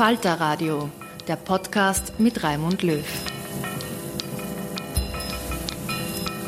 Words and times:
Falter 0.00 0.40
Radio, 0.40 0.88
der 1.28 1.36
Podcast 1.36 2.18
mit 2.18 2.42
Raimund 2.42 2.82
Löw. 2.82 3.04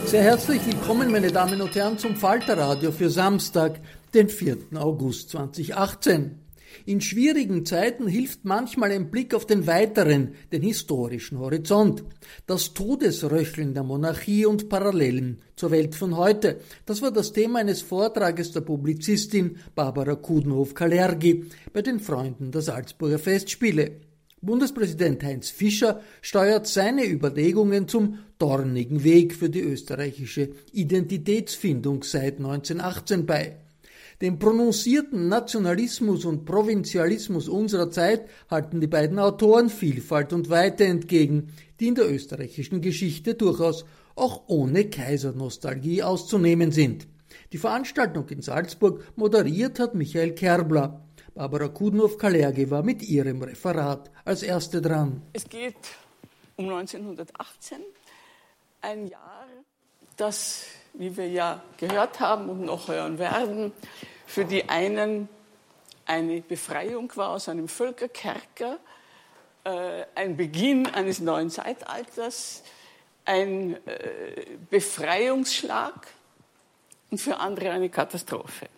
Sehr 0.07 0.23
herzlich 0.23 0.65
willkommen, 0.65 1.13
meine 1.13 1.31
Damen 1.31 1.61
und 1.61 1.75
Herren, 1.75 1.99
zum 1.99 2.17
Falter 2.17 2.57
Radio 2.57 2.93
für 2.93 3.11
Samstag, 3.11 3.79
den 4.15 4.31
4. 4.31 4.57
August 4.77 5.29
2018. 5.29 6.42
In 6.85 7.01
schwierigen 7.01 7.65
Zeiten 7.65 8.09
hilft 8.09 8.45
manchmal 8.45 8.91
ein 8.91 9.11
Blick 9.11 9.35
auf 9.35 9.47
den 9.47 9.67
weiteren, 9.67 10.35
den 10.51 10.63
historischen 10.63 11.39
Horizont. 11.39 12.03
Das 12.47 12.75
Todesröcheln 12.75 13.73
der 13.75 13.85
Monarchie 13.85 14.47
und 14.47 14.69
Parallelen 14.69 15.41
zur 15.55 15.71
Welt 15.71 15.95
von 15.95 16.17
heute. 16.17 16.61
Das 16.85 17.01
war 17.01 17.13
das 17.13 17.33
Thema 17.33 17.61
eines 17.61 17.83
Vortrages 17.83 18.51
der 18.53 18.63
Publizistin 18.63 19.59
Barbara 19.75 20.17
Kudenhof-Kalergi 20.17 21.47
bei 21.73 21.83
den 21.83 22.01
Freunden 22.01 22.51
der 22.51 22.63
Salzburger 22.63 23.19
Festspiele. 23.19 24.01
Bundespräsident 24.41 25.23
Heinz 25.23 25.51
Fischer 25.51 26.01
steuert 26.21 26.67
seine 26.67 27.07
Überlegungen 27.07 27.87
zum 27.87 28.19
dornigen 28.39 29.05
Weg 29.05 29.37
für 29.37 29.49
die 29.49 29.61
österreichische 29.61 30.51
Identitätsfindung 30.73 32.03
seit 32.03 32.39
1918 32.39 33.25
bei. 33.25 33.62
Dem 34.23 34.39
prononcierten 34.39 35.27
Nationalismus 35.27 36.25
und 36.25 36.45
Provinzialismus 36.45 37.49
unserer 37.49 37.91
Zeit 37.91 38.31
halten 38.49 38.81
die 38.81 38.87
beiden 38.87 39.19
Autoren 39.19 39.69
Vielfalt 39.69 40.33
und 40.33 40.49
Weite 40.49 40.85
entgegen, 40.85 41.53
die 41.81 41.89
in 41.89 41.97
der 41.97 42.09
österreichischen 42.09 42.81
Geschichte 42.81 43.35
durchaus 43.35 43.85
auch 44.15 44.45
ohne 44.47 44.89
Kaisernostalgie 44.89 46.05
auszunehmen 46.05 46.71
sind. 46.71 47.09
Die 47.53 47.59
Veranstaltung 47.59 48.29
in 48.29 48.43
Salzburg 48.43 49.05
moderiert 49.17 49.81
hat 49.81 49.97
Michael 49.97 50.37
Kerbler. 50.37 51.03
Barbara 51.35 51.67
Kudenhoff-Kalerge 51.67 52.71
war 52.71 52.85
mit 52.85 53.03
ihrem 53.03 53.43
Referat 53.43 54.09
als 54.25 54.45
erste 54.45 54.81
dran. 54.81 55.23
Es 55.33 55.49
geht 55.49 55.75
um 56.55 56.69
1918, 56.69 57.79
ein 58.83 59.09
Jahr, 59.09 59.49
das, 60.17 60.67
wie 60.95 61.17
wir 61.17 61.29
ja 61.29 61.61
gehört 61.77 62.21
haben 62.21 62.49
und 62.51 62.61
noch 62.65 62.87
hören 62.87 63.19
werden, 63.19 63.73
für 64.33 64.47
die 64.47 64.67
einen 64.71 65.29
eine 66.07 66.41
Befreiung 66.41 67.15
war 67.17 67.29
aus 67.31 67.51
einem 67.51 67.69
Völkerkerker, 67.69 68.79
äh, 69.63 70.05
ein 70.15 70.39
Beginn 70.39 70.87
eines 70.87 71.21
neuen 71.21 71.51
Zeitalters, 71.51 72.63
ein 73.27 73.75
äh, 73.87 74.47
Befreiungsschlag 74.71 76.07
und 77.11 77.19
für 77.19 77.37
andere 77.37 77.73
eine 77.73 77.91
Katastrophe. 77.91 78.69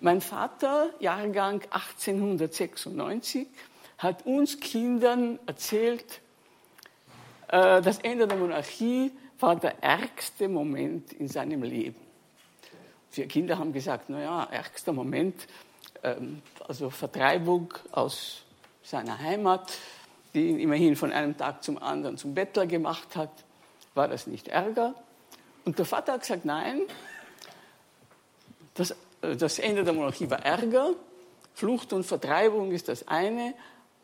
Mein 0.00 0.20
Vater, 0.20 0.90
Jahrgang 0.98 1.62
1896, 1.70 3.46
hat 3.98 4.26
uns 4.26 4.58
Kindern 4.58 5.38
erzählt, 5.46 6.20
äh, 7.46 7.80
das 7.80 7.98
Ende 8.00 8.26
der 8.26 8.36
Monarchie 8.36 9.12
war 9.38 9.54
der 9.54 9.80
ärgste 9.80 10.48
Moment 10.48 11.12
in 11.12 11.28
seinem 11.28 11.62
Leben. 11.62 12.07
Wir 13.12 13.26
Kinder 13.26 13.58
haben 13.58 13.72
gesagt, 13.72 14.10
naja, 14.10 14.46
ärgster 14.50 14.92
Moment, 14.92 15.46
ähm, 16.02 16.42
also 16.66 16.90
Vertreibung 16.90 17.74
aus 17.92 18.42
seiner 18.82 19.18
Heimat, 19.18 19.72
die 20.34 20.48
ihn 20.48 20.58
immerhin 20.58 20.96
von 20.96 21.12
einem 21.12 21.36
Tag 21.36 21.62
zum 21.62 21.78
anderen 21.82 22.16
zum 22.16 22.34
Bettler 22.34 22.66
gemacht 22.66 23.16
hat, 23.16 23.30
war 23.94 24.08
das 24.08 24.26
nicht 24.26 24.48
Ärger? 24.48 24.94
Und 25.64 25.78
der 25.78 25.84
Vater 25.84 26.12
hat 26.12 26.20
gesagt, 26.20 26.44
nein, 26.44 26.82
das, 28.74 28.92
äh, 29.22 29.36
das 29.36 29.58
Ende 29.58 29.84
der 29.84 29.92
Monarchie 29.92 30.30
war 30.30 30.44
Ärger, 30.44 30.94
Flucht 31.54 31.92
und 31.92 32.04
Vertreibung 32.04 32.70
ist 32.70 32.88
das 32.88 33.08
eine, 33.08 33.54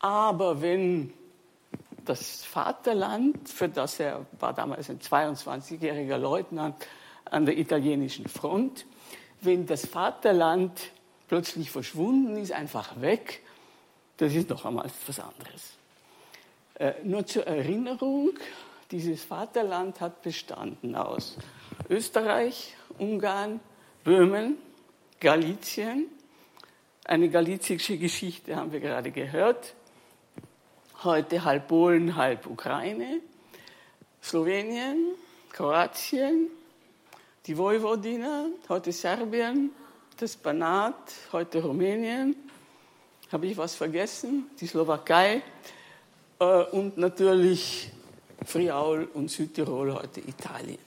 aber 0.00 0.60
wenn 0.60 1.12
das 2.04 2.44
Vaterland, 2.44 3.48
für 3.48 3.68
das 3.68 4.00
er 4.00 4.26
war 4.40 4.52
damals 4.52 4.90
ein 4.90 4.98
22-jähriger 4.98 6.18
Leutnant 6.18 6.74
an 7.24 7.46
der 7.46 7.56
italienischen 7.56 8.28
Front, 8.28 8.86
wenn 9.44 9.66
das 9.66 9.86
Vaterland 9.86 10.90
plötzlich 11.28 11.70
verschwunden 11.70 12.36
ist, 12.36 12.52
einfach 12.52 13.00
weg, 13.00 13.42
das 14.16 14.34
ist 14.34 14.48
noch 14.50 14.64
einmal 14.64 14.90
was 15.06 15.20
anderes. 15.20 15.74
Äh, 16.74 16.92
nur 17.04 17.26
zur 17.26 17.46
Erinnerung, 17.46 18.30
dieses 18.90 19.24
Vaterland 19.24 20.00
hat 20.00 20.22
bestanden 20.22 20.94
aus 20.94 21.36
Österreich, 21.88 22.74
Ungarn, 22.98 23.60
Böhmen, 24.04 24.56
Galizien. 25.20 26.06
Eine 27.04 27.28
galizische 27.28 27.98
Geschichte 27.98 28.56
haben 28.56 28.72
wir 28.72 28.80
gerade 28.80 29.10
gehört. 29.10 29.74
Heute 31.02 31.44
halb 31.44 31.68
Polen, 31.68 32.16
halb 32.16 32.46
Ukraine. 32.46 33.20
Slowenien, 34.22 35.14
Kroatien, 35.52 36.48
die 37.46 37.58
Vojvodina, 37.58 38.46
heute 38.70 38.90
Serbien, 38.90 39.70
das 40.16 40.34
Banat, 40.34 41.12
heute 41.30 41.62
Rumänien. 41.62 42.34
Habe 43.30 43.46
ich 43.46 43.56
was 43.56 43.74
vergessen? 43.74 44.46
Die 44.58 44.66
Slowakei 44.66 45.42
äh, 46.38 46.44
und 46.44 46.96
natürlich 46.96 47.90
Friaul 48.46 49.08
und 49.12 49.30
Südtirol, 49.30 49.92
heute 49.92 50.20
Italien. 50.20 50.78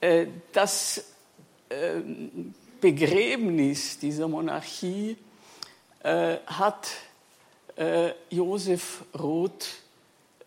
Äh, 0.00 0.26
das 0.52 1.04
äh, 1.68 2.00
Begräbnis 2.80 4.00
dieser 4.00 4.26
Monarchie 4.26 5.16
äh, 6.02 6.38
hat 6.46 6.88
äh, 7.76 8.10
Josef 8.28 9.04
Roth 9.16 9.68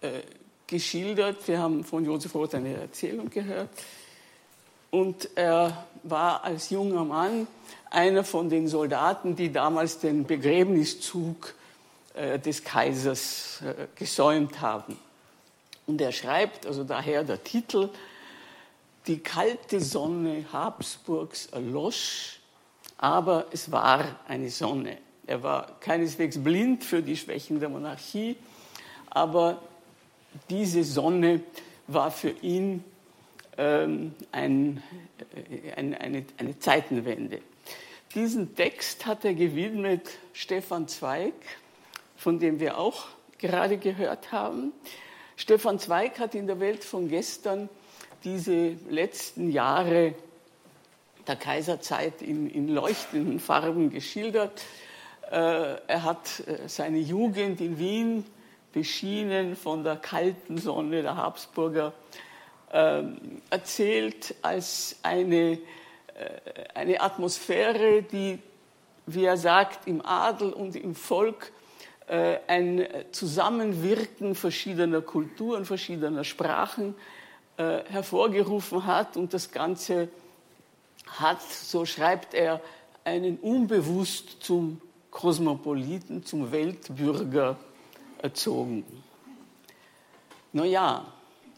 äh, 0.02 0.20
geschildert. 0.66 1.48
Wir 1.48 1.60
haben 1.60 1.86
von 1.86 2.04
Josef 2.04 2.36
Roth 2.36 2.56
eine 2.56 2.74
Erzählung 2.74 3.30
gehört. 3.30 3.70
Und 4.92 5.30
er 5.36 5.86
war 6.04 6.44
als 6.44 6.70
junger 6.70 7.04
Mann 7.04 7.48
einer 7.90 8.24
von 8.24 8.50
den 8.50 8.68
Soldaten, 8.68 9.36
die 9.36 9.52
damals 9.52 10.00
den 10.00 10.26
Begräbniszug 10.26 11.54
äh, 12.14 12.40
des 12.40 12.64
Kaisers 12.64 13.62
äh, 13.62 13.88
gesäumt 13.96 14.62
haben. 14.62 14.98
Und 15.86 16.02
er 16.02 16.12
schreibt, 16.12 16.66
also 16.66 16.84
daher 16.84 17.24
der 17.24 17.44
Titel, 17.44 17.90
die 19.08 19.20
kalte 19.20 19.80
Sonne 19.80 20.46
Habsburgs 20.52 21.48
erlosch, 21.48 22.40
aber 22.98 23.46
es 23.52 23.72
war 23.72 24.04
eine 24.28 24.50
Sonne. 24.50 24.98
Er 25.26 25.44
war 25.44 25.80
keineswegs 25.80 26.42
blind 26.42 26.84
für 26.84 27.02
die 27.02 27.16
Schwächen 27.16 27.60
der 27.60 27.70
Monarchie, 27.70 28.36
aber 29.10 29.62
diese 30.50 30.84
Sonne 30.84 31.42
war 31.88 32.12
für 32.12 32.32
ihn 32.42 32.84
ähm, 33.58 34.14
ein, 34.32 34.84
äh, 35.36 35.74
ein, 35.74 35.94
eine, 35.96 36.26
eine 36.38 36.60
Zeitenwende. 36.60 37.42
Diesen 38.16 38.56
Text 38.56 39.06
hat 39.06 39.26
er 39.26 39.34
gewidmet 39.34 40.10
Stefan 40.34 40.88
Zweig, 40.88 41.34
von 42.16 42.40
dem 42.40 42.60
wir 42.60 42.78
auch 42.78 43.06
gerade 43.38 43.78
gehört 43.78 44.32
haben. 44.32 44.72
Stefan 45.36 45.80
Zweig 45.80 46.20
hat 46.20 46.34
in 46.34 46.48
der 46.48 46.60
Welt 46.60 46.84
von 46.84 47.10
gestern 47.10 47.70
diese 48.24 48.76
letzten 48.90 49.52
Jahre 49.52 50.16
der 51.28 51.36
Kaiserzeit 51.36 52.22
in, 52.22 52.50
in 52.50 52.70
leuchtenden 52.70 53.40
Farben 53.40 53.90
geschildert. 53.90 54.64
Äh, 55.30 55.76
er 55.88 56.04
hat 56.04 56.44
äh, 56.48 56.68
seine 56.68 57.00
Jugend 57.00 57.60
in 57.62 57.78
Wien 57.78 58.26
beschienen 58.72 59.56
von 59.56 59.84
der 59.84 59.98
kalten 59.98 60.58
Sonne 60.58 61.02
der 61.02 61.18
Habsburger 61.18 61.94
erzählt 62.70 64.36
als 64.42 64.98
eine, 65.04 65.54
äh, 65.54 65.60
eine 66.74 67.02
Atmosphäre, 67.02 68.04
die, 68.04 68.40
wie 69.06 69.26
er 69.26 69.38
sagt, 69.38 69.88
im 69.88 70.06
Adel 70.06 70.52
und 70.52 70.76
im 70.76 70.96
Volk 70.96 71.52
äh, 72.08 72.38
ein 72.48 72.86
Zusammenwirken 73.12 74.36
verschiedener 74.36 75.02
Kulturen, 75.02 75.66
verschiedener 75.66 76.24
Sprachen 76.24 76.96
äh, 77.58 77.84
hervorgerufen 77.90 78.86
hat. 78.86 79.18
Und 79.18 79.34
das 79.34 79.52
Ganze 79.52 80.10
hat, 81.08 81.42
so 81.42 81.86
schreibt 81.86 82.34
er, 82.34 82.62
einen 83.04 83.38
unbewusst 83.38 84.44
zum 84.44 84.82
Kosmopoliten, 85.10 86.26
zum 86.26 86.52
Weltbürger 86.52 87.58
erzogen. 88.22 88.84
Naja, 90.52 91.06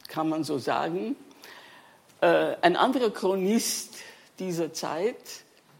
kann 0.09 0.27
man 0.27 0.43
so 0.43 0.57
sagen. 0.57 1.15
Äh, 2.21 2.55
ein 2.61 2.75
anderer 2.75 3.11
Chronist 3.11 3.95
dieser 4.39 4.73
Zeit, 4.73 5.15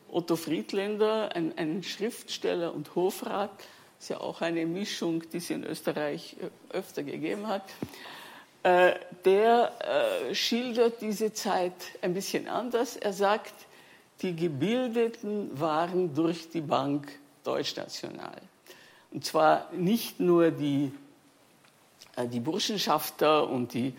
Otto 0.09 0.37
Friedländer, 0.37 1.35
ein, 1.35 1.53
ein 1.57 1.83
Schriftsteller 1.83 2.73
und 2.73 2.95
Hofrat, 2.95 3.51
ist 3.99 4.09
ja 4.09 4.21
auch 4.21 4.41
eine 4.41 4.65
Mischung, 4.65 5.23
die 5.31 5.37
es 5.37 5.49
in 5.49 5.65
Österreich 5.65 6.37
äh, 6.39 6.77
öfter 6.77 7.03
gegeben 7.03 7.47
hat. 7.47 7.63
Äh, 8.63 8.93
der 9.25 9.73
schildert 10.33 11.01
diese 11.01 11.33
Zeit 11.33 11.73
ein 12.01 12.13
bisschen 12.13 12.47
anders. 12.47 12.97
Er 12.97 13.13
sagt, 13.13 13.53
die 14.21 14.35
Gebildeten 14.35 15.57
waren 15.59 16.13
durch 16.13 16.49
die 16.49 16.61
Bank 16.61 17.07
deutschnational. 17.43 18.41
Und 19.11 19.25
zwar 19.25 19.69
nicht 19.71 20.19
nur 20.19 20.51
die, 20.51 20.91
die 22.31 22.39
Burschenschafter 22.41 23.49
und 23.49 23.73
die, 23.73 23.93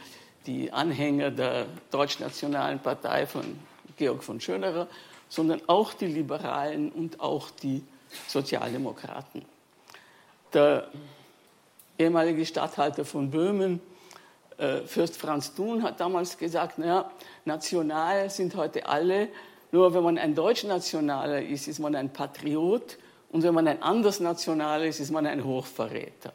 die 0.46 0.72
Anhänger 0.72 1.30
der 1.30 1.66
deutschnationalen 1.90 2.78
Partei 2.78 3.26
von 3.26 3.58
Georg 3.96 4.22
von 4.22 4.40
Schönerer, 4.40 4.86
sondern 5.28 5.60
auch 5.66 5.92
die 5.92 6.06
Liberalen 6.06 6.90
und 6.90 7.20
auch 7.20 7.50
die 7.50 7.84
Sozialdemokraten. 8.26 9.44
Der 10.52 10.88
ehemalige 11.98 12.44
Statthalter 12.44 13.04
von 13.04 13.30
Böhmen, 13.30 13.80
äh, 14.58 14.80
Fürst 14.80 15.16
Franz 15.16 15.54
Thun, 15.54 15.82
hat 15.82 16.00
damals 16.00 16.36
gesagt, 16.36 16.78
naja, 16.78 17.10
national 17.44 18.30
sind 18.30 18.56
heute 18.56 18.86
alle, 18.86 19.28
nur 19.70 19.94
wenn 19.94 20.02
man 20.02 20.18
ein 20.18 20.34
Deutschnationaler 20.34 21.42
ist, 21.42 21.68
ist 21.68 21.78
man 21.78 21.94
ein 21.94 22.12
Patriot 22.12 22.98
und 23.30 23.44
wenn 23.44 23.54
man 23.54 23.68
ein 23.68 23.82
Andersnationaler 23.82 24.86
ist, 24.86 24.98
ist 24.98 25.12
man 25.12 25.26
ein 25.26 25.44
Hochverräter. 25.44 26.32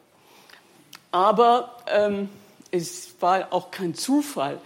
Aber 1.10 1.76
ähm, 1.88 2.30
es 2.70 3.14
war 3.20 3.52
auch 3.52 3.70
kein 3.70 3.94
Zufall, 3.94 4.60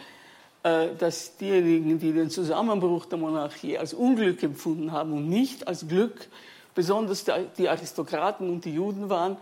äh, 0.62 0.88
dass 0.98 1.36
diejenigen, 1.36 1.98
die 1.98 2.12
den 2.12 2.30
Zusammenbruch 2.30 3.06
der 3.06 3.18
Monarchie 3.18 3.78
als 3.78 3.94
Unglück 3.94 4.42
empfunden 4.42 4.92
haben 4.92 5.12
und 5.12 5.28
nicht 5.28 5.66
als 5.66 5.88
Glück, 5.88 6.28
besonders 6.74 7.24
die 7.58 7.68
Aristokraten 7.68 8.48
und 8.48 8.64
die 8.64 8.74
Juden 8.74 9.08
waren, 9.08 9.36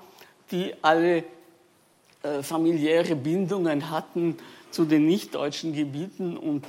die 0.50 0.74
alle 0.82 1.24
äh, 2.22 2.42
familiäre 2.42 3.14
Bindungen 3.14 3.90
hatten 3.90 4.36
zu 4.70 4.84
den 4.84 5.06
nichtdeutschen 5.06 5.72
Gebieten 5.72 6.36
und 6.36 6.64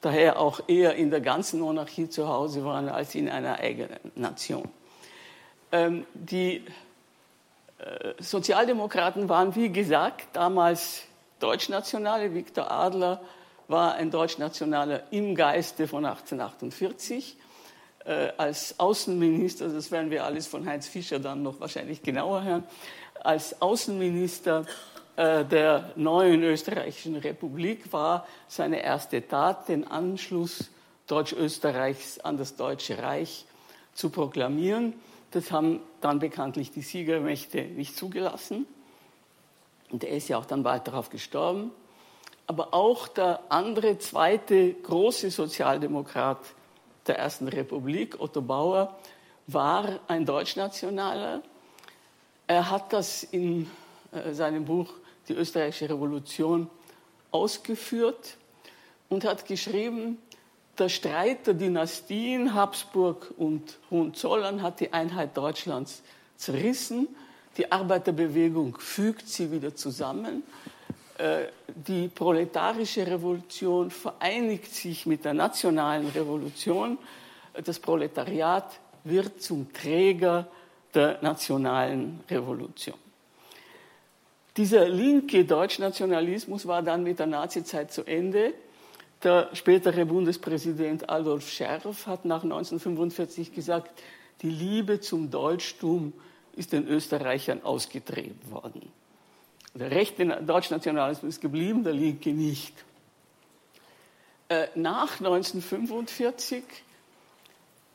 daher 0.00 0.38
auch 0.38 0.60
eher 0.68 0.94
in 0.94 1.10
der 1.10 1.20
ganzen 1.20 1.60
Monarchie 1.60 2.08
zu 2.08 2.28
Hause 2.28 2.64
waren 2.64 2.88
als 2.88 3.14
in 3.14 3.28
einer 3.28 3.58
eigenen 3.58 3.98
Nation. 4.14 4.68
Ähm, 5.72 6.06
die 6.14 6.64
äh, 7.78 8.14
Sozialdemokraten 8.20 9.28
waren, 9.28 9.54
wie 9.54 9.70
gesagt, 9.70 10.28
damals 10.34 11.02
Deutschnationale. 11.40 12.34
Viktor 12.34 12.70
Adler 12.70 13.20
war 13.68 13.94
ein 13.94 14.10
Deutschnationaler 14.10 15.12
im 15.12 15.34
Geiste 15.34 15.86
von 15.86 16.04
1848 16.04 17.36
äh, 18.04 18.32
als 18.36 18.80
Außenminister, 18.80 19.68
das 19.68 19.90
werden 19.90 20.10
wir 20.10 20.24
alles 20.24 20.46
von 20.46 20.66
Heinz 20.66 20.88
Fischer 20.88 21.18
dann 21.18 21.42
noch 21.42 21.60
wahrscheinlich 21.60 22.02
genauer 22.02 22.42
hören, 22.42 22.64
als 23.22 23.60
Außenminister 23.60 24.64
äh, 25.16 25.44
der 25.44 25.92
neuen 25.96 26.42
österreichischen 26.42 27.16
Republik 27.16 27.92
war 27.92 28.26
seine 28.46 28.82
erste 28.82 29.26
Tat, 29.26 29.68
den 29.68 29.86
Anschluss 29.86 30.70
Deutsch-Österreichs 31.06 32.20
an 32.20 32.36
das 32.38 32.56
Deutsche 32.56 33.02
Reich 33.02 33.44
zu 33.94 34.10
proklamieren. 34.10 34.94
Das 35.32 35.50
haben 35.50 35.80
dann 36.00 36.18
bekanntlich 36.18 36.70
die 36.70 36.82
Siegermächte 36.82 37.62
nicht 37.62 37.96
zugelassen. 37.96 38.66
Und 39.90 40.04
er 40.04 40.16
ist 40.16 40.28
ja 40.28 40.38
auch 40.38 40.46
dann 40.46 40.62
bald 40.62 40.86
darauf 40.86 41.10
gestorben. 41.10 41.70
Aber 42.46 42.72
auch 42.72 43.08
der 43.08 43.40
andere, 43.50 43.98
zweite 43.98 44.72
große 44.74 45.30
Sozialdemokrat 45.30 46.38
der 47.06 47.18
Ersten 47.18 47.48
Republik, 47.48 48.20
Otto 48.20 48.40
Bauer, 48.40 48.98
war 49.46 50.00
ein 50.08 50.26
Deutschnationaler. 50.26 51.42
Er 52.46 52.70
hat 52.70 52.92
das 52.92 53.22
in 53.22 53.70
äh, 54.12 54.32
seinem 54.32 54.64
Buch 54.64 54.92
Die 55.28 55.34
österreichische 55.34 55.90
Revolution 55.90 56.70
ausgeführt 57.30 58.38
und 59.10 59.24
hat 59.24 59.44
geschrieben, 59.46 60.18
der 60.78 60.88
Streit 60.88 61.46
der 61.46 61.54
Dynastien 61.54 62.54
Habsburg 62.54 63.34
und 63.36 63.78
Hohenzollern 63.90 64.62
hat 64.62 64.80
die 64.80 64.92
Einheit 64.92 65.36
Deutschlands 65.36 66.02
zerrissen. 66.36 67.08
Die 67.58 67.70
Arbeiterbewegung 67.70 68.78
fügt 68.78 69.28
sie 69.28 69.50
wieder 69.50 69.74
zusammen. 69.74 70.44
Äh, 71.18 71.46
die 71.66 72.06
proletarische 72.06 73.04
Revolution 73.04 73.90
vereinigt 73.90 74.72
sich 74.72 75.06
mit 75.06 75.24
der 75.24 75.34
nationalen 75.34 76.06
Revolution. 76.06 76.96
Das 77.64 77.80
Proletariat 77.80 78.78
wird 79.02 79.42
zum 79.42 79.72
Träger 79.72 80.46
der 80.94 81.18
nationalen 81.20 82.20
Revolution. 82.30 82.96
Dieser 84.56 84.88
linke 84.88 85.44
Deutschnationalismus 85.44 86.66
war 86.66 86.82
dann 86.82 87.02
mit 87.02 87.18
der 87.18 87.26
Nazizeit 87.26 87.92
zu 87.92 88.04
Ende. 88.04 88.54
Der 89.24 89.50
spätere 89.52 90.04
Bundespräsident 90.04 91.10
Adolf 91.10 91.50
Scherf 91.50 92.06
hat 92.06 92.24
nach 92.24 92.44
1945 92.44 93.52
gesagt, 93.52 93.90
die 94.42 94.50
Liebe 94.50 95.00
zum 95.00 95.30
Deutschtum 95.30 96.12
ist 96.54 96.72
den 96.72 96.86
Österreichern 96.86 97.62
ausgetrieben 97.62 98.50
worden. 98.50 98.90
Der 99.74 99.90
rechte 99.90 100.26
Deutschnationalismus 100.26 101.36
ist 101.36 101.40
geblieben, 101.40 101.84
der 101.84 101.92
linke 101.92 102.32
nicht. 102.32 102.72
Äh, 104.48 104.68
nach 104.74 105.18
1945 105.18 106.64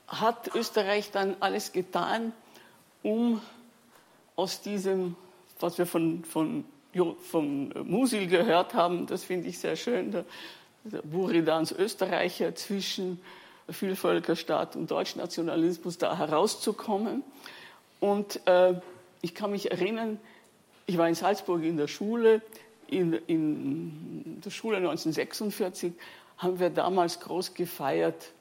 hat 0.08 0.54
Österreich 0.56 1.12
dann 1.12 1.36
alles 1.40 1.72
getan, 1.72 2.32
um 3.02 3.42
aus 4.36 4.62
diesem, 4.62 5.16
was 5.60 5.78
wir 5.78 5.86
von, 5.86 6.24
von, 6.24 6.64
von 7.30 7.74
Musil 7.84 8.28
gehört 8.28 8.74
haben, 8.74 9.08
das 9.08 9.24
finde 9.24 9.50
ich 9.50 9.60
sehr 9.60 9.76
schön, 9.76 10.12
der, 10.12 10.26
der 10.84 11.02
Buridans 11.02 11.72
Österreicher 11.72 12.56
zwischen 12.56 13.20
Vielvölkerstaat 13.70 14.76
und 14.76 14.92
Deutschnationalismus 14.92 15.98
da 15.98 16.18
herauszukommen. 16.18 17.24
Und 18.04 18.46
äh, 18.48 18.74
ich 19.22 19.34
kann 19.34 19.52
mich 19.52 19.72
erinnern, 19.72 20.20
ich 20.88 20.98
war 20.98 21.08
in 21.08 21.16
Salzburg 21.16 21.64
in 21.64 21.78
der 21.78 21.88
Schule, 21.88 22.42
in, 22.88 23.14
in 23.14 24.42
der 24.44 24.50
Schule 24.50 24.76
1946 24.76 25.94
haben 26.38 26.60
wir 26.60 26.70
damals 26.70 27.22
groß 27.22 27.54
gefeiert 27.54 28.34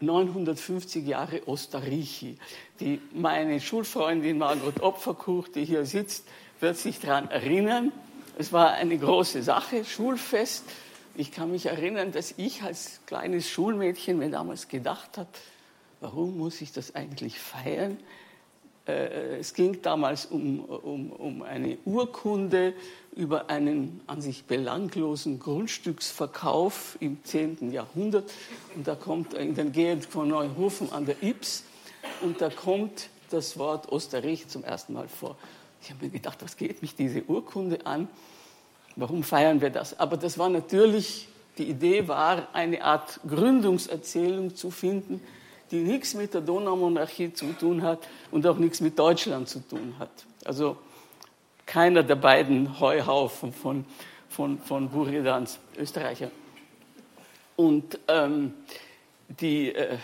950 0.00 1.06
Jahre 1.06 1.46
Osterreichi. 1.46 2.38
Die, 2.80 3.02
meine 3.12 3.60
Schulfreundin 3.60 4.38
Margot 4.38 4.80
Opferkuch, 4.80 5.48
die 5.48 5.66
hier 5.66 5.84
sitzt, 5.84 6.26
wird 6.60 6.78
sich 6.78 7.00
daran 7.00 7.30
erinnern. 7.30 7.92
Es 8.38 8.50
war 8.50 8.72
eine 8.72 8.96
große 8.96 9.42
Sache, 9.42 9.84
Schulfest. 9.84 10.64
Ich 11.16 11.32
kann 11.32 11.50
mich 11.50 11.66
erinnern, 11.66 12.12
dass 12.12 12.32
ich 12.38 12.62
als 12.62 13.00
kleines 13.04 13.46
Schulmädchen 13.46 14.16
mir 14.16 14.30
damals 14.30 14.68
gedacht 14.68 15.18
habe, 15.18 15.28
warum 16.00 16.38
muss 16.38 16.62
ich 16.62 16.72
das 16.72 16.94
eigentlich 16.94 17.38
feiern? 17.38 17.98
Äh, 18.86 19.38
es 19.38 19.54
ging 19.54 19.80
damals 19.82 20.26
um, 20.26 20.60
um, 20.60 21.10
um 21.12 21.42
eine 21.42 21.78
Urkunde 21.84 22.74
über 23.16 23.48
einen 23.48 24.00
an 24.06 24.20
sich 24.20 24.44
belanglosen 24.44 25.38
Grundstücksverkauf 25.38 26.98
im 27.00 27.22
10. 27.24 27.72
Jahrhundert. 27.72 28.30
Und 28.74 28.86
da 28.86 28.94
kommt 28.94 29.34
in 29.34 29.54
der 29.54 29.66
Gegend 29.66 30.04
von 30.04 30.28
Neuhofen 30.28 30.92
an 30.92 31.06
der 31.06 31.22
Ips 31.22 31.64
und 32.20 32.40
da 32.40 32.50
kommt 32.50 33.08
das 33.30 33.58
Wort 33.58 33.90
Osterreich 33.90 34.48
zum 34.48 34.64
ersten 34.64 34.92
Mal 34.92 35.08
vor. 35.08 35.36
Ich 35.80 35.90
habe 35.90 36.04
mir 36.04 36.10
gedacht, 36.10 36.38
was 36.42 36.56
geht 36.56 36.82
mich 36.82 36.94
diese 36.94 37.22
Urkunde 37.24 37.86
an? 37.86 38.08
Warum 38.96 39.22
feiern 39.22 39.60
wir 39.60 39.70
das? 39.70 39.98
Aber 39.98 40.16
das 40.16 40.38
war 40.38 40.48
natürlich, 40.48 41.28
die 41.58 41.68
Idee 41.68 42.06
war, 42.06 42.48
eine 42.54 42.84
Art 42.84 43.20
Gründungserzählung 43.26 44.54
zu 44.54 44.70
finden, 44.70 45.20
die 45.70 45.80
nichts 45.80 46.14
mit 46.14 46.34
der 46.34 46.40
Donaumonarchie 46.40 47.32
zu 47.32 47.52
tun 47.52 47.82
hat 47.82 48.06
und 48.30 48.46
auch 48.46 48.56
nichts 48.56 48.80
mit 48.80 48.98
Deutschland 48.98 49.48
zu 49.48 49.60
tun 49.60 49.94
hat. 49.98 50.10
Also 50.44 50.76
keiner 51.66 52.02
der 52.02 52.16
beiden 52.16 52.78
Heuhaufen 52.80 53.52
von, 53.52 53.84
von, 54.28 54.58
von 54.58 54.88
Buridans, 54.90 55.58
Österreicher. 55.76 56.30
Und 57.56 57.98
ähm, 58.08 58.54
die, 59.28 59.74
äh, 59.74 59.98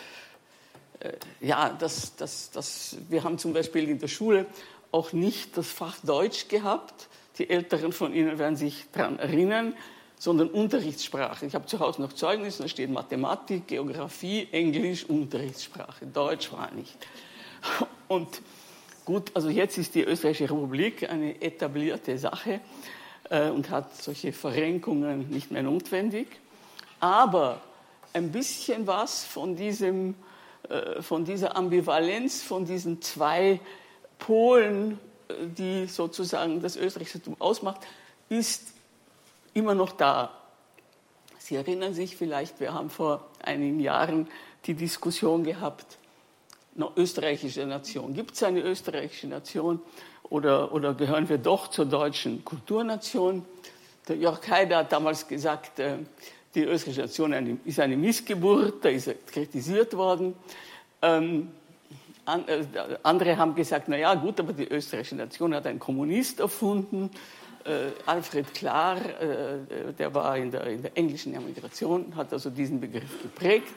äh, 1.01 1.13
ja, 1.41 1.77
das, 1.79 2.17
das, 2.17 2.51
das, 2.51 2.97
wir 3.09 3.25
haben 3.25 3.39
zum 3.39 3.53
Beispiel 3.53 3.89
in 3.89 3.99
der 3.99 4.09
Schule 4.09 4.47
auch 4.93 5.13
nicht 5.13 5.57
das 5.57 5.69
Fach 5.69 5.97
Deutsch 6.03 6.49
gehabt. 6.49 7.09
Die 7.39 7.49
Älteren 7.51 7.93
von 7.93 8.13
Ihnen 8.13 8.39
werden 8.39 8.57
sich 8.57 8.87
daran 8.93 9.19
erinnern 9.19 9.75
sondern 10.21 10.49
Unterrichtssprache. 10.51 11.47
Ich 11.47 11.55
habe 11.55 11.65
zu 11.65 11.81
Hause 11.81 12.03
noch 12.03 12.13
Zeugnisse, 12.13 12.65
da 12.65 12.69
steht 12.69 12.91
Mathematik, 12.91 13.67
Geografie, 13.67 14.49
Englisch, 14.53 15.07
Unterrichtssprache. 15.09 16.07
Deutsch 16.07 16.53
war 16.53 16.71
nicht. 16.73 16.95
Und 18.07 18.43
gut, 19.07 19.31
also 19.33 19.49
jetzt 19.49 19.79
ist 19.79 19.95
die 19.95 20.03
Österreichische 20.03 20.53
Republik 20.53 21.09
eine 21.09 21.41
etablierte 21.41 22.19
Sache 22.19 22.61
äh, 23.31 23.49
und 23.49 23.71
hat 23.71 23.97
solche 23.97 24.35
Verrenkungen 24.35 25.31
nicht 25.31 25.51
mehr 25.51 25.63
notwendig. 25.63 26.27
Aber 27.01 27.63
ein 28.13 28.31
bisschen 28.31 28.87
was 28.87 29.25
von, 29.25 29.57
diesem, 29.57 30.17
äh, 30.69 31.01
von 31.01 31.25
dieser 31.25 31.57
Ambivalenz, 31.57 32.43
von 32.43 32.67
diesen 32.67 33.01
zwei 33.01 33.59
Polen, 34.19 35.01
äh, 35.29 35.47
die 35.47 35.87
sozusagen 35.87 36.61
das 36.61 36.77
Österreichstum 36.77 37.37
ausmacht, 37.39 37.81
ist 38.29 38.75
immer 39.55 39.75
noch 39.75 39.93
da. 39.93 40.31
Sie 41.39 41.57
erinnern 41.57 41.95
sich 41.95 42.17
vielleicht, 42.17 42.61
wir 42.61 42.75
haben 42.75 42.91
vor 42.91 43.27
einigen 43.43 43.81
Jahren 43.81 44.29
die 44.67 44.75
Diskussion 44.75 45.43
gehabt, 45.45 45.99
eine 46.77 46.91
österreichische 46.97 47.67
Nation. 47.67 48.15
Gibt 48.15 48.35
es 48.35 48.43
eine 48.43 48.61
österreichische 48.61 49.27
Nation 49.27 49.81
oder, 50.25 50.73
oder 50.73 50.95
gehören 50.95 51.29
wir 51.29 51.39
doch 51.39 51.69
zur 51.69 51.87
deutschen 51.87 52.45
Kulturnation? 52.45 53.45
Der 54.09 54.17
Jörg 54.17 54.49
Haider 54.49 54.79
hat 54.79 54.93
damals 54.93 55.27
gesagt, 55.27 55.79
äh, 55.79 55.97
die 56.55 56.63
österreichische 56.63 57.03
Nation 57.03 57.61
ist 57.65 57.81
eine 57.81 57.97
Missgeburt, 57.97 58.85
da 58.85 58.89
ist 58.89 59.09
er 59.09 59.15
kritisiert 59.15 59.97
worden. 59.97 60.35
Ähm, 61.03 61.51
äh, 62.27 62.65
andere 63.03 63.37
haben 63.37 63.55
gesagt, 63.55 63.89
na 63.89 63.97
ja, 63.97 64.15
gut, 64.15 64.39
aber 64.39 64.53
die 64.53 64.69
österreichische 64.69 65.17
Nation 65.17 65.55
hat 65.55 65.67
ein 65.67 65.79
Kommunist 65.79 66.41
erfunden 66.41 67.11
äh, 67.65 67.91
Alfred 68.07 68.53
Klar, 68.55 68.97
äh, 68.97 69.93
der 69.99 70.15
war 70.15 70.37
in 70.37 70.51
der, 70.51 70.67
in 70.67 70.83
der 70.83 70.97
englischen 70.97 71.35
Emigration, 71.35 72.15
hat 72.17 72.33
also 72.33 72.51
diesen 72.51 72.81
Begriff 72.81 73.23
geprägt. 73.23 73.73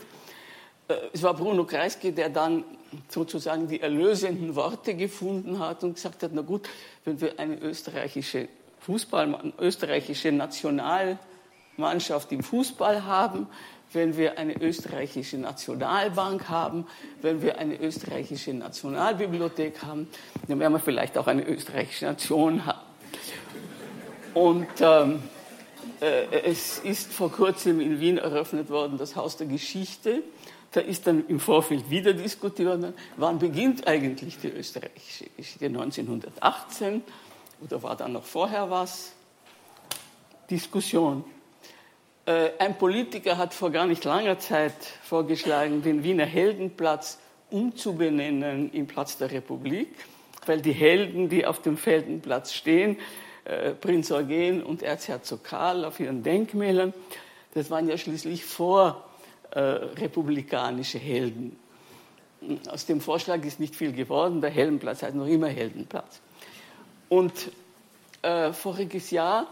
Äh, 0.87 0.95
es 1.13 1.23
war 1.23 1.33
Bruno 1.33 1.65
Kreisky, 1.65 2.11
der 2.11 2.29
dann 2.29 2.63
sozusagen 3.09 3.67
die 3.67 3.81
erlösenden 3.81 4.55
Worte 4.55 4.95
gefunden 4.95 5.59
hat 5.59 5.83
und 5.83 5.95
gesagt 5.95 6.23
hat, 6.23 6.31
na 6.33 6.41
gut, 6.41 6.69
wenn 7.05 7.19
wir 7.19 7.39
eine 7.39 7.59
österreichische 7.59 8.47
Fußball, 8.81 9.53
österreichische 9.59 10.31
Nationalmannschaft 10.31 12.31
im 12.31 12.43
Fußball 12.43 13.05
haben, 13.05 13.47
wenn 13.93 14.17
wir 14.17 14.37
eine 14.37 14.61
österreichische 14.61 15.37
Nationalbank 15.37 16.49
haben, 16.49 16.85
wenn 17.21 17.41
wir 17.41 17.59
eine 17.59 17.79
österreichische 17.79 18.53
Nationalbibliothek 18.53 19.83
haben, 19.83 20.09
dann 20.47 20.59
werden 20.59 20.73
wir 20.73 20.79
vielleicht 20.79 21.17
auch 21.17 21.27
eine 21.27 21.47
österreichische 21.47 22.05
Nation 22.05 22.65
haben. 22.65 22.79
Und 24.33 24.67
ähm, 24.81 25.21
äh, 26.01 26.25
es 26.43 26.79
ist 26.79 27.13
vor 27.13 27.31
kurzem 27.31 27.79
in 27.79 27.99
Wien 27.99 28.17
eröffnet 28.17 28.69
worden, 28.69 28.97
das 28.97 29.15
Haus 29.15 29.37
der 29.37 29.47
Geschichte. 29.47 30.23
Da 30.71 30.79
ist 30.79 31.05
dann 31.05 31.27
im 31.27 31.39
Vorfeld 31.39 31.89
wieder 31.89 32.13
diskutiert 32.13 32.67
worden, 32.67 32.93
wann 33.17 33.37
beginnt 33.37 33.85
eigentlich 33.85 34.39
die 34.39 34.49
österreichische 34.49 35.25
Geschichte? 35.37 35.65
1918 35.65 37.03
oder 37.61 37.83
war 37.83 37.95
da 37.95 38.07
noch 38.07 38.23
vorher 38.23 38.71
was? 38.71 39.13
Diskussion. 40.49 41.23
Äh, 42.25 42.51
ein 42.57 42.77
Politiker 42.77 43.37
hat 43.37 43.53
vor 43.53 43.69
gar 43.69 43.85
nicht 43.85 44.03
langer 44.03 44.39
Zeit 44.39 44.73
vorgeschlagen, 45.03 45.83
den 45.83 46.03
Wiener 46.03 46.25
Heldenplatz 46.25 47.19
umzubenennen 47.51 48.71
in 48.71 48.87
Platz 48.87 49.17
der 49.17 49.31
Republik, 49.31 49.89
weil 50.47 50.59
die 50.61 50.71
Helden, 50.71 51.29
die 51.29 51.45
auf 51.45 51.61
dem 51.61 51.77
Feldenplatz 51.77 52.51
stehen, 52.51 52.97
Prinz 53.81 54.11
Eugen 54.11 54.63
und 54.63 54.83
Erzherzog 54.83 55.43
Karl 55.43 55.83
auf 55.85 55.99
ihren 55.99 56.21
Denkmälern. 56.23 56.93
Das 57.53 57.69
waren 57.69 57.89
ja 57.89 57.97
schließlich 57.97 58.45
vorrepublikanische 58.45 60.97
äh, 60.97 61.01
Helden. 61.01 61.59
Aus 62.69 62.85
dem 62.85 63.01
Vorschlag 63.01 63.43
ist 63.43 63.59
nicht 63.59 63.75
viel 63.75 63.91
geworden. 63.91 64.39
Der 64.41 64.49
Heldenplatz 64.49 65.03
heißt 65.03 65.15
noch 65.15 65.27
immer 65.27 65.49
Heldenplatz. 65.49 66.21
Und 67.09 67.51
äh, 68.21 68.53
voriges 68.53 69.11
Jahr 69.11 69.47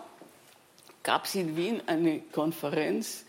gab 1.03 1.25
es 1.25 1.35
in 1.35 1.57
Wien 1.57 1.81
eine 1.85 2.21
Konferenz, 2.31 3.25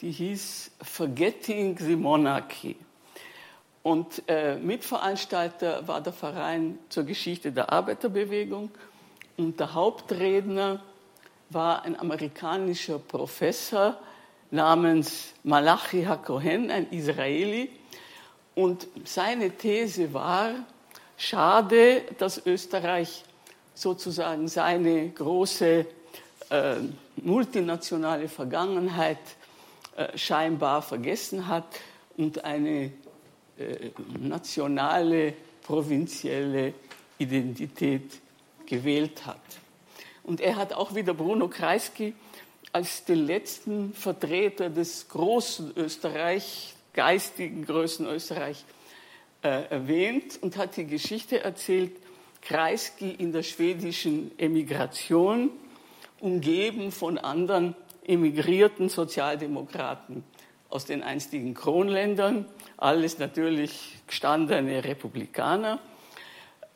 die 0.00 0.10
hieß 0.10 0.70
Forgetting 0.82 1.78
the 1.78 1.96
Monarchy. 1.96 2.76
Und 3.82 4.22
äh, 4.28 4.56
Mitveranstalter 4.56 5.88
war 5.88 6.00
der 6.00 6.12
Verein 6.12 6.78
zur 6.88 7.04
Geschichte 7.04 7.52
der 7.52 7.72
Arbeiterbewegung 7.72 8.70
und 9.36 9.58
der 9.58 9.74
Hauptredner 9.74 10.82
war 11.50 11.82
ein 11.82 11.98
amerikanischer 11.98 12.98
Professor 12.98 13.96
namens 14.50 15.32
Malachi 15.42 16.04
HaKohen, 16.04 16.70
ein 16.70 16.90
Israeli. 16.90 17.70
Und 18.54 18.86
seine 19.04 19.50
These 19.50 20.12
war, 20.14 20.52
schade, 21.16 22.02
dass 22.18 22.44
Österreich 22.46 23.24
sozusagen 23.74 24.46
seine 24.46 25.10
große 25.10 25.86
äh, 26.50 26.74
multinationale 27.16 28.28
Vergangenheit 28.28 29.18
äh, 29.96 30.16
scheinbar 30.16 30.82
vergessen 30.82 31.48
hat 31.48 31.66
und 32.16 32.44
eine 32.44 32.92
äh, 33.58 33.90
nationale, 34.20 35.34
provinzielle 35.62 36.74
Identität 37.18 38.20
gewählt 38.66 39.26
hat. 39.26 39.40
Und 40.22 40.40
er 40.40 40.56
hat 40.56 40.72
auch 40.72 40.94
wieder 40.94 41.14
Bruno 41.14 41.48
Kreisky 41.48 42.14
als 42.72 43.04
den 43.04 43.26
letzten 43.26 43.92
Vertreter 43.92 44.70
des 44.70 45.08
großen 45.08 45.72
Österreich, 45.76 46.74
geistigen 46.92 47.64
Größen 47.64 48.06
Österreich, 48.06 48.64
äh, 49.42 49.64
erwähnt 49.70 50.38
und 50.40 50.56
hat 50.56 50.76
die 50.76 50.86
Geschichte 50.86 51.44
erzählt, 51.44 51.92
Kreisky 52.40 53.10
in 53.10 53.32
der 53.32 53.42
schwedischen 53.42 54.36
Emigration, 54.38 55.50
umgeben 56.20 56.90
von 56.90 57.18
anderen 57.18 57.76
emigrierten 58.06 58.88
Sozialdemokraten 58.88 60.24
aus 60.68 60.84
den 60.84 61.02
einstigen 61.02 61.54
Kronländern, 61.54 62.46
alles 62.76 63.18
natürlich 63.18 63.98
gestandene 64.06 64.82
Republikaner. 64.84 65.78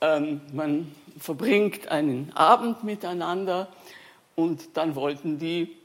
Ähm, 0.00 0.40
man 0.52 0.94
verbringt 1.18 1.88
einen 1.88 2.32
Abend 2.34 2.84
miteinander 2.84 3.68
und 4.36 4.76
dann 4.76 4.94
wollten 4.94 5.38
die 5.38 5.76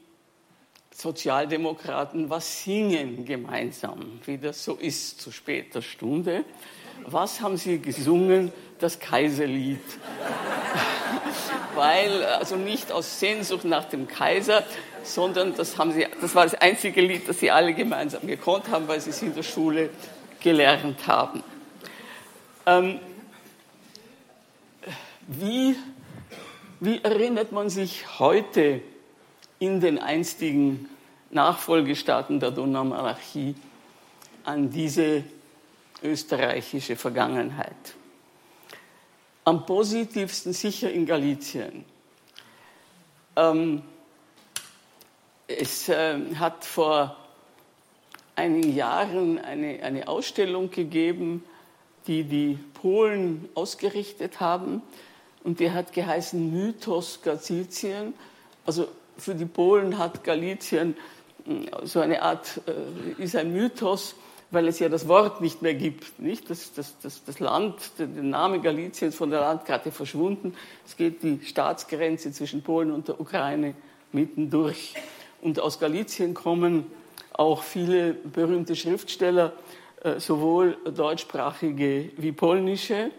Sozialdemokraten 0.92 2.30
was 2.30 2.62
singen 2.62 3.24
gemeinsam, 3.24 4.20
wie 4.24 4.38
das 4.38 4.64
so 4.64 4.74
ist 4.74 5.20
zu 5.20 5.32
später 5.32 5.82
Stunde. 5.82 6.44
Was 7.06 7.40
haben 7.40 7.56
sie 7.56 7.80
gesungen? 7.80 8.52
Das 8.78 9.00
Kaiserlied. 9.00 9.80
weil, 11.74 12.24
also 12.24 12.56
nicht 12.56 12.92
aus 12.92 13.20
Sehnsucht 13.20 13.64
nach 13.64 13.84
dem 13.86 14.06
Kaiser, 14.08 14.64
sondern 15.02 15.54
das, 15.54 15.78
haben 15.78 15.92
sie, 15.92 16.06
das 16.20 16.34
war 16.34 16.44
das 16.44 16.54
einzige 16.54 17.00
Lied, 17.00 17.28
das 17.28 17.40
sie 17.40 17.50
alle 17.50 17.74
gemeinsam 17.74 18.26
gekonnt 18.26 18.68
haben, 18.70 18.88
weil 18.88 19.00
sie 19.00 19.10
es 19.10 19.22
in 19.22 19.34
der 19.34 19.42
Schule 19.42 19.90
gelernt 20.40 21.06
haben. 21.06 21.42
Ähm, 22.66 23.00
wie, 25.26 25.76
wie 26.80 27.02
erinnert 27.02 27.52
man 27.52 27.70
sich 27.70 28.18
heute 28.18 28.82
in 29.58 29.80
den 29.80 29.98
einstigen 29.98 30.88
Nachfolgestaaten 31.30 32.40
der 32.40 32.50
Donaumonarchie 32.50 33.54
an 34.44 34.70
diese 34.70 35.24
österreichische 36.02 36.96
Vergangenheit? 36.96 37.94
Am 39.44 39.66
positivsten 39.66 40.52
sicher 40.52 40.90
in 40.90 41.06
Galizien. 41.06 41.84
Ähm, 43.36 43.82
es 45.46 45.88
äh, 45.88 46.18
hat 46.36 46.64
vor 46.64 47.16
einigen 48.36 48.74
Jahren 48.74 49.38
eine, 49.38 49.82
eine 49.82 50.08
Ausstellung 50.08 50.70
gegeben, 50.70 51.44
die 52.06 52.24
die 52.24 52.58
Polen 52.74 53.48
ausgerichtet 53.54 54.40
haben. 54.40 54.82
Und 55.44 55.60
die 55.60 55.70
hat 55.70 55.92
geheißen 55.92 56.52
Mythos 56.52 57.20
Galizien. 57.22 58.14
Also 58.66 58.88
für 59.16 59.34
die 59.34 59.44
Polen 59.44 59.98
hat 59.98 60.24
Galizien 60.24 60.96
hm, 61.44 61.66
so 61.84 62.00
eine 62.00 62.22
Art, 62.22 62.60
äh, 62.66 63.22
ist 63.22 63.36
ein 63.36 63.52
Mythos, 63.52 64.16
weil 64.50 64.66
es 64.68 64.78
ja 64.78 64.88
das 64.88 65.06
Wort 65.06 65.40
nicht 65.40 65.60
mehr 65.60 65.74
gibt. 65.74 66.18
Nicht? 66.18 66.48
Das, 66.48 66.72
das, 66.72 66.94
das, 67.02 67.24
das 67.24 67.40
Land, 67.40 67.76
der 67.98 68.06
Name 68.06 68.60
Galiziens 68.60 69.14
von 69.14 69.30
der 69.30 69.40
Landkarte 69.40 69.92
verschwunden. 69.92 70.54
Es 70.86 70.96
geht 70.96 71.22
die 71.22 71.40
Staatsgrenze 71.44 72.32
zwischen 72.32 72.62
Polen 72.62 72.90
und 72.90 73.08
der 73.08 73.20
Ukraine 73.20 73.74
mitten 74.12 74.48
durch. 74.48 74.94
Und 75.42 75.60
aus 75.60 75.78
Galizien 75.78 76.32
kommen 76.32 76.86
auch 77.34 77.62
viele 77.62 78.14
berühmte 78.14 78.76
Schriftsteller, 78.76 79.52
äh, 80.02 80.18
sowohl 80.20 80.78
deutschsprachige 80.84 82.10
wie 82.16 82.32
polnische. 82.32 83.10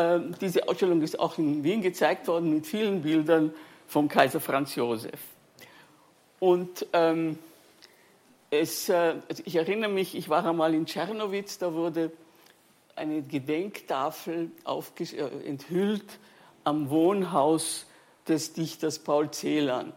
Ähm, 0.00 0.34
diese 0.40 0.66
Ausstellung 0.66 1.02
ist 1.02 1.20
auch 1.20 1.36
in 1.36 1.62
Wien 1.62 1.82
gezeigt 1.82 2.26
worden 2.26 2.54
mit 2.54 2.66
vielen 2.66 3.02
Bildern 3.02 3.52
vom 3.86 4.08
Kaiser 4.08 4.40
Franz 4.40 4.74
Josef. 4.74 5.20
Und 6.38 6.86
ähm, 6.94 7.38
es, 8.48 8.88
äh, 8.88 9.16
also 9.28 9.42
ich 9.44 9.56
erinnere 9.56 9.90
mich, 9.90 10.14
ich 10.14 10.30
war 10.30 10.46
einmal 10.46 10.72
in 10.72 10.86
Tschernowitz, 10.86 11.58
da 11.58 11.74
wurde 11.74 12.12
eine 12.96 13.20
Gedenktafel 13.20 14.50
äh, 14.64 15.46
enthüllt 15.46 16.18
am 16.64 16.88
Wohnhaus 16.88 17.84
des 18.26 18.54
Dichters 18.54 19.00
Paul 19.00 19.30
Celan. 19.30 19.92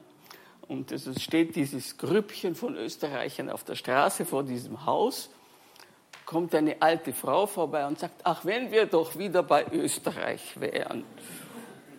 Und 0.68 0.92
es 0.92 1.22
steht 1.22 1.56
dieses 1.56 1.98
Grüppchen 1.98 2.56
von 2.56 2.76
Österreichern 2.76 3.50
auf 3.50 3.64
der 3.64 3.76
Straße 3.76 4.26
vor 4.26 4.44
diesem 4.44 4.86
Haus. 4.86 5.30
Kommt 6.34 6.56
eine 6.56 6.82
alte 6.82 7.13
Frau 7.13 7.46
vorbei 7.46 7.86
und 7.86 8.00
sagt: 8.00 8.22
Ach, 8.24 8.44
wenn 8.44 8.72
wir 8.72 8.88
doch 8.88 9.20
wieder 9.20 9.44
bei 9.44 9.68
Österreich 9.72 10.60
wären. 10.60 11.04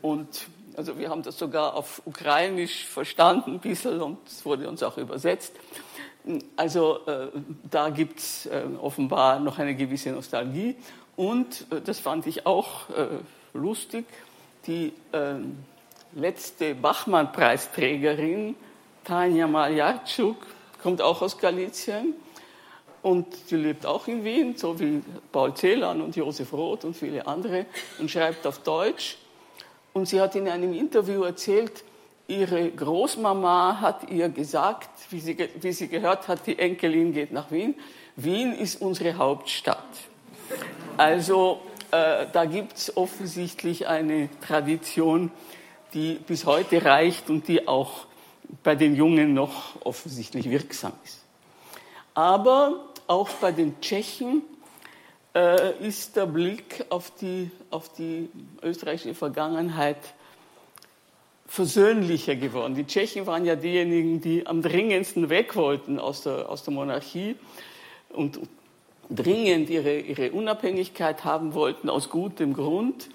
Und 0.02 0.48
also 0.76 0.98
wir 0.98 1.08
haben 1.08 1.22
das 1.22 1.38
sogar 1.38 1.74
auf 1.74 2.02
Ukrainisch 2.04 2.84
verstanden, 2.84 3.52
ein 3.52 3.60
bisschen, 3.60 4.02
und 4.02 4.18
es 4.26 4.44
wurde 4.44 4.68
uns 4.68 4.82
auch 4.82 4.98
übersetzt. 4.98 5.52
Also 6.56 7.06
äh, 7.06 7.28
da 7.70 7.90
gibt 7.90 8.18
es 8.18 8.46
äh, 8.46 8.64
offenbar 8.82 9.38
noch 9.38 9.60
eine 9.60 9.76
gewisse 9.76 10.10
Nostalgie. 10.10 10.74
Und 11.14 11.66
äh, 11.70 11.80
das 11.80 12.00
fand 12.00 12.26
ich 12.26 12.44
auch 12.44 12.90
äh, 12.90 13.06
lustig, 13.52 14.04
die 14.66 14.92
ähm, 15.12 15.58
letzte 16.12 16.74
Bachmann-Preisträgerin, 16.74 18.56
Tanja 19.04 19.46
Maljarczuk, 19.46 20.38
kommt 20.82 21.00
auch 21.00 21.22
aus 21.22 21.38
Galizien 21.38 22.14
und 23.04 23.26
sie 23.46 23.56
lebt 23.56 23.84
auch 23.84 24.08
in 24.08 24.24
Wien, 24.24 24.56
so 24.56 24.80
wie 24.80 25.02
Paul 25.30 25.54
Celan 25.54 26.00
und 26.00 26.16
Josef 26.16 26.50
Roth 26.54 26.86
und 26.86 26.96
viele 26.96 27.26
andere 27.26 27.66
und 27.98 28.10
schreibt 28.10 28.46
auf 28.46 28.60
Deutsch. 28.60 29.18
Und 29.92 30.08
sie 30.08 30.22
hat 30.22 30.34
in 30.36 30.48
einem 30.48 30.72
Interview 30.72 31.22
erzählt, 31.22 31.84
ihre 32.28 32.70
Großmama 32.70 33.82
hat 33.82 34.10
ihr 34.10 34.30
gesagt, 34.30 34.88
wie 35.10 35.20
sie, 35.20 35.36
wie 35.60 35.72
sie 35.72 35.88
gehört 35.88 36.28
hat, 36.28 36.46
die 36.46 36.58
Enkelin 36.58 37.12
geht 37.12 37.30
nach 37.30 37.50
Wien, 37.50 37.74
Wien 38.16 38.54
ist 38.54 38.80
unsere 38.80 39.18
Hauptstadt. 39.18 39.84
Also 40.96 41.60
äh, 41.90 42.24
da 42.32 42.46
gibt 42.46 42.78
es 42.78 42.96
offensichtlich 42.96 43.86
eine 43.86 44.30
Tradition, 44.40 45.30
die 45.92 46.14
bis 46.14 46.46
heute 46.46 46.82
reicht 46.82 47.28
und 47.28 47.48
die 47.48 47.68
auch 47.68 48.06
bei 48.62 48.74
den 48.74 48.96
Jungen 48.96 49.34
noch 49.34 49.84
offensichtlich 49.84 50.48
wirksam 50.48 50.94
ist. 51.04 51.20
Aber 52.14 52.93
auch 53.06 53.28
bei 53.40 53.52
den 53.52 53.80
Tschechen 53.80 54.42
äh, 55.34 55.76
ist 55.86 56.16
der 56.16 56.26
Blick 56.26 56.84
auf 56.90 57.10
die, 57.10 57.50
auf 57.70 57.92
die 57.92 58.28
österreichische 58.62 59.14
Vergangenheit 59.14 59.98
versöhnlicher 61.46 62.36
geworden. 62.36 62.74
Die 62.74 62.86
Tschechen 62.86 63.26
waren 63.26 63.44
ja 63.44 63.56
diejenigen, 63.56 64.20
die 64.20 64.46
am 64.46 64.62
dringendsten 64.62 65.28
weg 65.28 65.56
wollten 65.56 65.98
aus 65.98 66.22
der, 66.22 66.48
aus 66.48 66.64
der 66.64 66.72
Monarchie 66.72 67.36
und 68.10 68.40
dringend 69.10 69.70
ihre, 69.70 69.98
ihre 69.98 70.32
Unabhängigkeit 70.32 71.24
haben 71.24 71.54
wollten, 71.54 71.90
aus 71.90 72.10
gutem 72.10 72.54
Grund. 72.54 73.08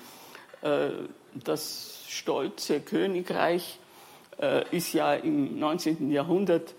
Äh, 0.61 0.89
das 1.33 2.03
stolze 2.07 2.81
Königreich 2.81 3.79
äh, 4.41 4.63
ist 4.75 4.93
ja 4.93 5.13
im 5.13 5.59
19. 5.59 6.11
Jahrhundert 6.11 6.75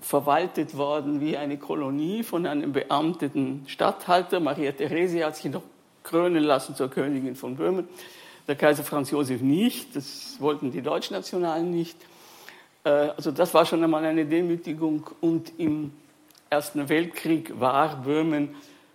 verwaltet 0.00 0.76
worden 0.76 1.20
wie 1.20 1.36
eine 1.36 1.56
Kolonie 1.56 2.22
von 2.22 2.46
einem 2.46 2.72
beamteten 2.72 3.64
Statthalter. 3.66 4.40
Maria 4.40 4.72
Theresia 4.72 5.26
hat 5.26 5.36
sich 5.36 5.50
noch 5.50 5.62
krönen 6.02 6.44
lassen 6.44 6.74
zur 6.74 6.90
Königin 6.90 7.36
von 7.36 7.56
Böhmen. 7.56 7.88
Der 8.46 8.54
Kaiser 8.54 8.84
Franz 8.84 9.10
Josef 9.10 9.40
nicht, 9.40 9.96
das 9.96 10.36
wollten 10.40 10.70
die 10.70 10.82
Deutschnationalen 10.82 11.70
nicht. 11.70 11.96
Äh, 12.84 12.90
also 12.90 13.30
das 13.30 13.54
war 13.54 13.66
schon 13.66 13.82
einmal 13.82 14.04
eine 14.04 14.26
Demütigung 14.26 15.10
und 15.20 15.52
im 15.58 15.92
Ersten 16.48 16.88
Weltkrieg 16.88 17.58
war 17.58 18.02
Böhmen 18.02 18.54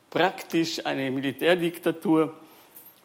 praktisch 0.09 0.85
eine 0.85 1.11
Militärdiktatur 1.11 2.33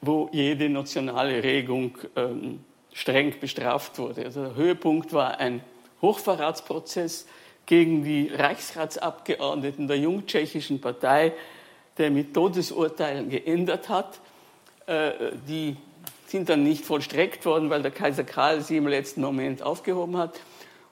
wo 0.01 0.29
jede 0.33 0.69
nationale 0.69 1.43
Regung 1.43 1.99
ähm, 2.17 2.61
streng 2.93 3.35
bestraft 3.41 3.99
wurde. 3.99 4.25
Also 4.25 4.45
der 4.45 4.55
Höhepunkt 4.55 5.13
war 5.13 5.39
ein 5.39 5.63
Hochverratsprozess 6.03 7.27
gegen 7.67 8.05
die 8.05 8.29
Reichsratsabgeordneten 8.29 9.89
der 9.89 9.99
jungtschechischen 9.99 10.81
Partei, 10.81 11.33
der 11.99 12.11
mit 12.11 12.33
Todesurteilen 12.33 13.29
geändert 13.29 13.89
hat. 13.89 14.21
Äh, 14.87 15.13
die 15.49 15.77
sind 16.27 16.49
dann 16.49 16.63
nicht 16.63 16.85
vollstreckt 16.85 17.45
worden, 17.45 17.71
weil 17.71 17.83
der 17.83 17.91
Kaiser 17.91 18.25
Karl 18.25 18.61
sie 18.61 18.77
im 18.77 18.87
letzten 18.87 19.21
Moment 19.21 19.63
aufgehoben 19.63 20.17
hat. 20.17 20.41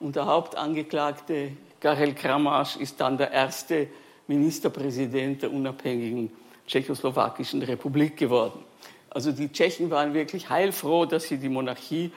Und 0.00 0.16
der 0.16 0.26
Hauptangeklagte 0.26 1.52
Karel 1.80 2.14
Kramasch 2.14 2.76
ist 2.76 3.00
dann 3.00 3.18
der 3.18 3.30
erste 3.30 3.88
Ministerpräsident 4.26 5.42
der 5.42 5.52
unabhängigen 5.52 6.30
tschechoslowakischen 6.66 7.62
Republik 7.62 8.16
geworden. 8.16 8.64
Also 9.10 9.32
die 9.32 9.52
Tschechen 9.52 9.90
waren 9.90 10.14
wirklich 10.14 10.48
heilfroh, 10.48 11.04
dass 11.04 11.24
sie 11.24 11.38
die 11.38 11.48
Monarchie 11.48 12.10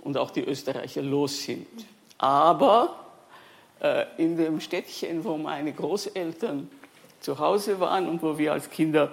und 0.00 0.16
auch 0.16 0.30
die 0.30 0.42
Österreicher 0.42 1.02
los 1.02 1.44
sind. 1.44 1.66
Aber 2.18 2.99
in 4.18 4.36
dem 4.36 4.60
Städtchen, 4.60 5.24
wo 5.24 5.36
meine 5.36 5.72
Großeltern 5.72 6.70
zu 7.20 7.38
Hause 7.38 7.80
waren 7.80 8.08
und 8.08 8.22
wo 8.22 8.36
wir 8.36 8.52
als 8.52 8.70
Kinder 8.70 9.12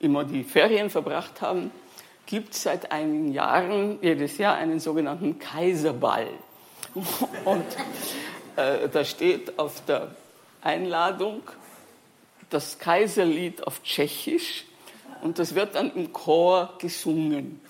immer 0.00 0.24
die 0.24 0.44
Ferien 0.44 0.90
verbracht 0.90 1.40
haben, 1.40 1.70
gibt 2.26 2.54
es 2.54 2.62
seit 2.62 2.90
einigen 2.90 3.32
Jahren 3.32 3.98
jedes 4.00 4.38
Jahr 4.38 4.56
einen 4.56 4.80
sogenannten 4.80 5.38
Kaiserball. 5.38 6.28
Und 7.44 7.64
äh, 8.56 8.88
da 8.88 9.04
steht 9.04 9.58
auf 9.58 9.84
der 9.86 10.14
Einladung 10.60 11.42
das 12.50 12.78
Kaiserlied 12.78 13.66
auf 13.66 13.82
Tschechisch 13.82 14.64
und 15.22 15.38
das 15.38 15.54
wird 15.54 15.74
dann 15.74 15.94
im 15.94 16.12
Chor 16.12 16.74
gesungen. 16.78 17.60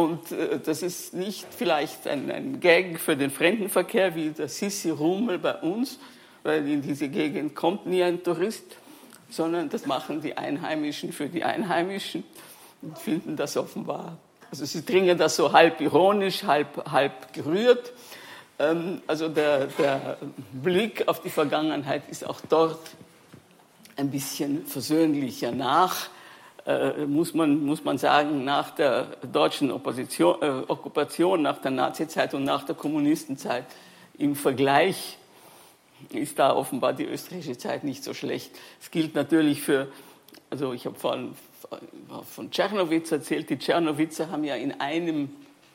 Und 0.00 0.32
äh, 0.32 0.58
das 0.58 0.82
ist 0.82 1.12
nicht 1.12 1.46
vielleicht 1.50 2.06
ein, 2.06 2.30
ein 2.30 2.60
Gag 2.60 2.98
für 2.98 3.16
den 3.16 3.30
Fremdenverkehr 3.30 4.14
wie 4.14 4.30
der 4.30 4.48
Sissi 4.48 4.88
Rummel 4.88 5.38
bei 5.38 5.56
uns, 5.56 5.98
weil 6.42 6.66
in 6.66 6.80
diese 6.80 7.08
Gegend 7.10 7.54
kommt 7.54 7.84
nie 7.84 8.02
ein 8.02 8.22
Tourist, 8.22 8.64
sondern 9.28 9.68
das 9.68 9.84
machen 9.84 10.22
die 10.22 10.38
Einheimischen 10.38 11.12
für 11.12 11.28
die 11.28 11.44
Einheimischen 11.44 12.24
und 12.80 12.98
finden 12.98 13.36
das 13.36 13.58
offenbar. 13.58 14.16
Also 14.50 14.64
sie 14.64 14.84
dringen 14.86 15.18
das 15.18 15.36
so 15.36 15.52
halb 15.52 15.82
ironisch, 15.82 16.44
halb, 16.44 16.90
halb 16.90 17.34
gerührt. 17.34 17.92
Ähm, 18.58 19.02
also 19.06 19.28
der, 19.28 19.66
der 19.66 20.16
Blick 20.50 21.06
auf 21.08 21.20
die 21.20 21.30
Vergangenheit 21.30 22.04
ist 22.08 22.26
auch 22.26 22.40
dort 22.48 22.80
ein 23.96 24.10
bisschen 24.10 24.64
versöhnlicher 24.64 25.52
nach 25.52 26.08
äh, 26.66 27.06
muss, 27.06 27.34
man, 27.34 27.64
muss 27.64 27.84
man 27.84 27.98
sagen, 27.98 28.44
nach 28.44 28.70
der 28.70 29.04
deutschen 29.32 29.70
Opposition, 29.70 30.42
äh, 30.42 30.62
Okkupation, 30.68 31.42
nach 31.42 31.58
der 31.60 31.70
Nazizeit 31.70 32.34
und 32.34 32.44
nach 32.44 32.64
der 32.64 32.74
Kommunistenzeit 32.74 33.64
im 34.18 34.36
Vergleich 34.36 35.18
ist 36.12 36.38
da 36.38 36.54
offenbar 36.54 36.92
die 36.92 37.04
österreichische 37.04 37.58
Zeit 37.58 37.84
nicht 37.84 38.04
so 38.04 38.14
schlecht. 38.14 38.50
Es 38.80 38.90
gilt 38.90 39.14
natürlich 39.14 39.62
für, 39.62 39.88
also 40.50 40.72
ich 40.72 40.86
habe 40.86 40.98
von, 40.98 41.34
von 42.28 42.50
Tschernowitz 42.50 43.12
erzählt, 43.12 43.50
die 43.50 43.58
Tschernowitzer 43.58 44.30
haben 44.30 44.44
ja 44.44 44.56
in 44.56 44.80
einem 44.80 45.30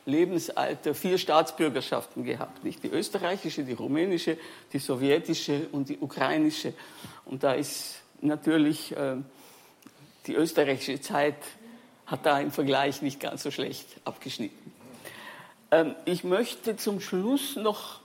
Lebensalter 0.05 0.93
vier 0.93 1.17
Staatsbürgerschaften 1.17 2.23
gehabt. 2.23 2.63
Nicht 2.63 2.83
die 2.83 2.89
österreichische, 2.89 3.63
die 3.63 3.73
rumänische, 3.73 4.37
die 4.71 4.79
sowjetische 4.79 5.67
und 5.71 5.89
die 5.89 5.97
ukrainische. 5.97 6.73
Und 7.25 7.43
da 7.43 7.53
ist 7.53 8.01
natürlich 8.21 8.95
äh, 8.95 9.15
die 10.27 10.33
österreichische 10.33 11.01
Zeit 11.01 11.35
hat 12.05 12.25
da 12.25 12.39
im 12.39 12.51
Vergleich 12.51 13.01
nicht 13.01 13.19
ganz 13.19 13.43
so 13.43 13.51
schlecht 13.51 13.87
abgeschnitten. 14.05 14.73
Ähm, 15.71 15.95
ich 16.05 16.23
möchte 16.23 16.77
zum 16.77 16.99
Schluss 16.99 17.55
noch 17.55 17.99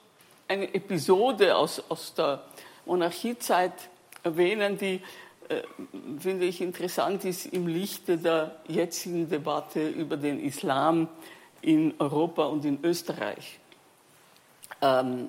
eine 0.48 0.74
Episode 0.74 1.56
aus, 1.56 1.82
aus 1.88 2.14
der 2.14 2.42
Monarchiezeit 2.86 3.72
erwähnen, 4.22 4.78
die, 4.78 5.00
äh, 5.48 5.62
finde 6.18 6.46
ich, 6.46 6.60
interessant 6.60 7.24
ist 7.24 7.46
im 7.46 7.66
Lichte 7.66 8.18
der 8.18 8.56
jetzigen 8.66 9.28
Debatte 9.28 9.88
über 9.88 10.16
den 10.16 10.40
Islam 10.40 11.08
in 11.62 11.94
Europa 11.98 12.44
und 12.46 12.64
in 12.64 12.78
Österreich. 12.82 13.58
Ähm, 14.80 15.28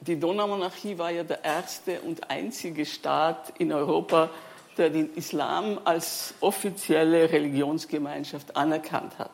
die 0.00 0.18
Donaumonarchie 0.18 0.98
war 0.98 1.10
ja 1.10 1.24
der 1.24 1.42
erste 1.44 2.00
und 2.02 2.30
einzige 2.30 2.86
Staat 2.86 3.54
in 3.58 3.72
Europa, 3.72 4.30
der 4.78 4.90
den 4.90 5.14
Islam 5.14 5.80
als 5.84 6.34
offizielle 6.40 7.30
Religionsgemeinschaft 7.30 8.56
anerkannt 8.56 9.18
hat. 9.18 9.30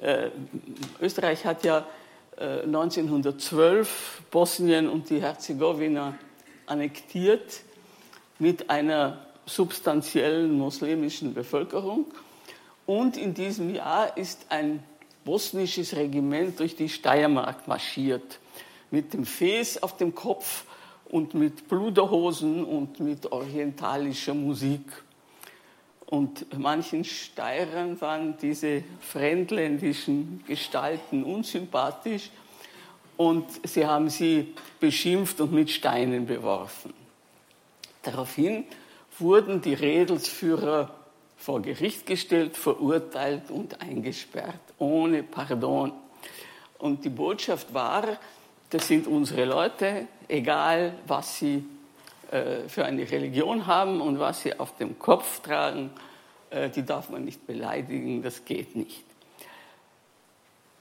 Äh, 0.00 0.30
Österreich 1.00 1.44
hat 1.44 1.64
ja 1.64 1.86
1912 2.38 4.20
äh, 4.20 4.22
Bosnien 4.30 4.88
und 4.88 5.10
die 5.10 5.20
Herzegowina 5.20 6.14
annektiert 6.66 7.60
mit 8.38 8.70
einer 8.70 9.26
substanziellen 9.46 10.52
muslimischen 10.52 11.34
Bevölkerung. 11.34 12.06
Und 12.86 13.16
in 13.16 13.34
diesem 13.34 13.74
Jahr 13.74 14.16
ist 14.16 14.46
ein 14.48 14.82
bosnisches 15.24 15.94
Regiment 15.94 16.58
durch 16.58 16.74
die 16.74 16.88
Steiermark 16.88 17.68
marschiert, 17.68 18.38
mit 18.90 19.12
dem 19.12 19.24
Fes 19.24 19.82
auf 19.82 19.96
dem 19.96 20.14
Kopf 20.14 20.64
und 21.12 21.34
mit 21.34 21.68
Bluderhosen 21.68 22.64
und 22.64 22.98
mit 22.98 23.30
orientalischer 23.30 24.34
Musik. 24.34 24.80
Und 26.06 26.58
manchen 26.58 27.04
Steirern 27.04 28.00
waren 28.00 28.36
diese 28.38 28.82
fremdländischen 29.00 30.42
Gestalten 30.46 31.22
unsympathisch 31.22 32.30
und 33.18 33.44
sie 33.62 33.86
haben 33.86 34.08
sie 34.08 34.54
beschimpft 34.80 35.40
und 35.42 35.52
mit 35.52 35.70
Steinen 35.70 36.26
beworfen. 36.26 36.94
Daraufhin 38.02 38.64
wurden 39.18 39.60
die 39.60 39.74
Redelsführer 39.74 40.94
vor 41.36 41.60
Gericht 41.60 42.06
gestellt, 42.06 42.56
verurteilt 42.56 43.50
und 43.50 43.82
eingesperrt, 43.82 44.60
ohne 44.78 45.22
Pardon. 45.22 45.92
Und 46.78 47.04
die 47.04 47.10
Botschaft 47.10 47.74
war, 47.74 48.18
das 48.72 48.88
sind 48.88 49.06
unsere 49.06 49.44
Leute, 49.44 50.08
egal 50.28 50.94
was 51.06 51.38
sie 51.38 51.62
äh, 52.30 52.66
für 52.68 52.86
eine 52.86 53.08
Religion 53.10 53.66
haben 53.66 54.00
und 54.00 54.18
was 54.18 54.42
sie 54.42 54.58
auf 54.58 54.74
dem 54.78 54.98
Kopf 54.98 55.40
tragen, 55.40 55.90
äh, 56.48 56.70
die 56.70 56.82
darf 56.82 57.10
man 57.10 57.26
nicht 57.26 57.46
beleidigen, 57.46 58.22
das 58.22 58.46
geht 58.46 58.74
nicht. 58.74 59.04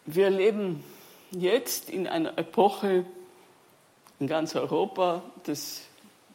Wir 0.06 0.30
leben 0.30 0.86
jetzt 1.32 1.90
in 1.90 2.08
einer 2.08 2.38
Epoche 2.38 3.06
in 4.22 4.28
ganz 4.28 4.56
Europa 4.56 5.22
des 5.46 5.82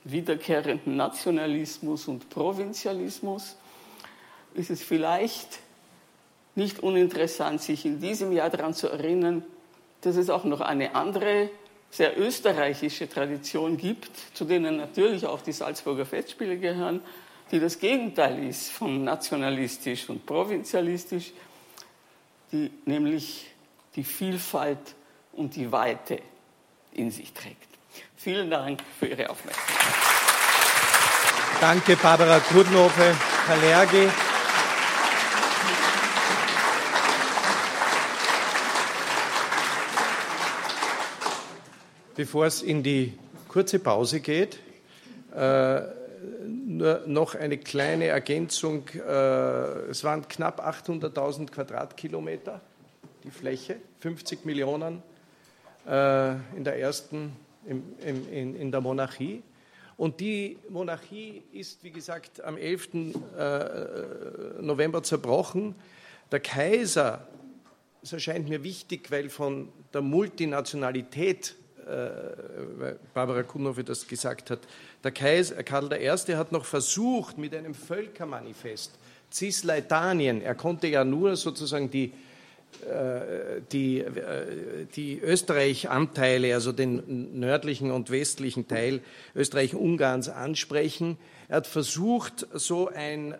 wiederkehrenden 0.04 0.94
Nationalismus 0.94 2.06
und 2.06 2.28
Provinzialismus. 2.28 3.56
Ist 4.52 4.70
es 4.70 4.82
vielleicht 4.82 5.60
nicht 6.54 6.80
uninteressant, 6.80 7.62
sich 7.62 7.86
in 7.86 7.98
diesem 7.98 8.32
Jahr 8.32 8.50
daran 8.50 8.74
zu 8.74 8.88
erinnern, 8.88 9.42
dass 10.06 10.16
es 10.16 10.30
auch 10.30 10.44
noch 10.44 10.60
eine 10.60 10.94
andere 10.94 11.50
sehr 11.90 12.18
österreichische 12.18 13.08
Tradition 13.08 13.76
gibt, 13.76 14.10
zu 14.34 14.44
denen 14.44 14.76
natürlich 14.76 15.26
auch 15.26 15.40
die 15.40 15.52
Salzburger 15.52 16.06
Festspiele 16.06 16.58
gehören, 16.58 17.00
die 17.50 17.58
das 17.58 17.80
Gegenteil 17.80 18.44
ist 18.44 18.70
von 18.70 19.02
nationalistisch 19.02 20.08
und 20.08 20.24
provinzialistisch, 20.24 21.32
die 22.52 22.70
nämlich 22.84 23.46
die 23.96 24.04
Vielfalt 24.04 24.94
und 25.32 25.56
die 25.56 25.72
Weite 25.72 26.20
in 26.92 27.10
sich 27.10 27.32
trägt. 27.32 27.68
Vielen 28.16 28.48
Dank 28.48 28.82
für 28.98 29.06
Ihre 29.06 29.28
Aufmerksamkeit. 29.28 29.76
Danke, 31.60 31.96
Barbara 31.96 32.38
Kudnofe, 32.40 33.16
Herr 33.46 33.62
Bevor 42.16 42.46
es 42.46 42.62
in 42.62 42.82
die 42.82 43.12
kurze 43.46 43.78
Pause 43.78 44.20
geht, 44.20 44.58
äh, 45.34 45.82
nur 46.66 47.02
noch 47.06 47.34
eine 47.34 47.58
kleine 47.58 48.06
Ergänzung. 48.06 48.88
Äh, 48.88 49.90
es 49.90 50.02
waren 50.02 50.26
knapp 50.26 50.66
800.000 50.66 51.50
Quadratkilometer, 51.50 52.62
die 53.22 53.30
Fläche, 53.30 53.76
50 54.00 54.46
Millionen 54.46 55.02
äh, 55.86 56.30
in 56.56 56.64
der 56.64 56.78
ersten, 56.78 57.36
in, 57.66 57.82
in, 58.30 58.56
in 58.56 58.72
der 58.72 58.80
Monarchie. 58.80 59.42
Und 59.98 60.18
die 60.18 60.56
Monarchie 60.70 61.42
ist, 61.52 61.84
wie 61.84 61.90
gesagt, 61.90 62.42
am 62.42 62.56
11. 62.56 62.88
November 64.62 65.02
zerbrochen. 65.02 65.74
Der 66.32 66.40
Kaiser, 66.40 67.26
das 68.00 68.14
erscheint 68.14 68.48
mir 68.48 68.62
wichtig, 68.64 69.10
weil 69.10 69.28
von 69.28 69.68
der 69.92 70.00
Multinationalität 70.00 71.56
äh, 71.86 72.94
Barbara 73.14 73.42
Kunhofe 73.42 73.84
das 73.84 74.06
gesagt 74.06 74.50
hat, 74.50 74.60
der 75.04 75.12
Kaiser 75.12 75.62
Karl 75.62 75.92
I. 75.92 76.34
hat 76.34 76.52
noch 76.52 76.64
versucht 76.64 77.38
mit 77.38 77.54
einem 77.54 77.74
Völkermanifest 77.74 78.92
Cisleitanien, 79.32 80.42
er 80.42 80.54
konnte 80.54 80.86
ja 80.86 81.04
nur 81.04 81.36
sozusagen 81.36 81.90
die, 81.90 82.12
äh, 82.88 83.60
die, 83.72 83.98
äh, 83.98 84.86
die 84.94 85.18
Österreich-Anteile, 85.20 86.54
also 86.54 86.72
den 86.72 87.38
nördlichen 87.38 87.90
und 87.90 88.10
westlichen 88.10 88.68
Teil 88.68 89.00
Österreich-Ungarns 89.34 90.28
ansprechen. 90.28 91.18
Er 91.48 91.58
hat 91.58 91.66
versucht, 91.66 92.46
so 92.52 92.88
ein 92.88 93.34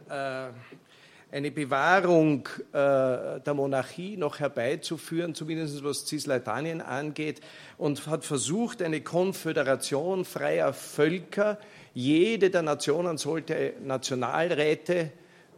eine 1.30 1.50
Bewahrung 1.50 2.48
äh, 2.72 3.40
der 3.40 3.54
Monarchie 3.54 4.16
noch 4.16 4.38
herbeizuführen, 4.38 5.34
zumindest 5.34 5.82
was 5.82 6.06
Cisleitanien 6.06 6.80
angeht, 6.80 7.40
und 7.78 8.06
hat 8.06 8.24
versucht, 8.24 8.80
eine 8.82 9.00
Konföderation 9.00 10.24
freier 10.24 10.72
Völker, 10.72 11.58
jede 11.94 12.50
der 12.50 12.62
Nationen 12.62 13.18
sollte 13.18 13.74
Nationalräte 13.82 15.10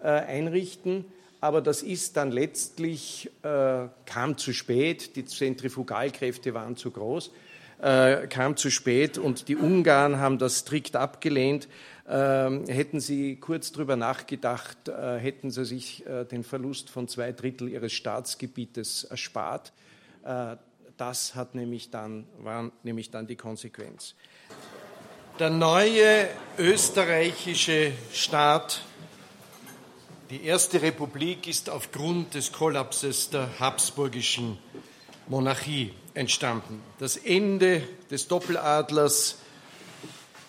äh, 0.03 0.07
einrichten, 0.07 1.05
aber 1.41 1.61
das 1.61 1.83
ist 1.83 2.17
dann 2.17 2.33
letztlich, 2.33 3.31
äh, 3.43 3.89
kam 4.07 4.39
zu 4.39 4.53
spät, 4.53 5.17
die 5.17 5.25
Zentrifugalkräfte 5.25 6.55
waren 6.55 6.77
zu 6.77 6.91
groß, 6.91 7.31
äh, 7.81 8.27
kam 8.27 8.57
zu 8.57 8.71
spät 8.71 9.19
und 9.19 9.49
die 9.49 9.57
Ungarn 9.57 10.19
haben 10.19 10.39
das 10.39 10.59
strikt 10.59 10.97
abgelehnt. 10.97 11.69
Ähm, 12.09 12.65
hätten 12.67 13.01
Sie 13.01 13.37
kurz 13.37 13.71
darüber 13.71 13.97
nachgedacht, 13.97 14.89
äh, 14.89 15.19
hätten 15.19 15.51
Sie 15.51 15.65
sich 15.65 16.07
äh, 16.07 16.25
den 16.25 16.43
Verlust 16.43 16.91
von 16.91 17.07
zwei 17.07 17.33
Drittel 17.33 17.69
Ihres 17.69 17.93
Staatsgebietes 17.93 19.05
erspart. 19.05 19.73
Äh, 20.25 20.57
das 20.97 21.35
hat 21.35 21.55
nämlich 21.55 21.91
dann, 21.91 22.27
war 22.39 22.73
nämlich 22.83 23.11
dann 23.11 23.27
die 23.27 23.37
Konsequenz. 23.37 24.15
Der 25.39 25.51
neue 25.51 26.29
österreichische 26.59 27.93
Staat, 28.13 28.83
die 30.31 30.45
Erste 30.45 30.83
Republik, 30.83 31.47
ist 31.47 31.71
aufgrund 31.71 32.35
des 32.35 32.51
Kollapses 32.51 33.31
der 33.31 33.49
habsburgischen 33.61 34.59
Monarchie 35.29 35.93
entstanden. 36.19 36.83
Das 36.99 37.17
Ende 37.17 37.83
des 38.11 38.29
Doppeladlers 38.29 39.39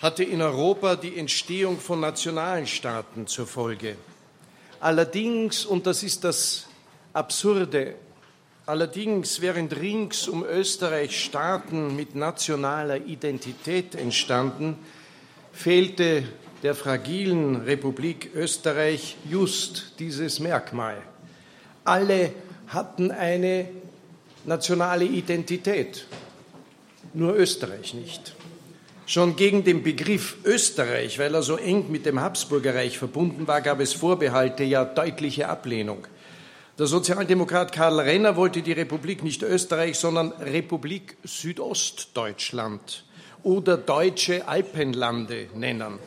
hatte 0.02 0.24
in 0.24 0.42
Europa 0.42 0.96
die 0.96 1.18
Entstehung 1.18 1.80
von 1.80 2.00
Nationalstaaten 2.00 3.28
zur 3.28 3.48
Folge. 3.48 3.96
Allerdings, 4.80 5.66
und 5.66 5.86
das 5.86 6.04
ist 6.04 6.24
das 6.24 6.68
Absurde, 7.14 7.96
allerdings 8.66 9.42
während 9.42 9.76
rings 9.76 10.28
um 10.28 10.44
Österreich 10.44 11.24
Staaten 11.24 11.96
mit 11.96 12.16
nationaler 12.16 12.98
Identität 13.06 13.96
entstanden, 13.96 14.78
fehlte 15.52 16.24
der 16.64 16.76
fragilen 16.76 17.58
Republik 17.58 18.32
Österreich 18.36 19.18
just 19.30 19.94
dieses 20.00 20.40
Merkmal. 20.40 21.02
Alle 21.84 22.32
hatten 22.68 23.12
eine 23.12 23.68
nationale 24.50 25.06
Identität, 25.06 26.08
nur 27.14 27.36
Österreich 27.36 27.94
nicht. 27.94 28.34
Schon 29.06 29.36
gegen 29.36 29.64
den 29.64 29.84
Begriff 29.84 30.38
Österreich, 30.44 31.20
weil 31.20 31.36
er 31.36 31.44
so 31.44 31.56
eng 31.56 31.92
mit 31.92 32.08
dem 32.08 32.20
Habsburgerreich 32.20 32.98
verbunden 32.98 33.48
war, 33.48 33.62
gab 33.62 33.80
es 33.80 33.94
Vorbehalte, 33.94 34.64
ja 34.64 34.86
deutliche 34.86 35.48
Ablehnung. 35.50 36.08
Der 36.80 36.88
Sozialdemokrat 36.88 37.72
Karl 37.72 38.00
Renner 38.00 38.36
wollte 38.36 38.64
die 38.64 38.72
Republik 38.72 39.24
nicht 39.24 39.44
Österreich, 39.44 40.00
sondern 40.00 40.32
Republik 40.32 41.18
Südostdeutschland 41.24 43.04
oder 43.44 43.78
Deutsche 43.78 44.48
Alpenlande 44.48 45.50
nennen. 45.54 46.00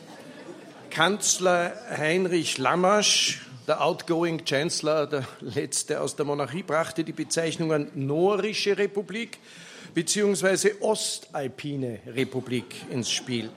Kanzler 0.89 1.73
Heinrich 1.97 2.57
Lammasch, 2.57 3.41
der 3.67 3.81
outgoing 3.81 4.43
Chancellor, 4.45 5.07
der 5.07 5.27
letzte 5.39 6.01
aus 6.01 6.15
der 6.15 6.25
Monarchie, 6.25 6.63
brachte 6.63 7.03
die 7.03 7.13
Bezeichnungen 7.13 7.89
Norische 7.95 8.77
Republik 8.77 9.39
beziehungsweise 9.93 10.81
Ostalpine 10.81 11.99
Republik 12.07 12.75
ins 12.89 13.11
Spiel. 13.11 13.49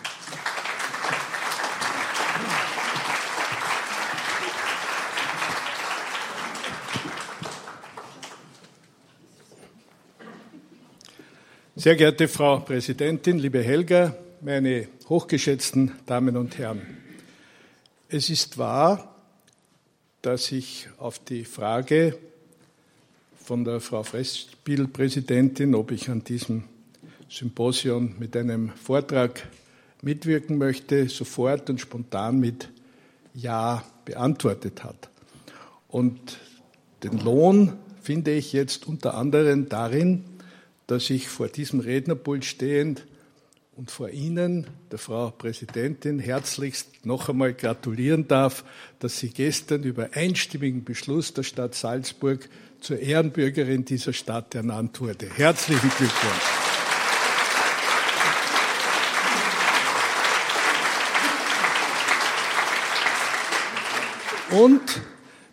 Sehr 11.81 11.95
geehrte 11.95 12.27
Frau 12.27 12.59
Präsidentin, 12.59 13.39
liebe 13.39 13.63
Helga, 13.63 14.15
meine 14.39 14.87
hochgeschätzten 15.09 15.91
Damen 16.05 16.37
und 16.37 16.59
Herren. 16.59 16.83
Es 18.07 18.29
ist 18.29 18.59
wahr, 18.59 19.15
dass 20.21 20.51
ich 20.51 20.87
auf 20.99 21.17
die 21.17 21.43
Frage 21.43 22.19
von 23.35 23.63
der 23.63 23.79
Frau 23.79 24.03
Fressspiel-Präsidentin, 24.03 25.73
ob 25.73 25.89
ich 25.89 26.07
an 26.11 26.23
diesem 26.23 26.65
Symposium 27.27 28.13
mit 28.19 28.37
einem 28.37 28.69
Vortrag 28.69 29.47
mitwirken 30.03 30.59
möchte, 30.59 31.09
sofort 31.09 31.67
und 31.71 31.81
spontan 31.81 32.39
mit 32.39 32.69
Ja 33.33 33.83
beantwortet 34.05 34.83
hat. 34.83 35.09
Und 35.87 36.37
den 37.01 37.17
Lohn 37.17 37.73
finde 38.03 38.33
ich 38.33 38.53
jetzt 38.53 38.87
unter 38.87 39.15
anderem 39.15 39.67
darin, 39.67 40.25
dass 40.87 41.09
ich 41.09 41.27
vor 41.27 41.47
diesem 41.47 41.79
Rednerpult 41.79 42.45
stehend 42.45 43.05
und 43.75 43.89
vor 43.89 44.09
Ihnen, 44.09 44.67
der 44.91 44.99
Frau 44.99 45.31
Präsidentin, 45.31 46.19
herzlichst 46.19 47.05
noch 47.05 47.29
einmal 47.29 47.53
gratulieren 47.53 48.27
darf, 48.27 48.63
dass 48.99 49.17
sie 49.19 49.29
gestern 49.29 49.83
über 49.83 50.09
einstimmigen 50.13 50.83
Beschluss 50.83 51.33
der 51.33 51.43
Stadt 51.43 51.73
Salzburg 51.73 52.49
zur 52.81 52.99
Ehrenbürgerin 52.99 53.85
dieser 53.85 54.13
Stadt 54.13 54.53
ernannt 54.55 54.99
wurde. 54.99 55.29
Herzlichen 55.29 55.89
Glückwunsch. 55.89 56.61
Und 64.51 64.81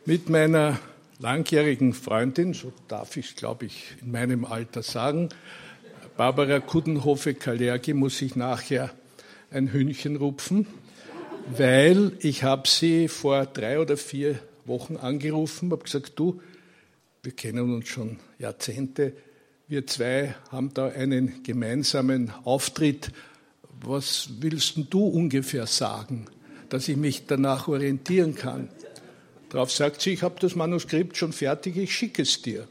mit 0.04 0.28
meiner 0.28 0.80
langjährigen 1.18 1.92
Freundin, 1.92 2.54
so 2.54 2.72
darf 2.86 3.16
ich 3.16 3.30
es, 3.30 3.36
glaube 3.36 3.66
ich, 3.66 3.96
in 4.00 4.12
meinem 4.12 4.44
Alter 4.44 4.82
sagen, 4.82 5.28
Barbara 6.16 6.60
Kudenhofe-Kalergi, 6.60 7.94
muss 7.94 8.20
ich 8.22 8.36
nachher 8.36 8.90
ein 9.50 9.72
Hühnchen 9.72 10.16
rupfen, 10.16 10.66
weil 11.56 12.12
ich 12.20 12.44
habe 12.44 12.68
sie 12.68 13.08
vor 13.08 13.46
drei 13.46 13.80
oder 13.80 13.96
vier 13.96 14.38
Wochen 14.64 14.96
angerufen, 14.96 15.70
habe 15.70 15.84
gesagt, 15.84 16.12
du, 16.16 16.40
wir 17.22 17.32
kennen 17.32 17.74
uns 17.74 17.88
schon 17.88 18.18
Jahrzehnte, 18.38 19.12
wir 19.66 19.86
zwei 19.86 20.34
haben 20.50 20.72
da 20.72 20.88
einen 20.88 21.42
gemeinsamen 21.42 22.32
Auftritt. 22.44 23.10
Was 23.84 24.30
willst 24.40 24.78
du 24.90 25.06
ungefähr 25.06 25.66
sagen, 25.66 26.26
dass 26.68 26.88
ich 26.88 26.96
mich 26.96 27.26
danach 27.26 27.68
orientieren 27.68 28.34
kann? 28.34 28.70
Darauf 29.50 29.72
sagt 29.72 30.02
sie, 30.02 30.12
ich 30.12 30.22
habe 30.22 30.34
das 30.40 30.54
Manuskript 30.54 31.16
schon 31.16 31.32
fertig, 31.32 31.76
ich 31.78 31.94
schicke 31.94 32.22
es 32.22 32.42
dir. 32.42 32.68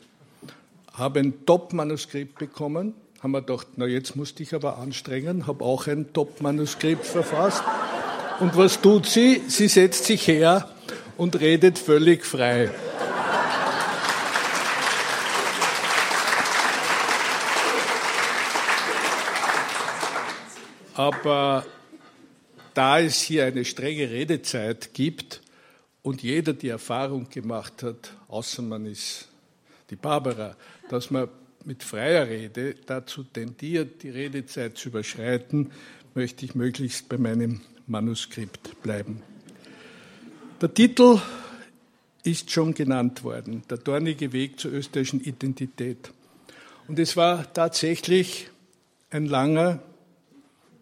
Habe 0.93 1.19
ein 1.19 1.45
Top-Manuskript 1.45 2.37
bekommen, 2.37 2.93
haben 3.19 3.31
wir 3.31 3.41
gedacht, 3.41 3.67
na 3.77 3.87
jetzt 3.87 4.15
musste 4.15 4.43
ich 4.43 4.53
aber 4.53 4.77
anstrengen, 4.77 5.47
habe 5.47 5.65
auch 5.65 5.87
ein 5.87 6.13
Top-Manuskript 6.13 7.05
verfasst. 7.05 7.63
Und 8.39 8.55
was 8.55 8.79
tut 8.79 9.07
sie? 9.07 9.41
Sie 9.47 9.67
setzt 9.67 10.05
sich 10.05 10.27
her 10.27 10.69
und 11.17 11.39
redet 11.39 11.79
völlig 11.79 12.23
frei. 12.23 12.69
Aber 20.93 21.65
da 22.75 22.99
es 22.99 23.19
hier 23.19 23.45
eine 23.45 23.65
strenge 23.65 24.11
Redezeit 24.11 24.93
gibt, 24.93 25.41
und 26.07 26.23
jeder 26.23 26.53
die 26.53 26.69
Erfahrung 26.69 27.29
gemacht 27.29 27.83
hat, 27.83 28.13
außer 28.29 28.61
man 28.61 28.85
ist 28.85 29.27
die 29.89 29.97
Barbara, 29.97 30.55
dass 30.89 31.11
man 31.11 31.27
mit 31.65 31.83
freier 31.83 32.29
Rede 32.29 32.75
dazu 32.85 33.25
tendiert, 33.25 34.03
die 34.03 34.11
Redezeit 34.11 34.77
zu 34.77 34.87
überschreiten, 34.87 35.69
möchte 36.15 36.45
ich 36.45 36.55
möglichst 36.55 37.09
bei 37.09 37.17
meinem 37.17 37.59
Manuskript 37.87 38.81
bleiben. 38.81 39.21
Der 40.61 40.73
Titel 40.73 41.19
ist 42.23 42.51
schon 42.51 42.73
genannt 42.73 43.25
worden, 43.25 43.63
der 43.69 43.79
dornige 43.79 44.31
Weg 44.31 44.61
zur 44.61 44.71
österreichischen 44.71 45.19
Identität. 45.19 46.13
Und 46.87 46.99
es 46.99 47.17
war 47.17 47.51
tatsächlich 47.51 48.49
ein 49.09 49.25
langer, 49.25 49.83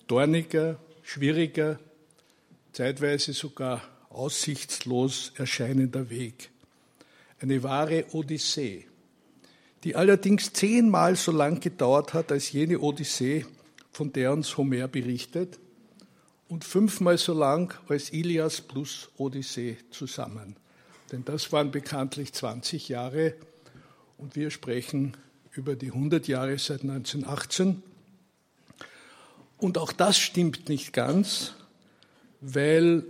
dorniger, 0.05 0.77
schwieriger, 1.01 1.79
zeitweise 2.73 3.33
sogar 3.33 3.81
aussichtslos 4.15 5.32
erscheinender 5.36 6.10
Weg. 6.10 6.49
Eine 7.39 7.62
wahre 7.63 8.06
Odyssee, 8.13 8.86
die 9.84 9.95
allerdings 9.95 10.54
zehnmal 10.54 11.15
so 11.15 11.32
lang 11.32 11.60
gedauert 11.60 12.13
hat 12.13 12.32
als 12.32 12.51
jene 12.51 12.80
Odyssee, 12.80 13.45
von 13.91 14.12
der 14.12 14.34
uns 14.34 14.58
Homer 14.58 14.88
berichtet, 14.88 15.60
und 16.47 16.63
fünfmal 16.63 17.17
so 17.17 17.34
lang 17.34 17.73
als 17.88 18.12
Ilias 18.12 18.62
plus 18.62 19.10
Odyssee 19.17 19.78
zusammen. 19.89 20.56
Denn 21.12 21.25
das 21.25 21.51
waren 21.51 21.71
bekanntlich 21.71 22.34
20 22.34 22.89
Jahre 22.89 23.36
und 24.17 24.36
wir 24.36 24.51
sprechen 24.51 25.17
über 25.51 25.75
die 25.75 25.88
100 25.88 26.28
Jahre 26.28 26.58
seit 26.58 26.82
1918. 26.82 27.82
Und 29.58 29.78
auch 29.78 29.91
das 29.91 30.17
stimmt 30.17 30.69
nicht 30.69 30.93
ganz, 30.93 31.54
weil 32.41 33.06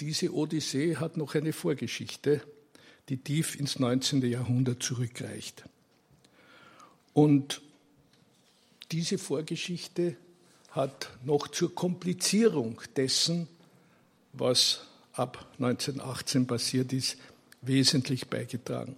diese 0.00 0.34
Odyssee 0.34 0.96
hat 0.96 1.16
noch 1.16 1.34
eine 1.34 1.52
Vorgeschichte, 1.52 2.42
die 3.08 3.18
tief 3.18 3.58
ins 3.58 3.78
19. 3.78 4.22
Jahrhundert 4.22 4.82
zurückreicht. 4.82 5.64
Und 7.12 7.60
diese 8.90 9.18
Vorgeschichte 9.18 10.16
hat 10.70 11.10
noch 11.24 11.48
zur 11.48 11.74
Komplizierung 11.74 12.80
dessen, 12.96 13.48
was 14.32 14.86
ab 15.12 15.46
1918 15.58 16.46
passiert 16.46 16.92
ist, 16.92 17.16
wesentlich 17.60 18.28
beigetragen. 18.28 18.96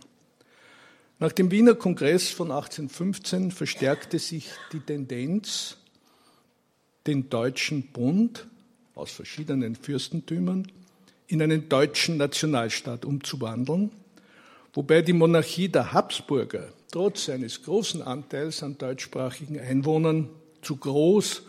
Nach 1.18 1.32
dem 1.32 1.50
Wiener 1.50 1.74
Kongress 1.74 2.28
von 2.28 2.50
1815 2.50 3.50
verstärkte 3.50 4.18
sich 4.18 4.50
die 4.72 4.80
Tendenz, 4.80 5.76
den 7.06 7.28
Deutschen 7.30 7.88
Bund 7.92 8.46
aus 8.94 9.10
verschiedenen 9.10 9.76
Fürstentümern 9.76 10.70
in 11.34 11.42
einen 11.42 11.68
deutschen 11.68 12.16
Nationalstaat 12.16 13.04
umzuwandeln, 13.04 13.90
wobei 14.72 15.02
die 15.02 15.12
Monarchie 15.12 15.68
der 15.68 15.92
Habsburger 15.92 16.68
trotz 16.92 17.28
eines 17.28 17.64
großen 17.64 18.02
Anteils 18.02 18.62
an 18.62 18.78
deutschsprachigen 18.78 19.58
Einwohnern 19.58 20.28
zu 20.62 20.76
groß 20.76 21.42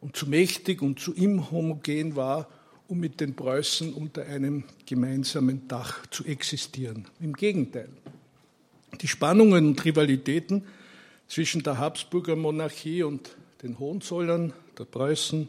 und 0.00 0.16
zu 0.16 0.26
mächtig 0.28 0.80
und 0.80 0.98
zu 0.98 1.12
inhomogen 1.12 2.16
war, 2.16 2.48
um 2.88 3.00
mit 3.00 3.20
den 3.20 3.36
Preußen 3.36 3.92
unter 3.92 4.24
einem 4.24 4.64
gemeinsamen 4.86 5.68
Dach 5.68 6.06
zu 6.06 6.24
existieren. 6.24 7.04
Im 7.20 7.34
Gegenteil. 7.34 7.90
Die 8.98 9.08
Spannungen 9.08 9.66
und 9.66 9.84
Rivalitäten 9.84 10.64
zwischen 11.26 11.62
der 11.62 11.76
Habsburger 11.76 12.34
Monarchie 12.34 13.02
und 13.02 13.36
den 13.62 13.78
Hohenzollern, 13.78 14.54
der 14.78 14.86
Preußen, 14.86 15.48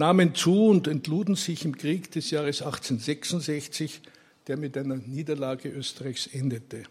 nahmen 0.00 0.34
zu 0.34 0.68
und 0.68 0.88
entluden 0.88 1.36
sich 1.36 1.66
im 1.66 1.76
Krieg 1.76 2.10
des 2.10 2.30
Jahres 2.30 2.62
1866, 2.62 4.00
der 4.46 4.56
mit 4.56 4.76
einer 4.78 4.96
Niederlage 4.96 5.68
Österreichs 5.68 6.26
endete. 6.26 6.84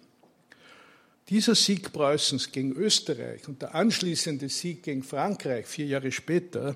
Dieser 1.27 1.55
Sieg 1.55 1.91
Preußens 1.91 2.51
gegen 2.51 2.71
Österreich 2.71 3.47
und 3.47 3.63
der 3.63 3.73
anschließende 3.73 4.47
Sieg 4.47 4.83
gegen 4.83 5.01
Frankreich 5.01 5.65
vier 5.65 5.87
Jahre 5.87 6.11
später 6.11 6.75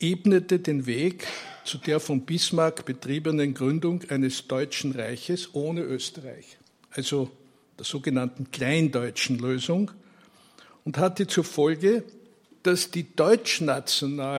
ebnete 0.00 0.58
den 0.58 0.86
Weg 0.86 1.26
zu 1.66 1.76
der 1.76 2.00
von 2.00 2.22
Bismarck 2.22 2.86
betriebenen 2.86 3.52
Gründung 3.52 4.02
eines 4.08 4.48
deutschen 4.48 4.92
Reiches 4.92 5.54
ohne 5.54 5.82
Österreich, 5.82 6.56
also 6.90 7.30
der 7.78 7.84
sogenannten 7.84 8.50
kleindeutschen 8.50 9.38
Lösung, 9.38 9.90
und 10.86 10.96
hatte 10.96 11.26
zur 11.26 11.44
Folge, 11.44 12.02
dass 12.62 12.90
die 12.90 13.14
deutschnationalen 13.14 14.38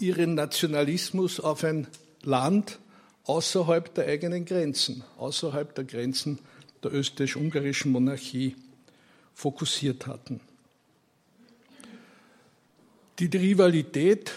ihren 0.00 0.34
Nationalismus 0.34 1.40
auf 1.40 1.64
ein 1.64 1.86
Land 2.22 2.78
außerhalb 3.24 3.94
der 3.94 4.06
eigenen 4.06 4.44
Grenzen, 4.44 5.04
außerhalb 5.18 5.74
der 5.74 5.84
Grenzen 5.84 6.38
der 6.82 6.92
österreichisch-ungarischen 6.92 7.92
Monarchie 7.92 8.56
fokussiert 9.34 10.06
hatten. 10.06 10.40
Die 13.18 13.26
Rivalität 13.26 14.32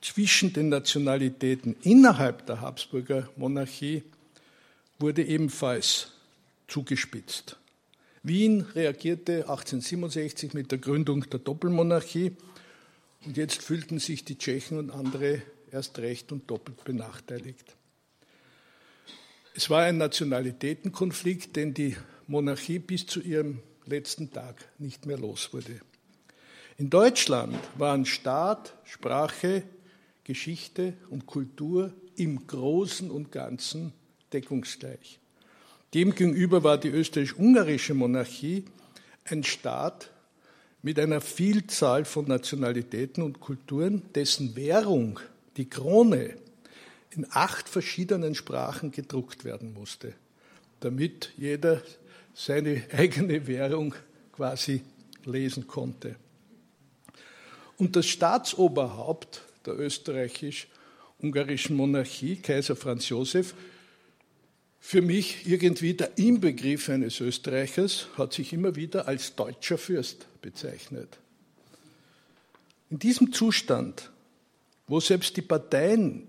zwischen 0.00 0.52
den 0.52 0.70
Nationalitäten 0.70 1.76
innerhalb 1.82 2.46
der 2.46 2.60
Habsburger 2.60 3.28
Monarchie 3.36 4.02
wurde 4.98 5.22
ebenfalls 5.24 6.12
zugespitzt. 6.68 7.56
Wien 8.22 8.62
reagierte 8.74 9.48
1867 9.48 10.54
mit 10.54 10.70
der 10.70 10.78
Gründung 10.78 11.28
der 11.28 11.40
Doppelmonarchie 11.40 12.32
und 13.26 13.36
jetzt 13.36 13.62
fühlten 13.62 13.98
sich 13.98 14.24
die 14.24 14.38
Tschechen 14.38 14.78
und 14.78 14.90
andere 14.90 15.42
erst 15.70 15.98
recht 15.98 16.32
und 16.32 16.50
doppelt 16.50 16.84
benachteiligt. 16.84 17.76
Es 19.54 19.70
war 19.70 19.82
ein 19.82 19.98
Nationalitätenkonflikt, 19.98 21.56
den 21.56 21.74
die 21.74 21.96
Monarchie 22.26 22.78
bis 22.78 23.06
zu 23.06 23.20
ihrem 23.20 23.60
letzten 23.86 24.32
Tag 24.32 24.56
nicht 24.78 25.06
mehr 25.06 25.18
los 25.18 25.52
wurde. 25.52 25.80
In 26.76 26.90
Deutschland 26.90 27.56
waren 27.78 28.04
Staat, 28.04 28.74
Sprache, 28.84 29.62
Geschichte 30.24 30.94
und 31.10 31.26
Kultur 31.26 31.92
im 32.16 32.46
Großen 32.46 33.10
und 33.10 33.30
Ganzen 33.30 33.92
deckungsgleich. 34.32 35.20
Demgegenüber 35.92 36.64
war 36.64 36.78
die 36.78 36.88
österreich-ungarische 36.88 37.94
Monarchie 37.94 38.64
ein 39.24 39.44
Staat 39.44 40.10
mit 40.84 41.00
einer 41.00 41.20
Vielzahl 41.22 42.04
von 42.04 42.28
Nationalitäten 42.28 43.22
und 43.22 43.40
Kulturen, 43.40 44.02
dessen 44.14 44.54
Währung, 44.54 45.18
die 45.56 45.64
Krone, 45.64 46.36
in 47.10 47.26
acht 47.30 47.70
verschiedenen 47.70 48.34
Sprachen 48.34 48.90
gedruckt 48.90 49.46
werden 49.46 49.72
musste, 49.72 50.12
damit 50.80 51.32
jeder 51.38 51.80
seine 52.34 52.82
eigene 52.92 53.46
Währung 53.46 53.94
quasi 54.32 54.82
lesen 55.24 55.66
konnte. 55.66 56.16
Und 57.78 57.96
das 57.96 58.04
Staatsoberhaupt 58.06 59.40
der 59.64 59.78
österreichisch-ungarischen 59.80 61.76
Monarchie, 61.76 62.36
Kaiser 62.36 62.76
Franz 62.76 63.08
Josef, 63.08 63.54
für 64.86 65.00
mich 65.00 65.48
irgendwie 65.48 65.94
der 65.94 66.18
Inbegriff 66.18 66.90
eines 66.90 67.18
Österreichers, 67.18 68.06
hat 68.18 68.34
sich 68.34 68.52
immer 68.52 68.76
wieder 68.76 69.08
als 69.08 69.34
deutscher 69.34 69.78
Fürst 69.78 70.26
bezeichnet. 70.42 71.18
In 72.90 72.98
diesem 72.98 73.32
Zustand, 73.32 74.12
wo 74.86 75.00
selbst 75.00 75.38
die 75.38 75.42
Parteien 75.42 76.28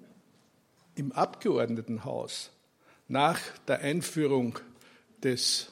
im 0.95 1.11
Abgeordnetenhaus 1.11 2.49
nach 3.09 3.41
der 3.67 3.79
Einführung 3.79 4.57
des 5.21 5.67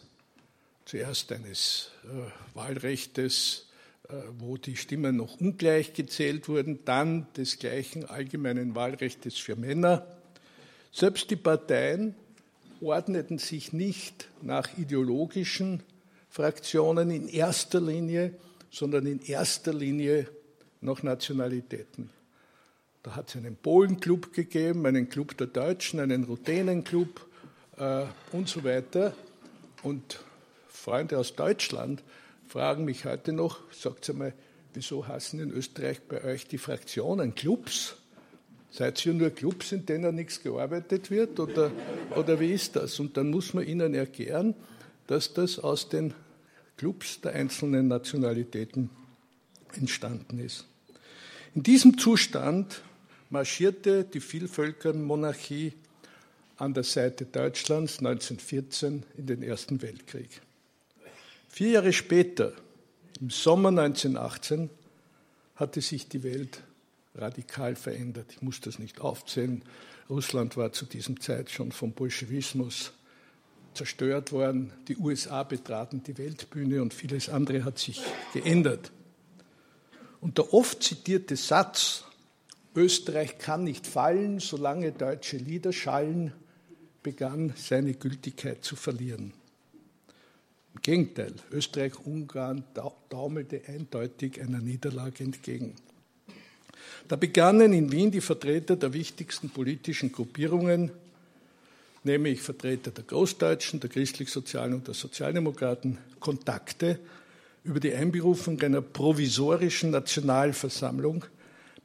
zuerst 0.84 1.32
eines 1.32 1.90
äh, 2.04 2.54
Wahlrechtes, 2.54 3.70
äh, 4.10 4.14
wo 4.40 4.58
die 4.58 4.76
Stimmen 4.76 5.16
noch 5.16 5.40
ungleich 5.40 5.94
gezählt 5.94 6.50
wurden, 6.50 6.84
dann 6.84 7.28
des 7.38 7.60
gleichen 7.60 8.04
allgemeinen 8.10 8.76
Wahlrechtes 8.76 9.38
für 9.38 9.56
Männer, 9.56 10.06
selbst 10.92 11.32
die 11.32 11.38
Parteien 11.38 12.16
ordneten 12.84 13.38
sich 13.38 13.74
nicht 13.74 14.30
nach 14.42 14.78
ideologischen 14.78 15.84
Fraktionen 16.30 17.12
in 17.12 17.28
erster 17.28 17.80
Linie, 17.80 18.34
sondern 18.72 19.06
in 19.06 19.22
erster 19.22 19.74
Linie 19.74 20.28
nach 20.82 21.04
Nationalitäten. 21.04 22.10
Da 23.04 23.16
hat 23.16 23.30
es 23.30 23.36
einen 23.36 23.56
Polenclub 23.56 24.34
gegeben, 24.34 24.86
einen 24.86 25.10
Club 25.10 25.38
der 25.38 25.48
Deutschen, 25.48 26.00
einen 26.00 26.24
Ruthenenclub 26.24 27.28
äh, 27.78 28.06
und 28.32 28.48
so 28.48 28.64
weiter. 28.64 29.14
Und 29.84 30.20
Freunde 30.70 31.18
aus 31.20 31.36
Deutschland 31.36 32.04
fragen 32.48 32.86
mich 32.86 33.06
heute 33.06 33.34
noch, 33.34 33.60
sagt 33.72 34.10
einmal, 34.10 34.34
wieso 34.74 35.08
hassen 35.08 35.40
in 35.40 35.52
Österreich 35.52 36.02
bei 36.02 36.24
euch 36.24 36.48
die 36.48 36.58
Fraktionen 36.58 37.36
Clubs? 37.36 37.98
Seid 38.76 39.06
ihr 39.06 39.14
nur 39.14 39.30
Clubs, 39.30 39.72
in 39.72 39.86
denen 39.86 40.16
nichts 40.16 40.42
gearbeitet 40.42 41.12
wird? 41.12 41.40
Oder, 41.40 41.72
oder 42.16 42.40
wie 42.40 42.52
ist 42.52 42.76
das? 42.76 43.00
Und 43.00 43.16
dann 43.16 43.30
muss 43.30 43.54
man 43.54 43.68
ihnen 43.68 43.94
erklären, 43.94 44.56
dass 45.06 45.32
das 45.32 45.60
aus 45.60 45.90
den 45.90 46.16
Clubs 46.76 47.22
der 47.22 47.34
einzelnen 47.34 47.88
Nationalitäten 47.88 48.90
entstanden 49.76 50.40
ist. 50.40 50.66
In 51.54 51.62
diesem 51.62 52.00
Zustand 52.00 52.82
marschierte 53.30 54.06
die 54.06 54.20
Vielvölkermonarchie 54.20 55.74
an 56.58 56.74
der 56.74 56.84
Seite 56.84 57.26
Deutschlands 57.26 58.00
1914 58.00 59.04
in 59.16 59.28
den 59.28 59.44
Ersten 59.44 59.84
Weltkrieg. 59.84 60.42
Vier 61.48 61.70
Jahre 61.70 61.94
später, 61.94 62.54
im 63.22 63.30
Sommer 63.30 63.70
1918, 63.70 64.72
hatte 65.58 65.80
sich 65.82 66.10
die 66.10 66.24
Welt 66.24 66.64
radikal 67.16 67.76
verändert. 67.76 68.28
Ich 68.32 68.42
muss 68.42 68.60
das 68.60 68.80
nicht 68.80 69.02
aufzählen. 69.02 69.64
Russland 70.10 70.58
war 70.58 70.72
zu 70.74 70.86
diesem 70.86 71.20
Zeit 71.20 71.50
schon 71.50 71.72
vom 71.72 71.94
Bolschewismus 71.94 72.92
zerstört 73.74 74.32
worden. 74.32 74.72
Die 74.88 74.98
USA 74.98 75.44
betraten 75.44 76.04
die 76.04 76.18
Weltbühne 76.18 76.82
und 76.82 76.94
vieles 76.94 77.30
andere 77.30 77.64
hat 77.64 77.80
sich 77.80 78.02
geändert. 78.34 78.92
Und 80.22 80.38
der 80.38 80.54
oft 80.54 80.84
zitierte 80.84 81.36
Satz, 81.36 82.06
Österreich 82.76 83.38
kann 83.38 83.66
nicht 83.66 83.86
fallen, 83.86 84.40
solange 84.40 84.92
deutsche 84.92 85.38
Lieder 85.38 85.74
schallen, 85.74 86.34
begann 87.04 87.54
seine 87.56 87.94
Gültigkeit 87.94 88.64
zu 88.64 88.76
verlieren. 88.76 89.34
Im 90.74 90.82
Gegenteil, 90.82 91.36
Österreich-Ungarn 91.52 92.64
taumelte 93.10 93.62
eindeutig 93.68 94.42
einer 94.42 94.60
Niederlage 94.60 95.24
entgegen. 95.24 95.76
Da 97.08 97.16
begannen 97.16 97.74
in 97.74 97.92
Wien 97.92 98.12
die 98.12 98.22
Vertreter 98.22 98.76
der 98.76 98.94
wichtigsten 98.94 99.50
politischen 99.50 100.12
Gruppierungen, 100.12 100.92
nämlich 102.04 102.42
Vertreter 102.42 102.92
der 102.92 103.04
Großdeutschen, 103.04 103.80
der 103.80 103.90
Christlich-Sozialen 103.90 104.74
und 104.74 104.88
der 104.88 104.94
Sozialdemokraten, 104.94 105.98
Kontakte 106.20 107.00
über 107.64 107.80
die 107.80 107.94
Einberufung 107.94 108.62
einer 108.62 108.82
provisorischen 108.82 109.92
Nationalversammlung 109.92 111.26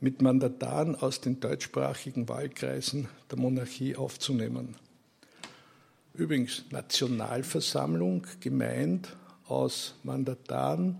mit 0.00 0.22
Mandataren 0.22 0.94
aus 0.94 1.20
den 1.20 1.40
deutschsprachigen 1.40 2.28
Wahlkreisen 2.28 3.08
der 3.30 3.38
Monarchie 3.38 3.96
aufzunehmen. 3.96 4.76
Übrigens 6.14 6.64
Nationalversammlung 6.70 8.26
gemeint 8.40 9.16
aus 9.46 9.94
Mandataren 10.02 10.98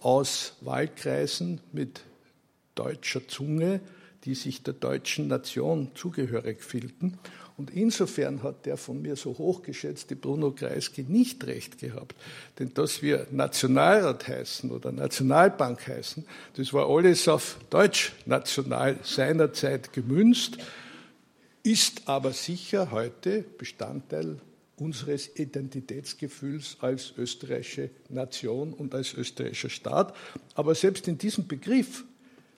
aus 0.00 0.54
Wahlkreisen 0.60 1.60
mit 1.72 2.02
deutscher 2.74 3.26
Zunge, 3.28 3.80
die 4.24 4.34
sich 4.34 4.62
der 4.62 4.74
deutschen 4.74 5.28
Nation 5.28 5.90
zugehörig 5.94 6.62
fühlten. 6.62 7.18
Und 7.56 7.70
insofern 7.70 8.42
hat 8.42 8.66
der 8.66 8.76
von 8.76 9.00
mir 9.00 9.14
so 9.16 9.38
hochgeschätzte 9.38 10.16
Bruno 10.16 10.50
Kreisky 10.50 11.04
nicht 11.04 11.46
recht 11.46 11.78
gehabt. 11.78 12.16
Denn 12.58 12.74
dass 12.74 13.00
wir 13.00 13.26
Nationalrat 13.30 14.26
heißen 14.26 14.70
oder 14.70 14.90
Nationalbank 14.90 15.86
heißen, 15.86 16.24
das 16.56 16.72
war 16.72 16.88
alles 16.88 17.28
auf 17.28 17.58
Deutsch 17.70 18.12
national 18.26 18.98
seinerzeit 19.02 19.92
gemünzt, 19.92 20.58
ist 21.62 22.08
aber 22.08 22.32
sicher 22.32 22.90
heute 22.90 23.44
Bestandteil 23.56 24.40
unseres 24.76 25.30
Identitätsgefühls 25.38 26.78
als 26.80 27.12
österreichische 27.16 27.90
Nation 28.08 28.72
und 28.72 28.94
als 28.94 29.14
österreichischer 29.14 29.70
Staat. 29.70 30.14
Aber 30.54 30.74
selbst 30.74 31.06
in 31.06 31.18
diesem 31.18 31.46
Begriff 31.46 32.04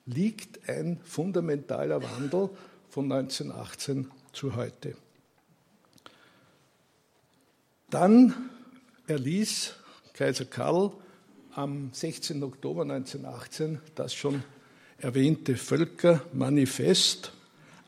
liegt 0.07 0.69
ein 0.69 0.99
fundamentaler 1.05 2.03
Wandel 2.03 2.51
von 2.89 3.11
1918 3.13 4.11
zu 4.33 4.57
heute. 4.57 4.97
Dann 7.91 8.51
erließ 9.07 9.75
Kaiser 10.15 10.45
Karl 10.45 10.93
am 11.53 11.91
16. 11.93 12.43
Oktober 12.43 12.83
1918 12.83 13.81
das 13.95 14.15
schon 14.15 14.43
erwähnte 14.99 15.57
Völkermanifest 15.57 17.33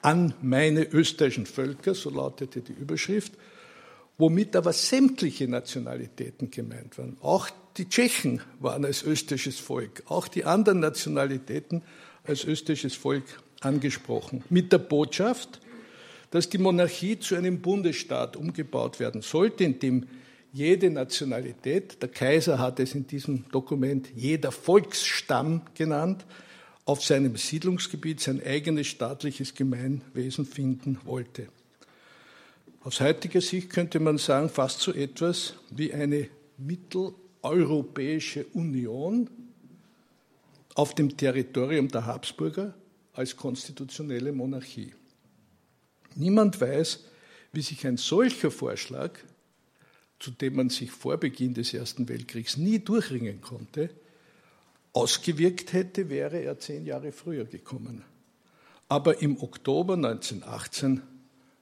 an 0.03 0.35
meine 0.43 0.85
österreichischen 0.85 1.47
Völker, 1.47 1.95
so 1.95 2.11
lautete 2.11 2.61
die 2.61 2.73
Überschrift, 2.73 3.33
womit 4.16 4.57
aber 4.57 4.73
sämtliche 4.73 5.49
Nationalitäten 5.49 6.51
gemeint 6.51 6.99
waren. 6.99 7.16
Auch 7.21 7.49
die 7.77 7.89
Tschechen 7.89 8.41
waren 8.61 8.85
als 8.85 9.03
österreichisches 9.03 9.59
Volk, 9.59 10.03
auch 10.07 10.29
die 10.29 10.45
anderen 10.45 10.81
Nationalitäten 10.81 11.83
als 12.29 12.45
österreichisches 12.45 12.95
Volk 12.95 13.24
angesprochen. 13.61 14.45
Mit 14.51 14.72
der 14.72 14.79
Botschaft, 14.79 15.61
dass 16.31 16.49
die 16.49 16.59
Monarchie 16.59 17.18
zu 17.18 17.35
einem 17.35 17.61
Bundesstaat 17.61 18.37
umgebaut 18.37 19.01
werden 19.01 19.22
sollte, 19.22 19.64
in 19.64 19.79
dem 19.79 20.07
jede 20.53 20.91
Nationalität, 20.91 22.01
der 22.03 22.09
Kaiser 22.09 22.59
hat 22.59 22.81
es 22.81 22.95
in 22.95 23.07
diesem 23.07 23.45
Dokument 23.51 24.09
jeder 24.14 24.51
Volksstamm 24.53 25.62
genannt, 25.74 26.24
auf 26.85 27.05
seinem 27.05 27.37
Siedlungsgebiet 27.37 28.20
sein 28.20 28.43
eigenes 28.43 28.87
staatliches 28.87 29.55
Gemeinwesen 29.55 30.47
finden 30.47 30.99
wollte. 31.05 31.49
Aus 32.81 33.01
heutiger 33.01 33.43
Sicht 33.43 33.68
könnte 33.68 34.01
man 34.01 34.16
sagen, 34.16 34.49
fast 34.49 34.81
so 34.81 34.95
etwas 34.95 35.55
wie 35.70 35.93
eine 35.93 36.29
mitteleuropäische 36.57 38.47
Union 38.55 39.29
auf 40.79 40.95
dem 40.95 41.16
Territorium 41.16 41.89
der 41.89 42.07
Habsburger 42.07 42.72
als 43.12 43.35
konstitutionelle 43.35 44.31
Monarchie. 44.31 44.95
Niemand 46.14 46.61
weiß, 46.61 47.01
wie 47.53 47.62
sich 47.62 47.85
ein 47.85 47.97
solcher 47.97 48.53
Vorschlag, 48.53 49.11
zu 50.20 50.31
dem 50.31 50.55
man 50.55 50.70
sich 50.70 50.93
vor 50.93 51.16
Beginn 51.16 51.53
des 51.53 51.74
Ersten 51.74 52.09
Weltkriegs 52.09 52.57
nie 52.57 52.79
durchringen 52.79 53.41
konnte, 53.41 53.91
ausgewirkt 54.93 55.72
hätte, 55.72 56.11
wäre 56.11 56.39
er 56.39 56.61
zehn 56.61 56.87
Jahre 56.87 57.11
früher 57.11 57.45
gekommen. 57.45 58.05
Aber 58.89 59.20
im 59.20 59.43
Oktober 59.43 59.95
1918 59.95 61.03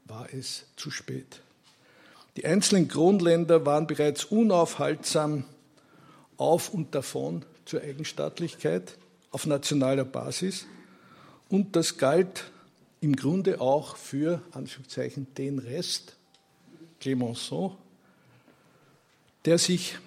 war 0.04 0.28
es 0.34 0.66
zu 0.76 0.90
spät. 0.90 1.40
Die 2.36 2.44
einzelnen 2.44 2.86
Kronländer 2.86 3.64
waren 3.64 3.86
bereits 3.86 4.26
unaufhaltsam 4.26 5.44
auf 6.36 6.68
und 6.68 6.94
davon 6.94 7.46
zur 7.64 7.80
Eigenstaatlichkeit 7.80 8.98
auf 9.36 9.44
nationaler 9.44 10.06
Basis 10.06 10.64
und 11.50 11.76
das 11.76 11.98
galt 11.98 12.50
im 13.02 13.14
Grunde 13.14 13.60
auch 13.60 13.98
für 13.98 14.40
Anführungszeichen 14.52 15.26
den 15.34 15.58
Rest, 15.58 16.16
Clemenceau, 17.00 17.76
der 19.44 19.58
sich 19.58 19.98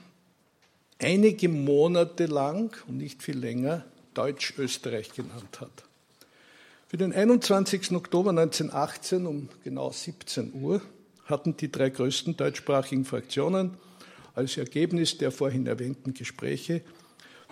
einige 0.98 1.48
Monate 1.48 2.26
lang 2.26 2.76
und 2.88 2.98
nicht 2.98 3.22
viel 3.22 3.38
länger 3.38 3.86
Deutsch-Österreich 4.16 5.14
genannt 5.14 5.62
hat. 5.62 5.84
Für 6.88 6.98
den 6.98 7.14
21. 7.14 7.92
Oktober 7.92 8.32
1918 8.32 9.28
um 9.28 9.50
genau 9.64 9.92
17 9.92 10.54
Uhr 10.56 10.82
hatten 11.26 11.56
die 11.56 11.72
drei 11.72 11.92
größten 11.92 12.36
deutschsprachigen 12.36 13.06
Fraktionen 13.06 13.78
als 14.34 14.58
Ergebnis 14.58 15.20
der 15.20 15.32
vorhin 15.32 15.68
erwähnten 15.68 16.16
Gespräche 16.16 16.82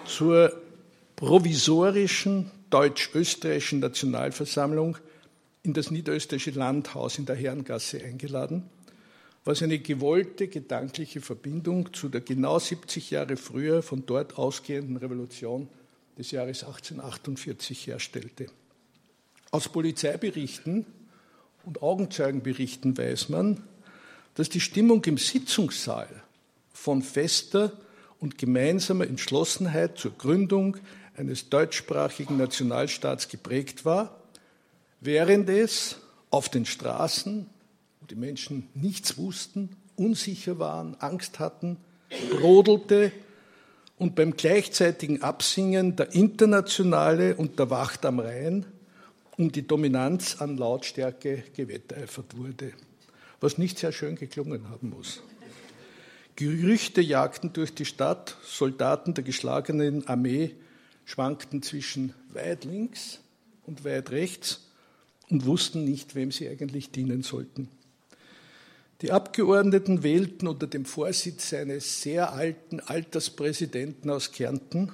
zur 0.07 0.59
provisorischen 1.18 2.51
deutsch-österreichischen 2.70 3.80
Nationalversammlung 3.80 4.97
in 5.63 5.74
das 5.74 5.89
niederösterreichische 5.89 6.57
Landhaus 6.57 7.18
in 7.18 7.26
der 7.26 7.36
Herrengasse 7.36 8.01
eingeladen, 8.01 8.70
was 9.43 9.63
eine 9.63 9.80
gewollte 9.80 10.47
gedankliche 10.47 11.20
Verbindung 11.20 11.91
zu 11.91 12.07
der 12.07 12.22
genau 12.22 12.59
70 12.59 13.09
Jahre 13.09 13.36
früher 13.36 13.82
von 13.82 14.05
dort 14.05 14.38
ausgehenden 14.38 14.97
Revolution 14.97 15.68
des 16.20 16.30
Jahres 16.30 16.63
1848 16.63 17.88
herstellte. 17.88 18.45
Aus 19.49 19.70
Polizeiberichten 19.70 20.86
und 21.65 21.82
Augenzeugenberichten 21.82 22.95
weiß 22.95 23.30
man, 23.30 23.63
dass 24.36 24.49
die 24.49 24.59
Stimmung 24.59 25.03
im 25.05 25.18
Sitzungssaal 25.18 26.09
von 26.74 27.01
fester 27.01 27.72
und 28.20 28.38
gemeinsamer 28.38 29.07
Entschlossenheit 29.07 29.97
zur 29.97 30.11
Gründung 30.11 30.78
eines 31.18 31.49
deutschsprachigen 31.49 32.38
Nationalstaats 32.38 33.28
geprägt 33.28 33.84
war, 33.86 34.22
während 35.01 35.49
es 35.49 35.97
auf 36.30 36.47
den 36.47 36.65
Straßen, 36.65 37.49
wo 37.99 38.05
die 38.05 38.15
Menschen 38.15 38.70
nichts 38.76 39.18
wussten, 39.18 39.76
unsicher 39.95 40.59
waren, 40.59 40.95
Angst 40.99 41.39
hatten, 41.39 41.78
brodelte 42.32 43.11
und 43.97 44.15
beim 44.15 44.38
gleichzeitigen 44.38 45.24
Absingen 45.24 45.95
der 45.95 46.13
Internationale 46.13 47.36
und 47.36 47.57
der 47.57 47.70
Wacht 47.70 48.05
am 48.05 48.20
Rhein 48.20 48.65
um 49.38 49.51
die 49.51 49.68
Dominanz 49.68 50.38
an 50.39 50.57
Lautstärke 50.57 51.43
gewetteifert 51.55 52.38
wurde, 52.38 52.74
was 53.39 53.57
nicht 53.57 53.80
sehr 53.80 53.91
schön 53.91 54.15
geklungen 54.15 54.70
haben 54.70 54.89
muss. 54.89 55.22
Gerüchte 56.36 57.01
jagten 57.01 57.53
durch 57.53 57.74
die 57.74 57.86
Stadt, 57.86 58.36
Soldaten 58.43 59.15
der 59.15 59.24
geschlagenen 59.24 60.07
Armee 60.07 60.55
schwankten 61.08 61.64
zwischen 61.64 62.14
weit 62.34 62.66
links 62.66 63.22
und 63.64 63.86
weit 63.86 64.12
rechts 64.12 64.70
und 65.30 65.45
wussten 65.45 65.86
nicht, 65.86 66.16
wem 66.16 66.32
sie 66.32 66.47
eigentlich 66.49 66.91
dienen 66.91 67.24
sollten. 67.24 67.70
Die 69.01 69.12
Abgeordneten 69.12 70.03
wählten 70.03 70.47
unter 70.47 70.68
dem 70.68 70.84
Vorsitz 70.86 71.53
eines 71.53 72.01
sehr 72.01 72.34
alten 72.34 72.82
Alterspräsidenten 72.82 74.10
aus 74.10 74.32
Kärnten 74.32 74.91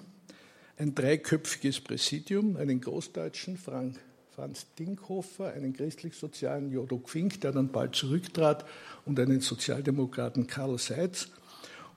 ein 0.78 0.94
dreiköpfiges 0.94 1.82
Präsidium, 1.82 2.58
einen 2.58 2.80
Großdeutschen, 2.82 3.58
Frank, 3.58 4.00
Franz 4.36 4.68
Dinkhofer, 4.78 5.54
einen 5.54 5.74
christlich-sozialen 5.74 6.72
Jodo 6.72 7.02
Fink, 7.06 7.42
der 7.42 7.54
dann 7.54 7.72
bald 7.72 7.96
zurücktrat, 7.96 8.66
und 9.06 9.20
einen 9.20 9.42
Sozialdemokraten 9.42 10.48
Karl 10.48 10.78
Seitz 10.78 11.30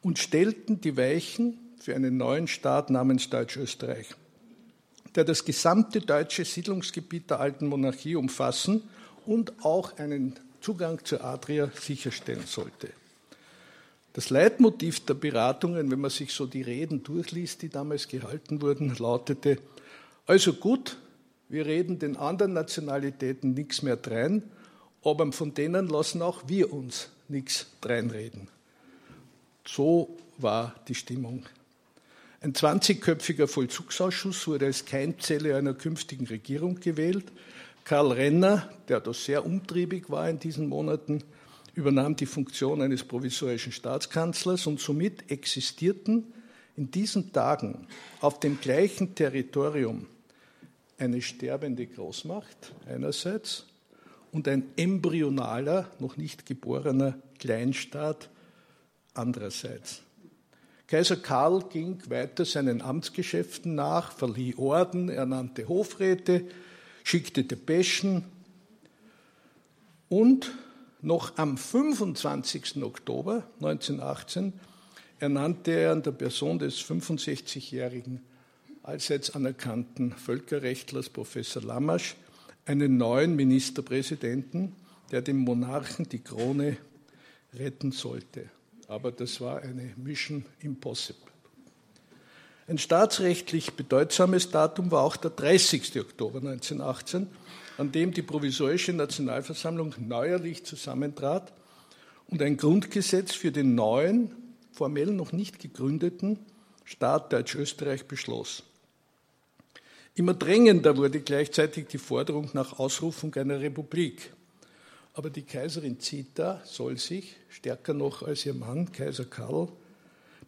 und 0.02 0.18
stellten 0.18 0.80
die 0.80 0.96
Weichen 0.96 1.58
für 1.78 1.94
einen 1.94 2.16
neuen 2.16 2.46
Staat 2.46 2.90
namens 2.90 3.30
Deutsch-Österreich, 3.30 4.08
der 5.14 5.24
das 5.24 5.44
gesamte 5.44 6.00
deutsche 6.00 6.44
Siedlungsgebiet 6.44 7.30
der 7.30 7.40
alten 7.40 7.66
Monarchie 7.66 8.16
umfassen 8.16 8.82
und 9.24 9.64
auch 9.64 9.98
einen 9.98 10.38
Zugang 10.60 11.04
zur 11.04 11.22
Adria 11.22 11.70
sicherstellen 11.74 12.46
sollte. 12.46 12.88
Das 14.14 14.30
Leitmotiv 14.30 15.04
der 15.04 15.14
Beratungen, 15.14 15.90
wenn 15.90 16.00
man 16.00 16.10
sich 16.10 16.32
so 16.32 16.46
die 16.46 16.62
Reden 16.62 17.02
durchliest, 17.02 17.62
die 17.62 17.68
damals 17.68 18.08
gehalten 18.08 18.62
wurden, 18.62 18.96
lautete, 18.98 19.58
also 20.26 20.54
gut, 20.54 20.96
wir 21.48 21.66
reden 21.66 21.98
den 21.98 22.16
anderen 22.16 22.52
Nationalitäten 22.54 23.54
nichts 23.54 23.82
mehr 23.82 23.96
drein, 23.96 24.42
aber 25.04 25.30
von 25.32 25.54
denen 25.54 25.88
lassen 25.88 26.22
auch 26.22 26.48
wir 26.48 26.72
uns 26.72 27.10
nichts 27.28 27.66
dreinreden. 27.80 28.48
So 29.66 30.16
war 30.38 30.74
die 30.88 30.94
Stimmung. 30.94 31.44
Ein 32.40 32.52
20-köpfiger 32.52 33.46
Vollzugsausschuss 33.46 34.46
wurde 34.46 34.66
als 34.66 34.84
Keimzelle 34.84 35.56
einer 35.56 35.74
künftigen 35.74 36.26
Regierung 36.26 36.80
gewählt. 36.80 37.32
Karl 37.84 38.12
Renner, 38.12 38.70
der 38.88 39.00
da 39.00 39.14
sehr 39.14 39.46
umtriebig 39.46 40.10
war 40.10 40.28
in 40.28 40.38
diesen 40.38 40.68
Monaten, 40.68 41.22
übernahm 41.74 42.14
die 42.16 42.26
Funktion 42.26 42.82
eines 42.82 43.04
provisorischen 43.04 43.72
Staatskanzlers 43.72 44.66
und 44.66 44.80
somit 44.80 45.30
existierten 45.30 46.32
in 46.76 46.90
diesen 46.90 47.32
Tagen 47.32 47.86
auf 48.20 48.38
dem 48.40 48.60
gleichen 48.60 49.14
Territorium 49.14 50.06
eine 50.98 51.22
sterbende 51.22 51.86
Großmacht 51.86 52.74
einerseits 52.86 53.66
und 54.32 54.48
ein 54.48 54.64
embryonaler, 54.76 55.90
noch 55.98 56.16
nicht 56.16 56.44
geborener 56.44 57.18
Kleinstaat 57.38 58.28
andererseits. 59.14 60.02
Kaiser 60.86 61.16
Karl 61.16 61.64
ging 61.68 61.98
weiter 62.08 62.44
seinen 62.44 62.80
Amtsgeschäften 62.80 63.74
nach, 63.74 64.12
verlieh 64.12 64.54
Orden, 64.56 65.08
ernannte 65.08 65.66
Hofräte, 65.68 66.44
schickte 67.02 67.42
Depeschen 67.42 68.24
und 70.08 70.52
noch 71.02 71.38
am 71.38 71.58
25. 71.58 72.82
Oktober 72.82 73.44
1918 73.60 74.52
ernannte 75.18 75.72
er 75.72 75.92
in 75.92 76.02
der 76.02 76.12
Person 76.12 76.58
des 76.58 76.78
65-jährigen 76.80 78.24
allseits 78.82 79.30
anerkannten 79.30 80.12
Völkerrechtlers 80.12 81.08
Professor 81.08 81.62
Lamasch 81.62 82.14
einen 82.64 82.96
neuen 82.96 83.34
Ministerpräsidenten, 83.34 84.72
der 85.10 85.22
dem 85.22 85.38
Monarchen 85.38 86.08
die 86.08 86.20
Krone 86.20 86.76
retten 87.54 87.90
sollte. 87.92 88.50
Aber 88.88 89.10
das 89.12 89.40
war 89.40 89.62
eine 89.62 89.92
Mission 89.96 90.44
Impossible. 90.60 91.30
Ein 92.68 92.78
staatsrechtlich 92.78 93.74
bedeutsames 93.74 94.50
Datum 94.50 94.90
war 94.90 95.02
auch 95.02 95.16
der 95.16 95.30
30. 95.30 96.00
Oktober 96.00 96.38
1918, 96.38 97.28
an 97.78 97.92
dem 97.92 98.12
die 98.12 98.22
provisorische 98.22 98.92
Nationalversammlung 98.92 99.94
neuerlich 99.98 100.64
zusammentrat 100.64 101.52
und 102.28 102.42
ein 102.42 102.56
Grundgesetz 102.56 103.32
für 103.34 103.52
den 103.52 103.74
neuen, 103.74 104.32
formell 104.72 105.12
noch 105.12 105.32
nicht 105.32 105.60
gegründeten 105.60 106.38
Staat 106.84 107.32
Deutsch-Österreich 107.32 108.06
beschloss. 108.06 108.62
Immer 110.14 110.34
drängender 110.34 110.96
wurde 110.96 111.20
gleichzeitig 111.20 111.88
die 111.88 111.98
Forderung 111.98 112.50
nach 112.52 112.78
Ausrufung 112.78 113.34
einer 113.34 113.60
Republik. 113.60 114.32
Aber 115.16 115.30
die 115.30 115.44
Kaiserin 115.44 115.98
Zita 115.98 116.60
soll 116.66 116.98
sich, 116.98 117.36
stärker 117.48 117.94
noch 117.94 118.22
als 118.22 118.44
ihr 118.44 118.52
Mann, 118.52 118.92
Kaiser 118.92 119.24
Karl, 119.24 119.68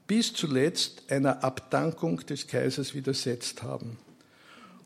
bis 0.06 0.34
zuletzt 0.34 1.10
einer 1.10 1.42
Abdankung 1.42 2.18
des 2.26 2.46
Kaisers 2.46 2.92
widersetzt 2.92 3.62
haben 3.62 3.96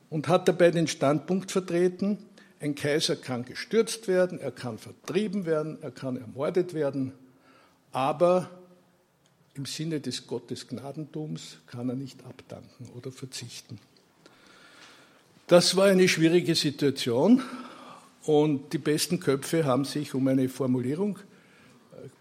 und 0.08 0.28
hat 0.28 0.46
dabei 0.46 0.70
den 0.70 0.86
Standpunkt 0.86 1.50
vertreten, 1.50 2.18
ein 2.60 2.76
Kaiser 2.76 3.16
kann 3.16 3.44
gestürzt 3.44 4.06
werden, 4.06 4.38
er 4.38 4.52
kann 4.52 4.78
vertrieben 4.78 5.46
werden, 5.46 5.78
er 5.82 5.90
kann 5.90 6.16
ermordet 6.16 6.74
werden, 6.74 7.10
aber 7.90 8.50
im 9.54 9.66
Sinne 9.66 9.98
des 9.98 10.28
Gottesgnadentums 10.28 11.56
kann 11.66 11.88
er 11.88 11.96
nicht 11.96 12.24
abdanken 12.24 12.88
oder 12.96 13.10
verzichten. 13.10 13.80
Das 15.48 15.74
war 15.74 15.86
eine 15.86 16.06
schwierige 16.06 16.54
Situation 16.54 17.42
und 18.24 18.72
die 18.72 18.78
besten 18.78 19.20
Köpfe 19.20 19.64
haben 19.64 19.84
sich 19.84 20.14
um 20.14 20.28
eine 20.28 20.48
Formulierung 20.48 21.18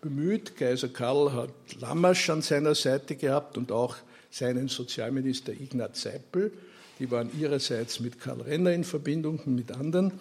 bemüht. 0.02 0.56
Kaiser 0.56 0.90
Karl 0.90 1.34
hat 1.34 1.52
Lammasch 1.80 2.30
an 2.30 2.42
seiner 2.42 2.76
Seite 2.76 3.16
gehabt 3.16 3.58
und 3.58 3.72
auch 3.72 3.96
seinen 4.30 4.68
Sozialminister 4.68 5.54
Ignaz 5.54 6.02
Seipel. 6.02 6.52
Die 7.00 7.10
waren 7.12 7.30
ihrerseits 7.40 8.00
mit 8.00 8.20
Karl 8.20 8.42
Renner 8.42 8.72
in 8.72 8.84
Verbindung 8.84 9.40
und 9.40 9.56
mit 9.56 9.72
anderen. 9.72 10.14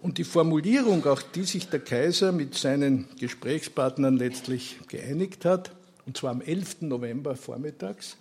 Und 0.00 0.18
die 0.18 0.24
Formulierung, 0.24 1.04
auf 1.06 1.24
die 1.32 1.44
sich 1.44 1.68
der 1.68 1.80
Kaiser 1.80 2.32
mit 2.32 2.54
seinen 2.54 3.06
Gesprächspartnern 3.18 4.16
letztlich 4.16 4.78
geeinigt 4.88 5.44
hat, 5.44 5.72
und 6.06 6.16
zwar 6.16 6.30
am 6.30 6.40
11. 6.40 6.82
November 6.82 7.36
vormittags, 7.36 8.16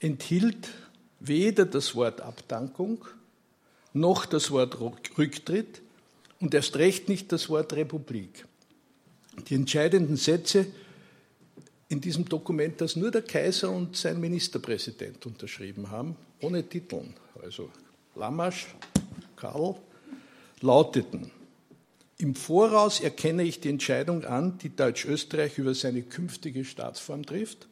enthielt 0.00 0.68
weder 1.18 1.64
das 1.64 1.94
Wort 1.94 2.20
Abdankung 2.20 3.04
noch 3.92 4.26
das 4.26 4.50
Wort 4.50 4.78
Rücktritt 4.80 5.82
und 6.40 6.54
erst 6.54 6.76
recht 6.76 7.08
nicht 7.08 7.32
das 7.32 7.48
Wort 7.48 7.72
Republik. 7.72 8.46
Die 9.48 9.54
entscheidenden 9.54 10.16
Sätze 10.16 10.66
in 11.88 12.00
diesem 12.00 12.24
Dokument, 12.24 12.80
das 12.80 12.96
nur 12.96 13.10
der 13.10 13.22
Kaiser 13.22 13.70
und 13.70 13.96
sein 13.96 14.20
Ministerpräsident 14.20 15.26
unterschrieben 15.26 15.90
haben, 15.90 16.16
ohne 16.40 16.62
Titeln, 16.62 17.14
also 17.42 17.70
Lamasch, 18.14 18.68
Karl, 19.36 19.76
lauteten, 20.60 21.30
im 22.20 22.34
Voraus 22.34 23.00
erkenne 23.00 23.44
ich 23.44 23.60
die 23.60 23.70
Entscheidung 23.70 24.26
an, 24.26 24.58
die 24.58 24.76
Deutsch-Österreich 24.76 25.56
über 25.56 25.74
seine 25.74 26.02
künftige 26.02 26.66
Staatsform 26.66 27.24
trifft. 27.24 27.66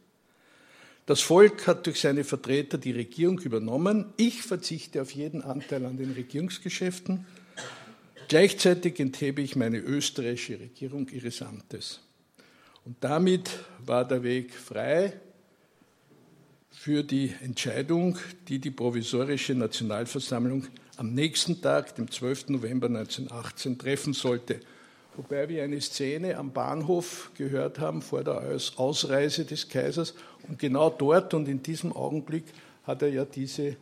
Das 1.09 1.23
Volk 1.23 1.67
hat 1.67 1.87
durch 1.87 2.01
seine 2.01 2.23
Vertreter 2.23 2.77
die 2.77 2.91
Regierung 2.91 3.39
übernommen. 3.39 4.13
Ich 4.19 4.43
verzichte 4.43 5.01
auf 5.01 5.11
jeden 5.13 5.41
Anteil 5.41 5.87
an 5.87 5.97
den 5.97 6.13
Regierungsgeschäften. 6.13 7.25
Gleichzeitig 8.29 9.01
enthebe 9.01 9.41
ich 9.41 9.57
meine 9.57 9.79
österreichische 9.79 10.61
Regierung 10.61 11.09
ihres 11.09 11.41
Amtes. 11.41 12.01
Und 12.85 12.97
damit 13.01 13.49
war 13.87 14.07
der 14.07 14.23
Weg 14.23 14.53
frei 14.53 15.19
für 16.71 17.03
die 17.03 17.33
Entscheidung, 17.41 18.19
die 18.47 18.59
die 18.59 18.71
provisorische 18.71 19.55
Nationalversammlung 19.55 20.67
am 20.99 21.15
nächsten 21.15 21.63
Tag, 21.63 21.95
dem 21.95 22.11
12. 22.11 22.51
November 22.51 22.89
1918, 22.89 23.79
treffen 23.79 24.13
sollte. 24.13 24.61
Wobei 25.19 25.49
wir 25.49 25.65
eine 25.65 25.81
Szene 25.81 26.37
am 26.37 26.53
Bahnhof 26.53 27.33
gehört 27.37 27.81
haben 27.81 28.03
vor 28.03 28.23
der 28.23 28.57
Ausreise 28.77 29.45
des 29.45 29.69
Kaisers. 29.69 30.15
Und 30.47 30.61
genau 30.61 30.91
dort 30.91 31.35
und 31.35 31.49
in 31.49 31.61
diesem 31.61 31.93
Augenblick 31.93 32.45
hat 32.85 33.03
er 33.03 33.09
ja 33.09 33.25
diese 33.25 33.75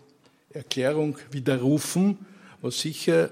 Erklärung 0.49 1.19
widerrufen, 1.31 2.17
was 2.63 2.81
sicher 2.81 3.29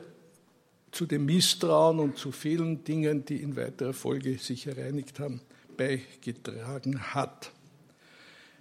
zu 0.92 1.06
dem 1.06 1.24
Misstrauen 1.24 1.98
und 1.98 2.18
zu 2.18 2.30
vielen 2.30 2.84
Dingen, 2.84 3.24
die 3.24 3.38
in 3.38 3.56
weiterer 3.56 3.94
Folge 3.94 4.36
sich 4.36 4.66
ereinigt 4.66 5.18
haben, 5.18 5.40
beigetragen 5.74 7.14
hat. 7.14 7.52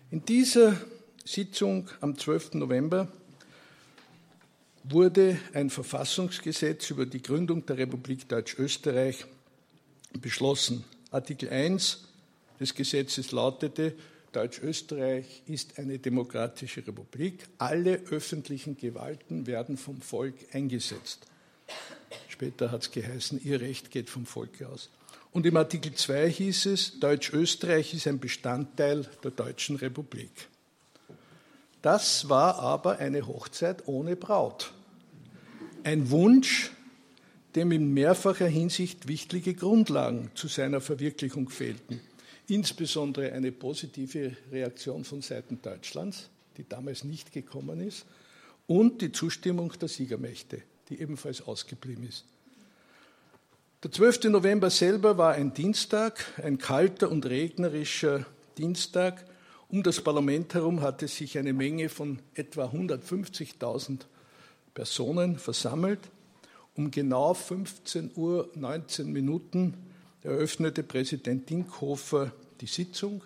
In 0.09 0.23
dieser 0.23 0.77
Sitzung 1.25 1.89
am 1.99 2.17
12. 2.17 2.53
November 2.53 3.09
wurde 4.85 5.37
ein 5.53 5.69
Verfassungsgesetz 5.69 6.89
über 6.91 7.05
die 7.05 7.21
Gründung 7.21 7.65
der 7.65 7.77
Republik 7.77 8.29
Deutsch-Österreich 8.29 9.25
beschlossen. 10.21 10.83
Artikel 11.11 11.49
1 11.49 12.07
des 12.59 12.75
Gesetzes 12.75 13.31
lautete, 13.31 13.93
Deutsch-Österreich 14.31 15.43
ist 15.45 15.77
eine 15.77 15.99
demokratische 15.99 16.85
Republik. 16.85 17.45
Alle 17.59 18.01
öffentlichen 18.09 18.77
Gewalten 18.77 19.45
werden 19.45 19.77
vom 19.77 20.01
Volk 20.01 20.35
eingesetzt. 20.53 21.27
Später 22.27 22.71
hat 22.71 22.81
es 22.81 22.91
geheißen, 22.91 23.41
ihr 23.43 23.61
Recht 23.61 23.91
geht 23.91 24.09
vom 24.09 24.25
Volke 24.25 24.67
aus. 24.67 24.89
Und 25.31 25.45
im 25.45 25.55
Artikel 25.57 25.93
2 25.93 26.29
hieß 26.29 26.65
es, 26.67 26.99
Deutsch-Österreich 26.99 27.93
ist 27.93 28.07
ein 28.07 28.19
Bestandteil 28.19 29.07
der 29.23 29.31
Deutschen 29.31 29.75
Republik. 29.75 30.31
Das 31.81 32.29
war 32.29 32.59
aber 32.59 32.99
eine 32.99 33.27
Hochzeit 33.27 33.87
ohne 33.87 34.15
Braut. 34.15 34.71
Ein 35.83 36.09
Wunsch, 36.11 36.71
dem 37.55 37.71
in 37.71 37.93
mehrfacher 37.93 38.47
Hinsicht 38.47 39.07
wichtige 39.07 39.53
Grundlagen 39.53 40.31
zu 40.33 40.47
seiner 40.47 40.81
Verwirklichung 40.81 41.49
fehlten. 41.49 42.01
Insbesondere 42.47 43.31
eine 43.31 43.51
positive 43.51 44.35
Reaktion 44.51 45.03
von 45.03 45.21
Seiten 45.21 45.61
Deutschlands, 45.61 46.29
die 46.57 46.67
damals 46.67 47.03
nicht 47.03 47.31
gekommen 47.31 47.79
ist, 47.79 48.05
und 48.67 49.01
die 49.01 49.11
Zustimmung 49.11 49.73
der 49.79 49.89
Siegermächte, 49.89 50.61
die 50.89 50.99
ebenfalls 50.99 51.41
ausgeblieben 51.41 52.07
ist. 52.07 52.25
Der 53.83 53.91
12. 53.91 54.25
November 54.25 54.69
selber 54.69 55.17
war 55.17 55.33
ein 55.33 55.53
Dienstag, 55.53 56.25
ein 56.41 56.57
kalter 56.57 57.11
und 57.11 57.25
regnerischer 57.25 58.25
Dienstag. 58.57 59.25
Um 59.67 59.83
das 59.83 60.01
Parlament 60.01 60.53
herum 60.53 60.81
hatte 60.81 61.07
sich 61.07 61.37
eine 61.37 61.51
Menge 61.51 61.89
von 61.89 62.19
etwa 62.33 62.65
150.000 62.67 63.99
Personen 64.73 65.37
versammelt. 65.37 65.99
Um 66.75 66.89
genau 66.89 67.33
15 67.33 68.11
Uhr 68.15 68.49
19 68.55 69.11
Minuten 69.11 69.75
eröffnete 70.23 70.81
Präsident 70.81 71.49
Dinkhofer 71.49 72.31
die 72.61 72.67
Sitzung. 72.67 73.23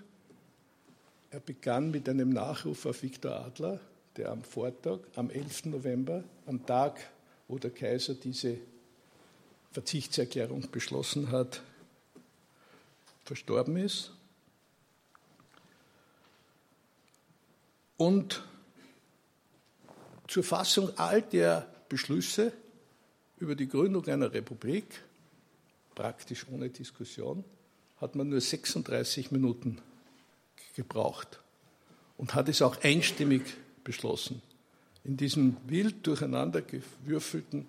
Er 1.30 1.40
begann 1.40 1.92
mit 1.92 2.10
einem 2.10 2.30
Nachruf 2.30 2.86
auf 2.86 3.04
Viktor 3.04 3.32
Adler, 3.46 3.80
der 4.18 4.32
am 4.32 4.44
Vortag, 4.44 5.00
am 5.16 5.30
11. 5.30 5.66
November, 5.66 6.24
am 6.46 6.66
Tag, 6.66 7.00
wo 7.48 7.58
der 7.58 7.72
Kaiser 7.72 8.16
diese 8.16 8.58
Verzichtserklärung 9.72 10.70
beschlossen 10.72 11.32
hat, 11.32 11.62
verstorben 13.24 13.78
ist. 13.78 14.12
Und 17.96 18.44
zur 20.28 20.44
Fassung 20.44 20.92
all 20.98 21.22
der 21.22 21.68
Beschlüsse 21.90 22.52
über 23.40 23.56
die 23.56 23.68
Gründung 23.68 24.06
einer 24.08 24.34
Republik, 24.34 24.86
praktisch 25.96 26.46
ohne 26.52 26.70
Diskussion, 26.70 27.44
hat 28.00 28.16
man 28.16 28.30
nur 28.30 28.42
36 28.42 29.32
Minuten 29.32 29.80
gebraucht 30.76 31.40
und 32.18 32.36
hat 32.36 32.50
es 32.50 32.62
auch 32.62 32.84
einstimmig 32.84 33.42
beschlossen. 33.84 34.42
In 35.04 35.18
diesem 35.18 35.58
wild 35.68 36.06
durcheinandergewürfelten 36.06 37.66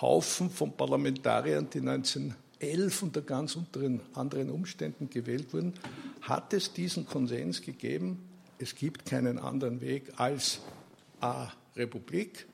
Haufen 0.00 0.50
von 0.50 0.76
Parlamentariern, 0.76 1.68
die 1.70 1.80
1911 1.80 3.02
unter 3.02 3.22
ganz 3.22 3.58
anderen 4.14 4.50
Umständen 4.50 5.10
gewählt 5.10 5.52
wurden, 5.52 5.74
hat 6.22 6.52
es 6.52 6.72
diesen 6.72 7.06
Konsens 7.06 7.62
gegeben, 7.62 8.18
es 8.58 8.74
gibt 8.74 9.06
keinen 9.06 9.38
anderen 9.38 9.80
Weg 9.80 10.12
als 10.16 10.60
A. 11.20 11.52
Republik, 11.74 12.46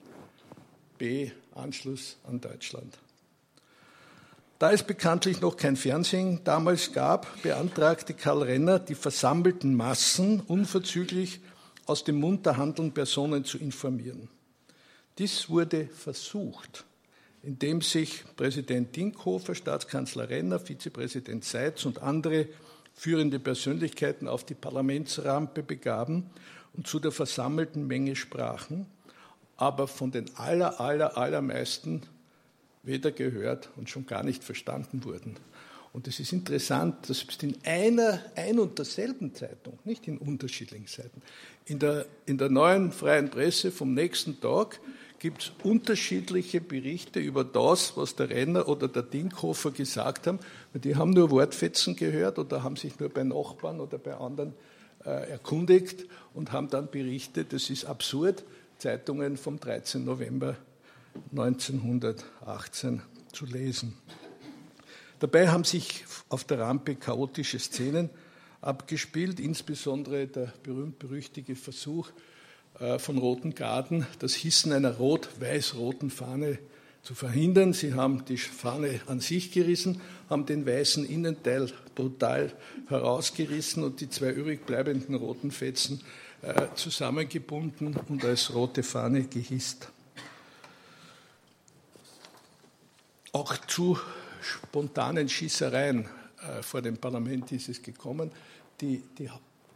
Anschluss 1.54 2.16
an 2.24 2.40
Deutschland. 2.40 2.98
Da 4.58 4.70
es 4.70 4.82
bekanntlich 4.82 5.40
noch 5.40 5.56
kein 5.56 5.76
Fernsehen 5.76 6.40
damals 6.44 6.92
gab, 6.92 7.42
beantragte 7.42 8.14
Karl 8.14 8.42
Renner, 8.42 8.78
die 8.78 8.94
versammelten 8.94 9.74
Massen 9.74 10.40
unverzüglich 10.40 11.40
aus 11.86 12.04
dem 12.04 12.20
Mund 12.20 12.46
der 12.46 12.56
handelnden 12.56 12.94
Personen 12.94 13.44
zu 13.44 13.58
informieren. 13.58 14.28
Dies 15.18 15.50
wurde 15.50 15.86
versucht 15.88 16.84
in 17.42 17.58
dem 17.58 17.80
sich 17.80 18.24
Präsident 18.36 18.94
Dinkhofer, 18.94 19.54
Staatskanzler 19.54 20.28
Renner, 20.28 20.60
Vizepräsident 20.60 21.44
Seitz 21.44 21.84
und 21.84 22.00
andere 22.00 22.46
führende 22.94 23.40
Persönlichkeiten 23.40 24.28
auf 24.28 24.44
die 24.44 24.54
Parlamentsrampe 24.54 25.62
begaben 25.62 26.30
und 26.74 26.86
zu 26.86 27.00
der 27.00 27.10
versammelten 27.10 27.86
Menge 27.86 28.14
sprachen, 28.14 28.86
aber 29.56 29.88
von 29.88 30.10
den 30.10 30.26
aller, 30.36 30.80
aller, 30.80 31.16
allermeisten 31.16 32.02
weder 32.82 33.12
gehört 33.12 33.70
und 33.76 33.88
schon 33.90 34.06
gar 34.06 34.22
nicht 34.22 34.42
verstanden 34.42 35.04
wurden. 35.04 35.36
Und 35.92 36.08
es 36.08 36.20
ist 36.20 36.32
interessant, 36.32 37.08
dass 37.10 37.26
in 37.42 37.56
einer 37.64 38.20
ein 38.34 38.58
und 38.58 38.78
derselben 38.78 39.34
Zeitung, 39.34 39.78
nicht 39.84 40.08
in 40.08 40.16
unterschiedlichen 40.16 40.86
Seiten, 40.86 41.20
in 41.66 41.78
der, 41.78 42.06
in 42.24 42.38
der 42.38 42.48
neuen 42.48 42.92
freien 42.92 43.28
Presse 43.28 43.70
vom 43.70 43.92
nächsten 43.92 44.40
Tag 44.40 44.80
gibt 45.18 45.42
es 45.42 45.52
unterschiedliche 45.62 46.60
Berichte 46.60 47.20
über 47.20 47.44
das, 47.44 47.96
was 47.96 48.16
der 48.16 48.30
Renner 48.30 48.68
oder 48.68 48.88
der 48.88 49.02
Dinkhofer 49.02 49.70
gesagt 49.70 50.26
haben. 50.26 50.40
Die 50.74 50.96
haben 50.96 51.10
nur 51.10 51.30
Wortfetzen 51.30 51.94
gehört 51.94 52.38
oder 52.38 52.64
haben 52.64 52.76
sich 52.76 52.98
nur 52.98 53.08
bei 53.08 53.22
Nachbarn 53.22 53.78
oder 53.78 53.98
bei 53.98 54.14
anderen 54.14 54.54
äh, 55.04 55.30
erkundigt 55.30 56.06
und 56.34 56.50
haben 56.50 56.70
dann 56.70 56.90
berichtet, 56.90 57.52
das 57.52 57.70
ist 57.70 57.84
absurd, 57.84 58.42
Zeitungen 58.82 59.36
vom 59.36 59.60
13. 59.60 60.04
November 60.04 60.56
1918 61.30 63.00
zu 63.32 63.46
lesen. 63.46 63.96
Dabei 65.20 65.50
haben 65.50 65.62
sich 65.62 66.04
auf 66.28 66.42
der 66.42 66.58
Rampe 66.58 66.96
chaotische 66.96 67.60
Szenen 67.60 68.10
abgespielt, 68.60 69.38
insbesondere 69.38 70.26
der 70.26 70.52
berühmt-berüchtigte 70.64 71.54
Versuch, 71.54 72.10
äh, 72.80 72.98
von 72.98 73.18
Roten 73.18 73.54
Garden 73.54 74.04
das 74.18 74.34
Hissen 74.34 74.72
einer 74.72 74.96
rot-weiß-roten 74.96 76.10
Fahne 76.10 76.58
zu 77.04 77.14
verhindern. 77.14 77.74
Sie 77.74 77.94
haben 77.94 78.24
die 78.24 78.36
Fahne 78.36 79.00
an 79.06 79.20
sich 79.20 79.52
gerissen, 79.52 80.00
haben 80.28 80.44
den 80.44 80.66
weißen 80.66 81.04
Innenteil 81.04 81.70
brutal 81.94 82.52
herausgerissen 82.88 83.84
und 83.84 84.00
die 84.00 84.10
zwei 84.10 84.32
übrig 84.32 84.66
bleibenden 84.66 85.14
roten 85.14 85.52
Fetzen 85.52 86.02
zusammengebunden 86.74 87.96
und 88.08 88.24
als 88.24 88.52
rote 88.52 88.82
Fahne 88.82 89.24
gehisst. 89.24 89.88
Auch 93.32 93.56
zu 93.66 93.98
spontanen 94.40 95.28
Schießereien 95.28 96.04
äh, 96.04 96.62
vor 96.62 96.82
dem 96.82 96.96
Parlament 96.96 97.52
ist 97.52 97.68
es 97.68 97.82
gekommen. 97.82 98.30
Die, 98.80 99.02
die 99.16 99.30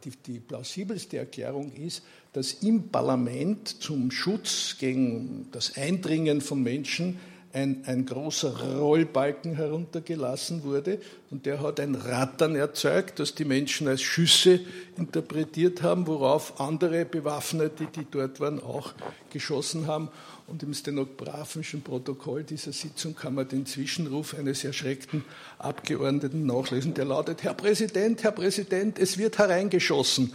die, 0.06 0.10
die 0.10 0.38
plausibelste 0.38 1.18
Erklärung 1.18 1.72
ist, 1.72 2.02
dass 2.32 2.52
im 2.54 2.88
Parlament 2.88 3.82
zum 3.82 4.10
Schutz 4.10 4.76
gegen 4.78 5.48
das 5.52 5.76
Eindringen 5.76 6.40
von 6.40 6.62
Menschen 6.62 7.18
ein, 7.56 7.84
ein, 7.86 8.04
großer 8.04 8.76
Rollbalken 8.76 9.56
heruntergelassen 9.56 10.62
wurde 10.62 11.00
und 11.30 11.46
der 11.46 11.62
hat 11.62 11.80
ein 11.80 11.94
Rattern 11.94 12.54
erzeugt, 12.54 13.18
das 13.18 13.34
die 13.34 13.46
Menschen 13.46 13.88
als 13.88 14.02
Schüsse 14.02 14.60
interpretiert 14.98 15.82
haben, 15.82 16.06
worauf 16.06 16.60
andere 16.60 17.06
Bewaffnete, 17.06 17.86
die 17.86 18.06
dort 18.10 18.40
waren, 18.40 18.62
auch 18.62 18.92
geschossen 19.32 19.86
haben. 19.86 20.10
Und 20.46 20.62
im 20.62 20.74
stenografischen 20.74 21.80
Protokoll 21.80 22.44
dieser 22.44 22.72
Sitzung 22.72 23.14
kann 23.14 23.34
man 23.34 23.48
den 23.48 23.64
Zwischenruf 23.64 24.34
eines 24.34 24.62
erschreckten 24.62 25.24
Abgeordneten 25.58 26.44
nachlesen, 26.44 26.92
der 26.92 27.06
lautet, 27.06 27.42
Herr 27.42 27.54
Präsident, 27.54 28.22
Herr 28.22 28.32
Präsident, 28.32 28.98
es 28.98 29.16
wird 29.16 29.38
hereingeschossen. 29.38 30.34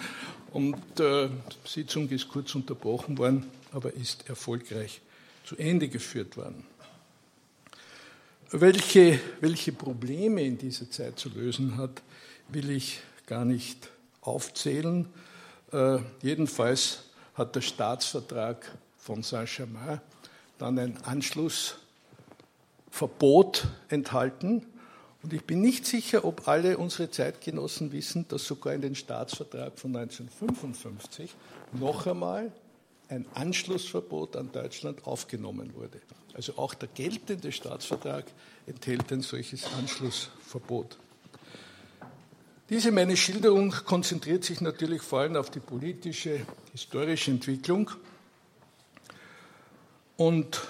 Und 0.51 0.75
äh, 0.99 1.27
die 1.27 1.69
Sitzung 1.69 2.09
ist 2.09 2.29
kurz 2.29 2.55
unterbrochen 2.55 3.19
worden, 3.19 3.45
aber 3.71 3.93
ist 3.93 4.27
erfolgreich 4.27 5.01
zu 5.45 5.55
Ende 5.57 5.87
geführt 5.87 6.35
worden. 6.35 6.65
Welche, 8.53 9.17
welche 9.39 9.71
Probleme 9.71 10.43
in 10.43 10.57
dieser 10.57 10.91
Zeit 10.91 11.17
zu 11.17 11.29
lösen 11.29 11.77
hat, 11.77 12.01
will 12.49 12.69
ich 12.69 12.99
gar 13.25 13.45
nicht 13.45 13.89
aufzählen. 14.19 15.07
Äh, 15.71 15.99
jedenfalls 16.21 17.03
hat 17.33 17.55
der 17.55 17.61
Staatsvertrag 17.61 18.69
von 18.97 19.23
Saint-Germain 19.23 20.01
dann 20.57 20.77
ein 20.79 21.01
Anschlussverbot 21.03 23.69
enthalten. 23.87 24.65
Und 25.23 25.31
ich 25.31 25.45
bin 25.45 25.61
nicht 25.61 25.85
sicher, 25.85 26.25
ob 26.25 26.49
alle 26.49 26.77
unsere 26.77 27.09
Zeitgenossen 27.09 27.93
wissen, 27.93 28.27
dass 28.27 28.43
sogar 28.43 28.73
in 28.73 28.81
den 28.81 28.95
Staatsvertrag 28.95 29.79
von 29.79 29.95
1955 29.95 31.33
noch 31.71 32.05
einmal 32.05 32.51
ein 33.11 33.25
Anschlussverbot 33.33 34.37
an 34.37 34.51
Deutschland 34.51 35.05
aufgenommen 35.05 35.75
wurde. 35.75 35.99
Also 36.33 36.57
auch 36.57 36.73
der 36.73 36.87
geltende 36.87 37.51
Staatsvertrag 37.51 38.25
enthält 38.65 39.11
ein 39.11 39.21
solches 39.21 39.65
Anschlussverbot. 39.77 40.97
Diese 42.69 42.91
meine 42.91 43.17
Schilderung 43.17 43.71
konzentriert 43.71 44.45
sich 44.45 44.61
natürlich 44.61 45.01
vor 45.01 45.19
allem 45.19 45.35
auf 45.35 45.49
die 45.49 45.59
politische, 45.59 46.45
historische 46.71 47.31
Entwicklung 47.31 47.91
und 50.15 50.61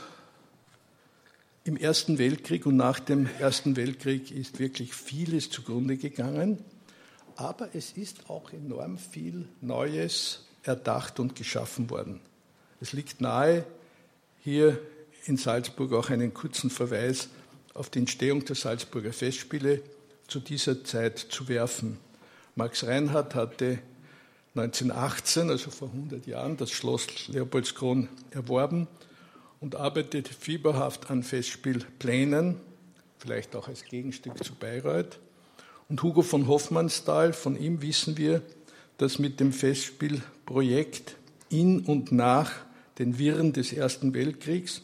im 1.63 1.77
Ersten 1.77 2.17
Weltkrieg 2.17 2.65
und 2.65 2.75
nach 2.75 2.99
dem 2.99 3.29
Ersten 3.37 3.75
Weltkrieg 3.75 4.31
ist 4.31 4.57
wirklich 4.57 4.95
vieles 4.95 5.51
zugrunde 5.51 5.95
gegangen, 5.97 6.57
aber 7.35 7.75
es 7.75 7.91
ist 7.91 8.31
auch 8.31 8.51
enorm 8.51 8.97
viel 8.97 9.47
Neues 9.61 10.47
erdacht 10.63 11.19
und 11.19 11.35
geschaffen 11.35 11.91
worden. 11.91 12.19
Es 12.81 12.93
liegt 12.93 13.21
nahe, 13.21 13.63
hier 14.39 14.79
in 15.25 15.37
Salzburg 15.37 15.93
auch 15.93 16.09
einen 16.09 16.33
kurzen 16.33 16.71
Verweis 16.71 17.29
auf 17.75 17.91
die 17.91 17.99
Entstehung 17.99 18.43
der 18.43 18.55
Salzburger 18.55 19.13
Festspiele 19.13 19.83
zu 20.27 20.39
dieser 20.39 20.83
Zeit 20.83 21.19
zu 21.19 21.47
werfen. 21.47 21.99
Max 22.55 22.83
Reinhardt 22.83 23.35
hatte 23.35 23.77
1918, 24.55 25.51
also 25.51 25.69
vor 25.69 25.89
100 25.89 26.25
Jahren, 26.25 26.57
das 26.57 26.71
Schloss 26.71 27.27
Leopoldskron 27.27 28.09
erworben 28.31 28.87
und 29.59 29.75
arbeitete 29.75 30.33
fieberhaft 30.33 31.11
an 31.11 31.21
Festspielplänen, 31.21 32.57
vielleicht 33.19 33.55
auch 33.55 33.67
als 33.67 33.85
Gegenstück 33.85 34.43
zu 34.43 34.55
Bayreuth. 34.55 35.19
Und 35.87 36.01
Hugo 36.01 36.23
von 36.23 36.47
Hoffmannsthal, 36.47 37.31
von 37.33 37.55
ihm 37.55 37.83
wissen 37.83 38.17
wir, 38.17 38.41
dass 38.97 39.19
mit 39.19 39.39
dem 39.39 39.53
Festspielprojekt 39.53 41.15
in 41.49 41.81
und 41.81 42.11
nach 42.11 42.51
den 42.99 43.17
Wirren 43.17 43.53
des 43.53 43.73
Ersten 43.73 44.13
Weltkriegs 44.13 44.81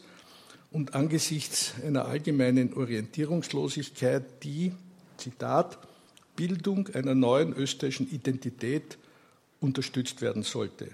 und 0.70 0.94
angesichts 0.94 1.74
einer 1.84 2.06
allgemeinen 2.06 2.74
Orientierungslosigkeit 2.74 4.42
die, 4.42 4.72
Zitat, 5.16 5.78
Bildung 6.36 6.88
einer 6.94 7.14
neuen 7.14 7.52
österreichischen 7.52 8.10
Identität 8.10 8.98
unterstützt 9.60 10.22
werden 10.22 10.42
sollte. 10.42 10.88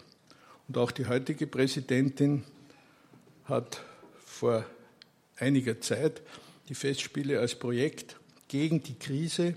Und 0.68 0.78
auch 0.78 0.90
die 0.90 1.06
heutige 1.06 1.46
Präsidentin 1.46 2.44
hat 3.44 3.84
vor 4.24 4.64
einiger 5.36 5.80
Zeit 5.80 6.22
die 6.68 6.74
Festspiele 6.74 7.40
als 7.40 7.54
Projekt 7.54 8.16
gegen 8.48 8.82
die 8.82 8.94
Krise, 8.94 9.54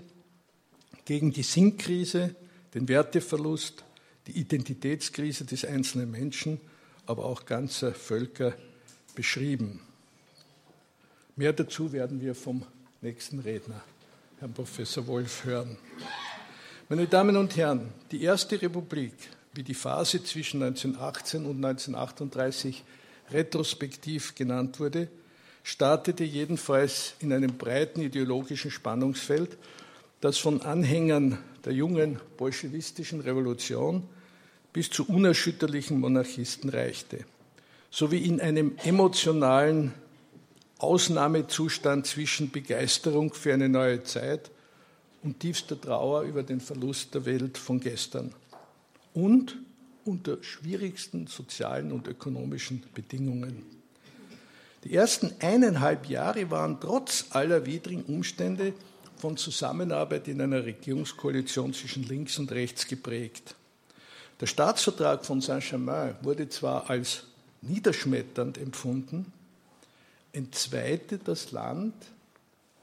gegen 1.04 1.32
die 1.32 1.42
Sinnkrise, 1.42 2.34
den 2.74 2.88
Werteverlust, 2.88 3.84
die 4.26 4.32
Identitätskrise 4.32 5.46
des 5.46 5.64
einzelnen 5.64 6.10
Menschen, 6.10 6.60
aber 7.08 7.24
auch 7.24 7.46
ganzer 7.46 7.92
Völker 7.94 8.52
beschrieben. 9.14 9.80
Mehr 11.36 11.54
dazu 11.54 11.90
werden 11.92 12.20
wir 12.20 12.34
vom 12.34 12.64
nächsten 13.00 13.38
Redner, 13.40 13.80
Herrn 14.38 14.52
Professor 14.52 15.06
Wolf, 15.06 15.44
hören. 15.44 15.78
Meine 16.90 17.06
Damen 17.06 17.36
und 17.38 17.56
Herren, 17.56 17.88
die 18.10 18.22
Erste 18.22 18.60
Republik, 18.60 19.14
wie 19.54 19.62
die 19.62 19.74
Phase 19.74 20.22
zwischen 20.22 20.62
1918 20.62 21.46
und 21.46 21.64
1938 21.64 22.84
retrospektiv 23.30 24.34
genannt 24.34 24.78
wurde, 24.78 25.08
startete 25.62 26.24
jedenfalls 26.24 27.14
in 27.20 27.32
einem 27.32 27.56
breiten 27.56 28.02
ideologischen 28.02 28.70
Spannungsfeld, 28.70 29.56
das 30.20 30.36
von 30.36 30.60
Anhängern 30.60 31.38
der 31.64 31.72
jungen 31.72 32.20
bolschewistischen 32.36 33.20
Revolution 33.20 34.06
bis 34.72 34.90
zu 34.90 35.06
unerschütterlichen 35.08 36.00
Monarchisten 36.00 36.70
reichte, 36.70 37.24
sowie 37.90 38.18
in 38.18 38.40
einem 38.40 38.76
emotionalen 38.84 39.94
Ausnahmezustand 40.78 42.06
zwischen 42.06 42.50
Begeisterung 42.50 43.34
für 43.34 43.52
eine 43.52 43.68
neue 43.68 44.04
Zeit 44.04 44.50
und 45.22 45.40
tiefster 45.40 45.80
Trauer 45.80 46.22
über 46.22 46.42
den 46.42 46.60
Verlust 46.60 47.14
der 47.14 47.24
Welt 47.24 47.58
von 47.58 47.80
gestern 47.80 48.32
und 49.14 49.56
unter 50.04 50.42
schwierigsten 50.42 51.26
sozialen 51.26 51.92
und 51.92 52.06
ökonomischen 52.06 52.82
Bedingungen. 52.94 53.62
Die 54.84 54.94
ersten 54.94 55.34
eineinhalb 55.40 56.06
Jahre 56.06 56.50
waren 56.50 56.78
trotz 56.80 57.26
aller 57.30 57.66
widrigen 57.66 58.04
Umstände 58.04 58.72
von 59.16 59.36
Zusammenarbeit 59.36 60.28
in 60.28 60.40
einer 60.40 60.64
Regierungskoalition 60.64 61.74
zwischen 61.74 62.04
links 62.04 62.38
und 62.38 62.52
rechts 62.52 62.86
geprägt. 62.86 63.56
Der 64.40 64.46
Staatsvertrag 64.46 65.24
von 65.24 65.40
Saint-Germain 65.40 66.14
wurde 66.22 66.48
zwar 66.48 66.88
als 66.88 67.24
niederschmetternd 67.62 68.58
empfunden, 68.58 69.32
entzweite 70.32 71.18
das 71.18 71.50
Land 71.50 71.94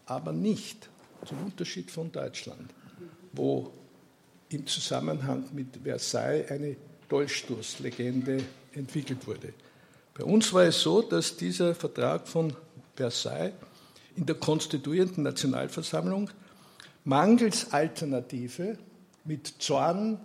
aber 0.06 0.34
nicht, 0.34 0.90
zum 1.26 1.44
Unterschied 1.44 1.90
von 1.90 2.12
Deutschland, 2.12 2.70
wo 3.32 3.72
im 4.50 4.68
Zusammenhang 4.68 5.46
mit 5.54 5.68
Versailles 5.84 6.52
eine 6.52 6.76
Dolchstoßlegende 7.10 8.44
entwickelt 8.74 9.26
wurde. 9.26 9.54
Bei 10.14 10.24
uns 10.24 10.52
war 10.54 10.64
es 10.64 10.82
so, 10.82 11.02
dass 11.02 11.36
dieser 11.36 11.74
Vertrag 11.74 12.28
von 12.28 12.54
Versailles 12.96 13.54
in 14.16 14.26
der 14.26 14.36
konstituierenden 14.36 15.24
Nationalversammlung 15.24 16.30
mangels 17.04 17.72
Alternative 17.74 18.78
mit 19.24 19.56
Zorn, 19.60 20.20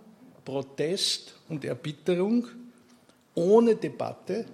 Protest 0.45 1.35
und 1.49 1.63
Erbitterung 1.65 2.47
ohne 3.35 3.75
Debatte 3.75 4.45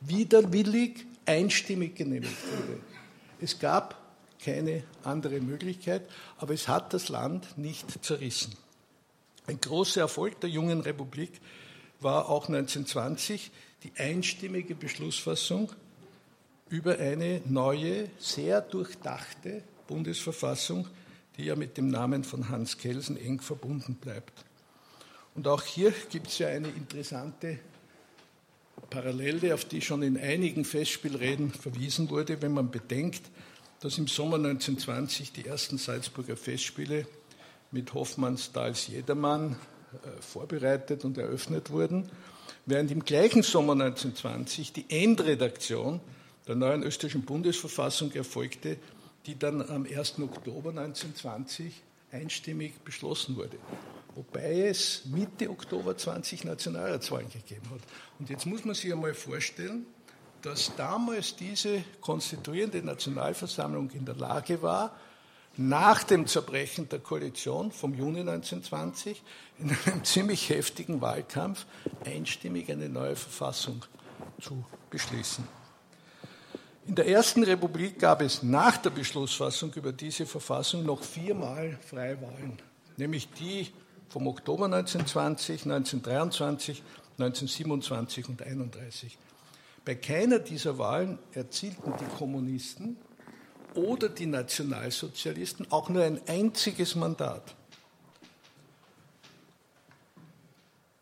widerwillig 0.00 1.06
einstimmig 1.26 1.94
genehmigt 1.96 2.36
wurde. 2.44 2.80
Es 3.40 3.58
gab 3.58 3.98
keine 4.42 4.84
andere 5.02 5.40
Möglichkeit, 5.40 6.02
aber 6.38 6.54
es 6.54 6.68
hat 6.68 6.94
das 6.94 7.08
Land 7.08 7.58
nicht 7.58 8.04
zerrissen. 8.04 8.54
Ein 9.46 9.60
großer 9.60 10.00
Erfolg 10.00 10.40
der 10.40 10.50
jungen 10.50 10.80
Republik 10.80 11.40
war 12.00 12.28
auch 12.28 12.48
1920 12.48 13.50
die 13.82 13.92
einstimmige 13.96 14.74
Beschlussfassung 14.74 15.72
über 16.68 16.98
eine 16.98 17.40
neue, 17.46 18.10
sehr 18.18 18.60
durchdachte 18.60 19.62
Bundesverfassung, 19.86 20.86
die 21.36 21.44
ja 21.44 21.56
mit 21.56 21.76
dem 21.76 21.88
Namen 21.88 22.24
von 22.24 22.48
Hans 22.48 22.76
Kelsen 22.76 23.16
eng 23.16 23.40
verbunden 23.40 23.94
bleibt. 23.94 24.44
Und 25.38 25.46
auch 25.46 25.62
hier 25.62 25.92
gibt 26.10 26.26
es 26.26 26.38
ja 26.38 26.48
eine 26.48 26.66
interessante 26.66 27.60
Parallele, 28.90 29.54
auf 29.54 29.64
die 29.64 29.80
schon 29.80 30.02
in 30.02 30.18
einigen 30.18 30.64
Festspielreden 30.64 31.52
verwiesen 31.52 32.10
wurde, 32.10 32.42
wenn 32.42 32.50
man 32.50 32.72
bedenkt, 32.72 33.22
dass 33.78 33.98
im 33.98 34.08
Sommer 34.08 34.34
1920 34.34 35.30
die 35.30 35.46
ersten 35.46 35.78
Salzburger 35.78 36.36
Festspiele 36.36 37.06
mit 37.70 37.94
Hoffmannsthals 37.94 38.88
Jedermann 38.88 39.52
äh, 39.92 40.20
vorbereitet 40.20 41.04
und 41.04 41.16
eröffnet 41.18 41.70
wurden, 41.70 42.10
während 42.66 42.90
im 42.90 43.04
gleichen 43.04 43.44
Sommer 43.44 43.74
1920 43.74 44.72
die 44.72 44.86
Endredaktion 44.88 46.00
der 46.48 46.56
neuen 46.56 46.82
österreichischen 46.82 47.22
Bundesverfassung 47.22 48.10
erfolgte, 48.10 48.76
die 49.26 49.38
dann 49.38 49.62
am 49.62 49.86
1. 49.86 50.18
Oktober 50.18 50.70
1920 50.70 51.80
einstimmig 52.10 52.80
beschlossen 52.80 53.36
wurde 53.36 53.56
wobei 54.18 54.66
es 54.66 55.04
Mitte 55.04 55.48
Oktober 55.48 55.96
20 55.96 56.44
Nationalratswahlen 56.44 57.30
gegeben 57.30 57.70
hat. 57.70 57.80
Und 58.18 58.28
jetzt 58.28 58.46
muss 58.46 58.64
man 58.64 58.74
sich 58.74 58.92
einmal 58.92 59.14
vorstellen, 59.14 59.86
dass 60.42 60.72
damals 60.76 61.36
diese 61.36 61.84
konstituierende 62.00 62.82
Nationalversammlung 62.82 63.90
in 63.90 64.04
der 64.04 64.16
Lage 64.16 64.60
war, 64.60 64.96
nach 65.56 66.02
dem 66.02 66.26
Zerbrechen 66.26 66.88
der 66.88 66.98
Koalition 66.98 67.70
vom 67.70 67.94
Juni 67.94 68.20
1920 68.20 69.22
in 69.60 69.76
einem 69.86 70.04
ziemlich 70.04 70.50
heftigen 70.50 71.00
Wahlkampf 71.00 71.64
einstimmig 72.04 72.70
eine 72.72 72.88
neue 72.88 73.14
Verfassung 73.14 73.84
zu 74.40 74.64
beschließen. 74.90 75.46
In 76.88 76.96
der 76.96 77.06
Ersten 77.06 77.44
Republik 77.44 78.00
gab 78.00 78.20
es 78.20 78.42
nach 78.42 78.78
der 78.78 78.90
Beschlussfassung 78.90 79.72
über 79.74 79.92
diese 79.92 80.26
Verfassung 80.26 80.84
noch 80.84 81.04
viermal 81.04 81.78
Freiwahlen, 81.86 82.60
nämlich 82.96 83.28
die 83.30 83.68
vom 84.08 84.26
Oktober 84.26 84.66
1920, 84.66 85.64
1923, 85.64 86.82
1927 87.18 88.28
und 88.28 88.42
1931. 88.42 89.18
Bei 89.84 89.94
keiner 89.94 90.38
dieser 90.38 90.78
Wahlen 90.78 91.18
erzielten 91.32 91.92
die 91.98 92.16
Kommunisten 92.16 92.96
oder 93.74 94.08
die 94.08 94.26
Nationalsozialisten 94.26 95.70
auch 95.70 95.88
nur 95.88 96.02
ein 96.02 96.20
einziges 96.26 96.94
Mandat. 96.94 97.54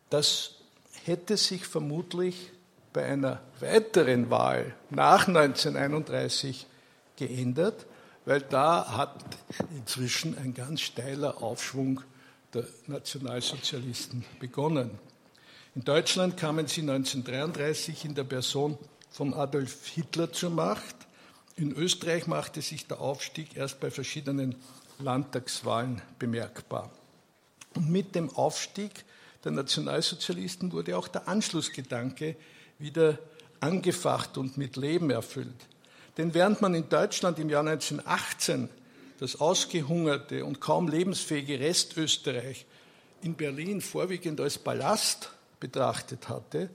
Das 0.09 0.55
hätte 1.03 1.37
sich 1.37 1.65
vermutlich 1.65 2.51
bei 2.93 3.05
einer 3.05 3.41
weiteren 3.59 4.29
Wahl 4.29 4.73
nach 4.89 5.27
1931 5.27 6.65
geändert, 7.17 7.85
weil 8.25 8.41
da 8.41 8.97
hat 8.97 9.15
inzwischen 9.75 10.37
ein 10.37 10.53
ganz 10.53 10.81
steiler 10.81 11.43
Aufschwung 11.43 12.01
der 12.53 12.65
Nationalsozialisten 12.87 14.25
begonnen. 14.39 14.91
In 15.75 15.83
Deutschland 15.83 16.37
kamen 16.37 16.67
sie 16.67 16.81
1933 16.81 18.05
in 18.05 18.15
der 18.15 18.23
Person 18.23 18.77
von 19.11 19.33
Adolf 19.33 19.87
Hitler 19.87 20.31
zur 20.31 20.49
Macht. 20.49 20.95
In 21.55 21.71
Österreich 21.71 22.27
machte 22.27 22.61
sich 22.61 22.87
der 22.87 22.99
Aufstieg 22.99 23.55
erst 23.55 23.79
bei 23.79 23.91
verschiedenen 23.91 24.55
Landtagswahlen 24.99 26.01
bemerkbar. 26.19 26.91
Und 27.75 27.89
mit 27.89 28.15
dem 28.15 28.29
Aufstieg 28.35 29.05
der 29.43 29.51
Nationalsozialisten 29.51 30.71
wurde 30.71 30.97
auch 30.97 31.07
der 31.07 31.27
Anschlussgedanke 31.27 32.35
wieder 32.79 33.19
angefacht 33.59 34.37
und 34.37 34.57
mit 34.57 34.77
Leben 34.77 35.09
erfüllt. 35.09 35.67
Denn 36.17 36.33
während 36.33 36.61
man 36.61 36.73
in 36.73 36.89
Deutschland 36.89 37.37
im 37.39 37.49
Jahr 37.49 37.67
1918 37.67 38.69
das 39.19 39.39
ausgehungerte 39.39 40.45
und 40.45 40.61
kaum 40.61 40.87
lebensfähige 40.87 41.59
Restösterreich 41.59 42.65
in 43.21 43.35
Berlin 43.35 43.81
vorwiegend 43.81 44.39
als 44.39 44.57
Ballast 44.57 45.31
betrachtet 45.59 46.29
hatte 46.29 46.69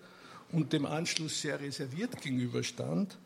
und 0.51 0.72
dem 0.72 0.86
Anschluss 0.86 1.40
sehr 1.40 1.61
reserviert 1.61 2.20
gegenüberstand, 2.20 3.16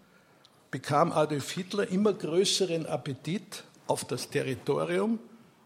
bekam 0.71 1.13
Adolf 1.13 1.51
Hitler 1.51 1.89
immer 1.89 2.13
größeren 2.13 2.87
Appetit 2.87 3.65
auf 3.87 4.05
das 4.05 4.29
Territorium, 4.29 5.19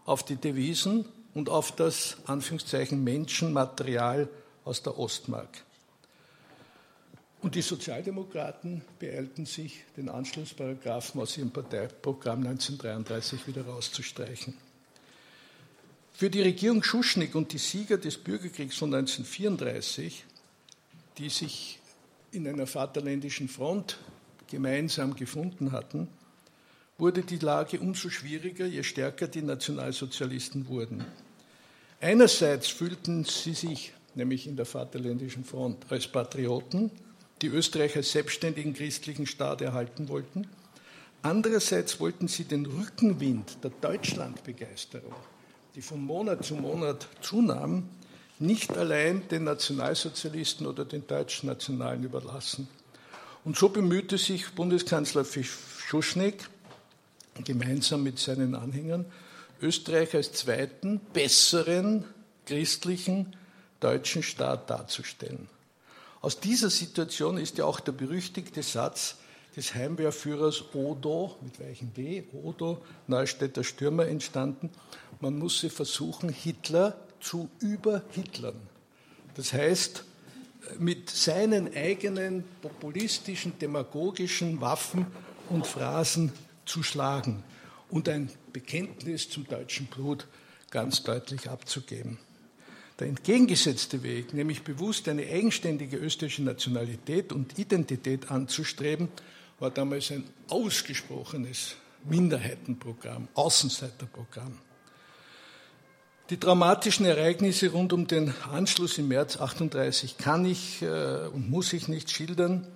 auf 0.04 0.22
die 0.22 0.36
Devisen 0.36 1.04
und 1.34 1.48
auf 1.48 1.72
das 1.72 2.18
Anführungszeichen 2.26 3.02
Menschenmaterial 3.02 4.28
aus 4.64 4.82
der 4.82 4.98
Ostmark. 4.98 5.64
Und 7.42 7.54
die 7.54 7.62
Sozialdemokraten 7.62 8.82
beeilten 8.98 9.46
sich, 9.46 9.84
den 9.96 10.10
Anschlussparagraphen 10.10 11.20
aus 11.20 11.38
ihrem 11.38 11.50
Parteiprogramm 11.50 12.46
1933 12.46 13.46
wieder 13.46 13.64
rauszustreichen. 13.64 14.54
Für 16.12 16.28
die 16.28 16.42
Regierung 16.42 16.82
Schuschnigg 16.82 17.34
und 17.34 17.52
die 17.52 17.58
Sieger 17.58 17.96
des 17.96 18.18
Bürgerkriegs 18.18 18.76
von 18.76 18.92
1934, 18.92 20.26
die 21.16 21.30
sich 21.30 21.78
in 22.30 22.46
einer 22.46 22.66
vaterländischen 22.66 23.48
Front 23.48 23.96
gemeinsam 24.46 25.16
gefunden 25.16 25.72
hatten, 25.72 26.08
wurde 26.98 27.22
die 27.22 27.38
Lage 27.38 27.80
umso 27.80 28.10
schwieriger, 28.10 28.66
je 28.66 28.82
stärker 28.82 29.28
die 29.28 29.40
Nationalsozialisten 29.40 30.68
wurden. 30.68 31.06
Einerseits 32.02 32.68
fühlten 32.68 33.24
sie 33.24 33.54
sich, 33.54 33.94
nämlich 34.14 34.46
in 34.46 34.56
der 34.56 34.66
Vaterländischen 34.66 35.44
Front, 35.44 35.86
als 35.90 36.06
Patrioten, 36.06 36.90
die 37.42 37.48
Österreich 37.48 37.96
als 37.96 38.12
selbstständigen 38.12 38.74
christlichen 38.74 39.26
Staat 39.26 39.62
erhalten 39.62 40.08
wollten. 40.08 40.46
Andererseits 41.22 42.00
wollten 42.00 42.28
sie 42.28 42.44
den 42.44 42.66
Rückenwind 42.66 43.58
der 43.62 43.70
Deutschlandbegeisterung, 43.80 45.14
die 45.74 45.82
von 45.82 46.02
Monat 46.02 46.44
zu 46.44 46.54
Monat 46.54 47.08
zunahm, 47.20 47.88
nicht 48.38 48.76
allein 48.76 49.28
den 49.28 49.44
Nationalsozialisten 49.44 50.66
oder 50.66 50.84
den 50.84 51.06
deutschen 51.06 51.48
Nationalen 51.48 52.04
überlassen. 52.04 52.68
Und 53.44 53.56
so 53.56 53.68
bemühte 53.68 54.18
sich 54.18 54.50
Bundeskanzler 54.52 55.24
Schuschnigg 55.24 56.44
gemeinsam 57.44 58.02
mit 58.02 58.18
seinen 58.18 58.54
Anhängern, 58.54 59.04
Österreich 59.62 60.14
als 60.14 60.32
zweiten, 60.32 61.00
besseren 61.12 62.04
christlichen 62.46 63.36
deutschen 63.78 64.22
Staat 64.22 64.70
darzustellen. 64.70 65.48
Aus 66.20 66.38
dieser 66.38 66.68
Situation 66.68 67.38
ist 67.38 67.58
ja 67.58 67.64
auch 67.64 67.80
der 67.80 67.92
berüchtigte 67.92 68.62
Satz 68.62 69.16
des 69.56 69.74
Heimwehrführers 69.74 70.74
Odo, 70.74 71.36
mit 71.40 71.58
welchem 71.58 71.92
D, 71.94 72.24
Odo, 72.32 72.82
Neustädter 73.06 73.64
Stürmer 73.64 74.06
entstanden. 74.06 74.70
Man 75.20 75.38
muss 75.38 75.60
sie 75.60 75.70
versuchen, 75.70 76.28
Hitler 76.28 76.96
zu 77.20 77.48
überhitlern. 77.60 78.60
Das 79.34 79.52
heißt, 79.52 80.04
mit 80.78 81.08
seinen 81.10 81.74
eigenen 81.74 82.44
populistischen, 82.60 83.58
demagogischen 83.58 84.60
Waffen 84.60 85.06
und 85.48 85.66
Phrasen 85.66 86.32
zu 86.66 86.82
schlagen 86.82 87.42
und 87.88 88.08
ein 88.08 88.30
Bekenntnis 88.52 89.28
zum 89.30 89.46
deutschen 89.48 89.86
Blut 89.86 90.26
ganz 90.70 91.02
deutlich 91.02 91.48
abzugeben. 91.48 92.18
Der 93.00 93.08
entgegengesetzte 93.08 94.02
Weg, 94.02 94.34
nämlich 94.34 94.62
bewusst 94.62 95.08
eine 95.08 95.22
eigenständige 95.22 95.96
österreichische 95.96 96.42
Nationalität 96.42 97.32
und 97.32 97.58
Identität 97.58 98.30
anzustreben, 98.30 99.08
war 99.58 99.70
damals 99.70 100.10
ein 100.10 100.24
ausgesprochenes 100.48 101.76
Minderheitenprogramm, 102.04 103.28
Außenseiterprogramm. 103.32 104.58
Die 106.28 106.36
traumatischen 106.36 107.06
Ereignisse 107.06 107.70
rund 107.70 107.94
um 107.94 108.06
den 108.06 108.34
Anschluss 108.52 108.98
im 108.98 109.08
März 109.08 109.38
38 109.38 110.18
kann 110.18 110.44
ich 110.44 110.82
äh, 110.82 111.26
und 111.32 111.50
muss 111.50 111.72
ich 111.72 111.88
nicht 111.88 112.10
schildern, 112.10 112.66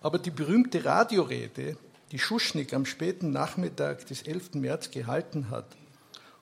aber 0.00 0.18
die 0.18 0.30
berühmte 0.30 0.84
Radiorede, 0.84 1.76
die 2.10 2.18
Schuschnigg 2.18 2.74
am 2.74 2.86
späten 2.86 3.30
Nachmittag 3.30 4.04
des 4.06 4.22
11. 4.22 4.54
März 4.54 4.90
gehalten 4.90 5.48
hat, 5.48 5.76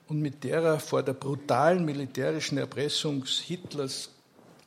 und 0.09 0.19
mit 0.21 0.43
der 0.43 0.61
er 0.61 0.79
vor 0.79 1.03
der 1.03 1.13
brutalen 1.13 1.85
militärischen 1.85 2.57
Erpressung 2.57 3.23
Hitlers 3.25 4.09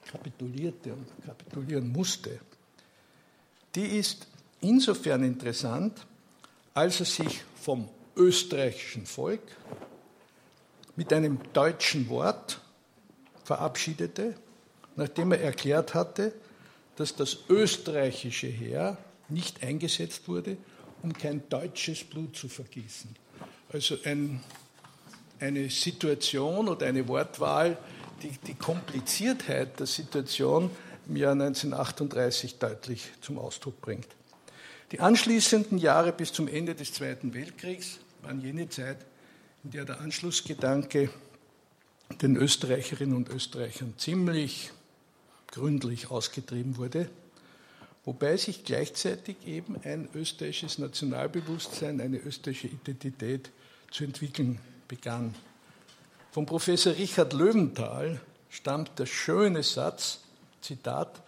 kapitulierte 0.06 0.92
und 0.92 1.06
kapitulieren 1.26 1.90
musste, 1.90 2.40
die 3.74 3.98
ist 3.98 4.26
insofern 4.60 5.24
interessant, 5.24 6.06
als 6.74 7.00
er 7.00 7.06
sich 7.06 7.42
vom 7.60 7.88
österreichischen 8.16 9.06
Volk 9.06 9.42
mit 10.96 11.12
einem 11.12 11.38
deutschen 11.52 12.08
Wort 12.08 12.60
verabschiedete, 13.44 14.34
nachdem 14.96 15.32
er 15.32 15.40
erklärt 15.40 15.94
hatte, 15.94 16.32
dass 16.96 17.16
das 17.16 17.38
österreichische 17.48 18.46
Heer 18.46 18.98
nicht 19.28 19.62
eingesetzt 19.62 20.28
wurde, 20.28 20.56
um 21.02 21.12
kein 21.12 21.48
deutsches 21.48 22.04
Blut 22.04 22.36
zu 22.36 22.48
vergießen. 22.48 23.16
Also 23.72 23.96
ein 24.04 24.40
eine 25.42 25.68
Situation 25.68 26.68
oder 26.68 26.86
eine 26.86 27.06
Wortwahl, 27.08 27.76
die 28.22 28.30
die 28.46 28.54
Kompliziertheit 28.54 29.78
der 29.80 29.86
Situation 29.86 30.70
im 31.08 31.16
Jahr 31.16 31.32
1938 31.32 32.58
deutlich 32.58 33.10
zum 33.20 33.38
Ausdruck 33.38 33.80
bringt. 33.80 34.06
Die 34.92 35.00
anschließenden 35.00 35.78
Jahre 35.78 36.12
bis 36.12 36.32
zum 36.32 36.46
Ende 36.46 36.74
des 36.74 36.92
Zweiten 36.92 37.34
Weltkriegs 37.34 37.98
waren 38.22 38.40
jene 38.40 38.68
Zeit, 38.68 38.98
in 39.64 39.72
der 39.72 39.84
der 39.84 40.00
Anschlussgedanke 40.00 41.10
den 42.20 42.36
Österreicherinnen 42.36 43.16
und 43.16 43.28
Österreichern 43.28 43.94
ziemlich 43.96 44.70
gründlich 45.50 46.10
ausgetrieben 46.10 46.76
wurde, 46.76 47.08
wobei 48.04 48.36
sich 48.36 48.64
gleichzeitig 48.64 49.36
eben 49.46 49.76
ein 49.82 50.08
österreichisches 50.14 50.78
Nationalbewusstsein, 50.78 52.00
eine 52.00 52.18
österreichische 52.18 52.68
Identität 52.68 53.50
zu 53.90 54.04
entwickeln 54.04 54.60
begann. 54.92 55.34
Vom 56.32 56.44
Professor 56.44 56.92
Richard 56.94 57.32
Löwenthal 57.32 58.20
stammt 58.50 58.98
der 58.98 59.06
schöne 59.06 59.62
Satz, 59.62 60.20
Zitat, 60.60 61.22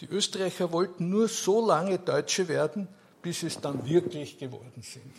die 0.00 0.06
Österreicher 0.06 0.70
wollten 0.70 1.10
nur 1.10 1.26
so 1.26 1.66
lange 1.66 1.98
Deutsche 1.98 2.46
werden, 2.46 2.86
bis 3.20 3.42
es 3.42 3.60
dann 3.60 3.84
wirklich 3.88 4.38
geworden 4.38 4.82
sind. 4.82 5.12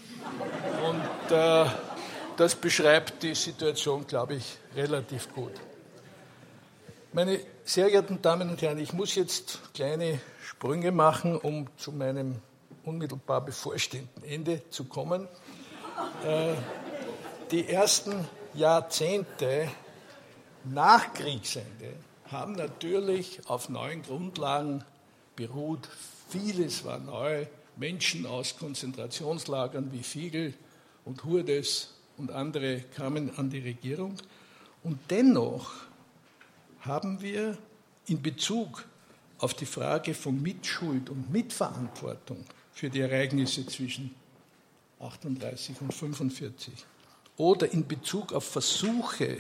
Und 0.82 1.36
äh, 1.36 1.66
das 2.38 2.56
beschreibt 2.56 3.22
die 3.22 3.36
Situation, 3.36 4.08
glaube 4.08 4.36
ich, 4.36 4.58
relativ 4.78 5.34
gut. 5.34 5.52
Meine 7.12 7.38
sehr 7.66 7.90
geehrten 7.90 8.22
Damen 8.22 8.50
und 8.50 8.62
Herren, 8.62 8.80
ich 8.80 8.94
muss 8.94 9.16
jetzt 9.16 9.74
kleine 9.74 10.22
Sprünge 10.42 10.94
machen, 10.94 11.38
um 11.38 11.68
zu 11.76 11.92
meinem 11.92 12.36
unmittelbar 12.86 13.44
bevorstehenden 13.44 14.24
Ende 14.24 14.62
zu 14.70 14.86
kommen. 14.86 15.28
Äh, 16.26 16.54
die 17.52 17.68
ersten 17.68 18.28
Jahrzehnte 18.54 19.70
nach 20.66 21.14
Kriegsende 21.14 21.94
haben 22.26 22.54
natürlich 22.54 23.42
auf 23.48 23.70
neuen 23.70 24.04
Grundlagen 24.04 24.84
beruht. 25.36 25.88
Vieles 26.30 26.86
war 26.86 27.00
neu. 27.00 27.48
Menschen 27.76 28.26
aus 28.26 28.58
Konzentrationslagern 28.58 29.92
wie 29.92 30.04
Fiegel 30.04 30.54
und 31.06 31.24
Hurdes 31.24 31.94
und 32.18 32.32
andere 32.32 32.82
kamen 32.82 33.36
an 33.38 33.50
die 33.50 33.60
Regierung. 33.60 34.16
Und 34.84 35.00
dennoch 35.10 35.72
haben 36.82 37.22
wir 37.22 37.58
in 38.06 38.22
Bezug 38.22 38.86
auf 39.40 39.54
die 39.54 39.66
Frage 39.66 40.14
von 40.14 40.42
Mitschuld 40.42 41.10
und 41.10 41.32
Mitverantwortung 41.32 42.44
für 42.74 42.90
die 42.90 43.00
Ereignisse 43.00 43.66
zwischen 43.66 44.14
38 45.00 45.82
und 45.82 45.94
45 45.94 46.86
oder 47.40 47.72
in 47.72 47.88
Bezug 47.88 48.34
auf 48.34 48.44
Versuche 48.44 49.38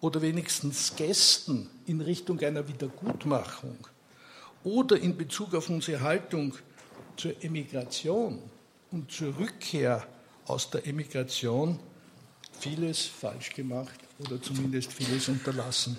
oder 0.00 0.22
wenigstens 0.22 0.94
Gästen 0.94 1.68
in 1.84 2.00
Richtung 2.00 2.38
einer 2.40 2.66
Wiedergutmachung 2.68 3.76
oder 4.62 4.96
in 4.96 5.16
Bezug 5.16 5.52
auf 5.52 5.68
unsere 5.68 6.00
Haltung 6.00 6.54
zur 7.16 7.32
Emigration 7.42 8.38
und 8.92 9.10
zur 9.10 9.36
Rückkehr 9.36 10.06
aus 10.46 10.70
der 10.70 10.86
Emigration 10.86 11.80
vieles 12.60 13.04
falsch 13.04 13.52
gemacht 13.52 13.98
oder 14.20 14.40
zumindest 14.40 14.92
vieles 14.92 15.28
unterlassen. 15.28 15.98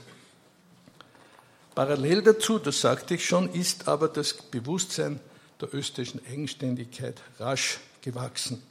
Parallel 1.75 2.21
dazu, 2.21 2.59
das 2.59 2.79
sagte 2.79 3.15
ich 3.15 3.25
schon, 3.25 3.51
ist 3.51 3.89
aber 3.89 4.07
das 4.07 4.33
Bewusstsein 4.33 5.19
der 5.59 5.73
österreichischen 5.73 6.21
Eigenständigkeit 6.31 7.21
rasch 7.39 7.79
gewachsen. 8.01 8.63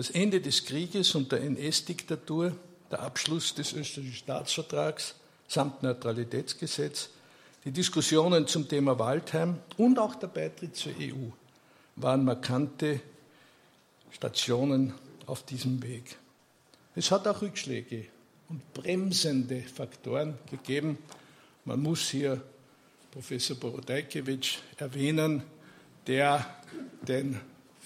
Das 0.00 0.08
Ende 0.08 0.40
des 0.40 0.64
Krieges 0.64 1.14
und 1.14 1.30
der 1.30 1.42
NS-Diktatur, 1.42 2.56
der 2.90 3.00
Abschluss 3.00 3.54
des 3.54 3.74
österreichischen 3.74 4.14
Staatsvertrags 4.14 5.14
samt 5.46 5.82
Neutralitätsgesetz, 5.82 7.10
die 7.66 7.70
Diskussionen 7.70 8.46
zum 8.46 8.66
Thema 8.66 8.98
Waldheim 8.98 9.58
und 9.76 9.98
auch 9.98 10.14
der 10.14 10.28
Beitritt 10.28 10.74
zur 10.74 10.92
EU 10.92 11.28
waren 11.96 12.24
markante 12.24 13.00
Stationen 14.10 14.94
auf 15.26 15.42
diesem 15.42 15.82
Weg. 15.82 16.16
Es 16.94 17.10
hat 17.10 17.28
auch 17.28 17.42
Rückschläge 17.42 18.06
und 18.48 18.72
bremsende 18.72 19.60
Faktoren 19.60 20.38
gegeben. 20.50 20.96
Man 21.66 21.82
muss 21.82 22.08
hier 22.08 22.40
Professor 23.10 23.54
Borodajkiewicz 23.54 24.60
erwähnen, 24.78 25.42
der 26.06 26.46
den 27.06 27.38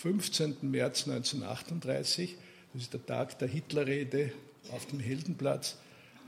15. 0.04 0.56
März 0.60 1.08
1938, 1.08 2.36
das 2.74 2.82
ist 2.82 2.92
der 2.92 3.06
Tag 3.06 3.38
der 3.38 3.48
Hitlerrede 3.48 4.32
auf 4.70 4.84
dem 4.84 5.00
Heldenplatz, 5.00 5.76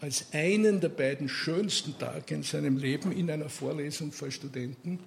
als 0.01 0.33
einen 0.33 0.81
der 0.81 0.89
beiden 0.89 1.29
schönsten 1.29 1.99
Tage 1.99 2.37
in 2.37 2.43
seinem 2.43 2.79
Leben 2.79 3.13
in 3.13 3.31
einer 3.31 3.51
Vorlesung 3.51 4.13
vor 4.13 4.31
Studenten 4.31 4.99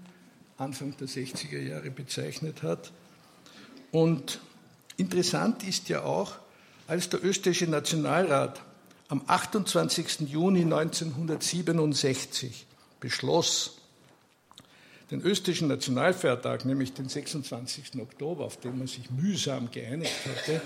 Anfang 0.59 0.95
der 0.97 1.07
60er 1.07 1.59
Jahre 1.59 1.89
bezeichnet 1.89 2.61
hat. 2.61 2.91
Und 3.89 4.39
interessant 4.97 5.67
ist 5.67 5.89
ja 5.89 6.03
auch, 6.03 6.35
als 6.85 7.09
der 7.09 7.25
österreichische 7.25 7.71
Nationalrat 7.71 8.61
am 9.07 9.23
28. 9.25 10.29
Juni 10.29 10.61
1967 10.61 12.67
beschloss, 12.99 13.78
den 15.11 15.21
österreichischen 15.21 15.67
Nationalfeiertag, 15.69 16.65
nämlich 16.65 16.93
den 16.93 17.09
26. 17.09 17.99
Oktober, 17.99 18.45
auf 18.45 18.57
den 18.57 18.77
man 18.77 18.87
sich 18.87 19.09
mühsam 19.09 19.71
geeinigt 19.71 20.13
hatte, 20.25 20.61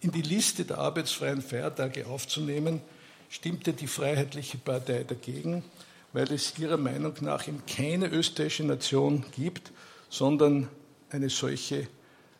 in 0.00 0.12
die 0.12 0.22
Liste 0.22 0.64
der 0.64 0.78
arbeitsfreien 0.78 1.42
Feiertage 1.42 2.06
aufzunehmen, 2.06 2.80
stimmte 3.28 3.72
die 3.72 3.86
Freiheitliche 3.86 4.58
Partei 4.58 5.04
dagegen, 5.04 5.64
weil 6.12 6.30
es 6.32 6.58
ihrer 6.58 6.76
Meinung 6.76 7.14
nach 7.20 7.48
eben 7.48 7.62
keine 7.66 8.08
österreichische 8.08 8.64
Nation 8.64 9.24
gibt, 9.34 9.72
sondern 10.10 10.68
eine 11.10 11.30
solche, 11.30 11.88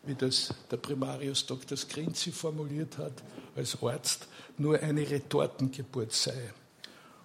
wie 0.05 0.15
das 0.15 0.53
der 0.71 0.77
Primarius 0.77 1.45
Dr. 1.45 1.77
Skrinzi 1.77 2.31
formuliert 2.31 2.97
hat, 2.97 3.13
als 3.55 3.81
Arzt, 3.81 4.27
nur 4.57 4.79
eine 4.79 5.09
Retortengeburt 5.09 6.11
sei. 6.11 6.53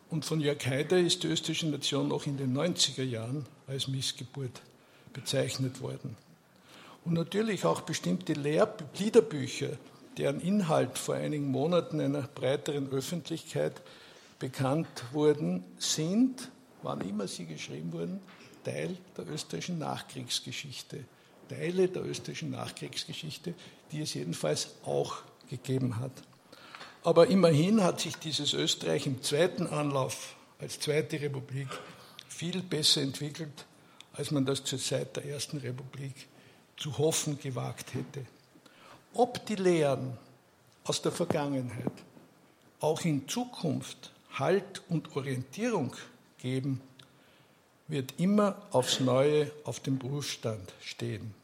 Und 0.08 0.24
von 0.24 0.40
Jörg 0.40 0.64
Haider 0.66 0.98
ist 0.98 1.22
die 1.22 1.28
österreichische 1.28 1.68
Nation 1.68 2.08
noch 2.08 2.26
in 2.26 2.36
den 2.36 2.56
90er 2.56 3.02
Jahren 3.02 3.44
als 3.68 3.88
Missgeburt 3.88 4.62
bezeichnet 5.12 5.80
worden. 5.80 6.16
Und 7.04 7.14
natürlich 7.14 7.64
auch 7.64 7.82
bestimmte 7.82 8.32
Lehr 8.32 8.72
Liederbücher, 8.98 9.70
deren 10.16 10.40
Inhalt 10.40 10.98
vor 10.98 11.14
einigen 11.14 11.46
Monaten 11.46 12.00
einer 12.00 12.22
breiteren 12.22 12.90
Öffentlichkeit 12.90 13.80
bekannt 14.38 14.88
wurden, 15.12 15.64
sind, 15.78 16.50
wann 16.82 17.00
immer 17.00 17.28
sie 17.28 17.46
geschrieben 17.46 17.92
wurden, 17.92 18.20
Teil 18.64 18.96
der 19.16 19.28
österreichischen 19.28 19.78
Nachkriegsgeschichte. 19.78 21.04
Teile 21.48 21.88
der 21.88 22.04
österreichischen 22.04 22.50
Nachkriegsgeschichte, 22.50 23.54
die 23.90 24.02
es 24.02 24.14
jedenfalls 24.14 24.74
auch 24.84 25.18
gegeben 25.48 25.98
hat. 25.98 26.12
Aber 27.04 27.28
immerhin 27.28 27.82
hat 27.82 28.00
sich 28.00 28.16
dieses 28.16 28.52
Österreich 28.52 29.06
im 29.06 29.22
zweiten 29.22 29.66
Anlauf 29.66 30.36
als 30.58 30.78
Zweite 30.78 31.20
Republik 31.20 31.68
viel 32.38 32.62
besser 32.62 33.02
entwickelt, 33.02 33.66
als 34.12 34.30
man 34.30 34.46
das 34.46 34.62
zur 34.62 34.78
Zeit 34.78 35.16
der 35.16 35.24
Ersten 35.24 35.58
Republik 35.58 36.14
zu 36.76 36.96
hoffen 36.96 37.36
gewagt 37.40 37.94
hätte. 37.94 38.24
Ob 39.12 39.44
die 39.46 39.56
Lehren 39.56 40.16
aus 40.84 41.02
der 41.02 41.10
Vergangenheit 41.10 41.92
auch 42.80 43.00
in 43.00 43.28
Zukunft 43.28 44.12
Halt 44.34 44.82
und 44.88 45.16
Orientierung 45.16 45.96
geben, 46.38 46.80
wird 47.88 48.14
immer 48.18 48.62
aufs 48.70 49.00
Neue 49.00 49.50
auf 49.64 49.80
dem 49.80 49.98
Berufsstand 49.98 50.72
stehen. 50.80 51.34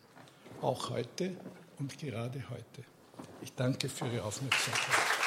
Auch 0.62 0.90
heute 0.90 1.36
und 1.80 1.98
gerade 1.98 2.40
heute. 2.50 2.84
Ich 3.42 3.52
danke 3.54 3.88
für 3.88 4.06
Ihre 4.06 4.22
Aufmerksamkeit. 4.22 5.24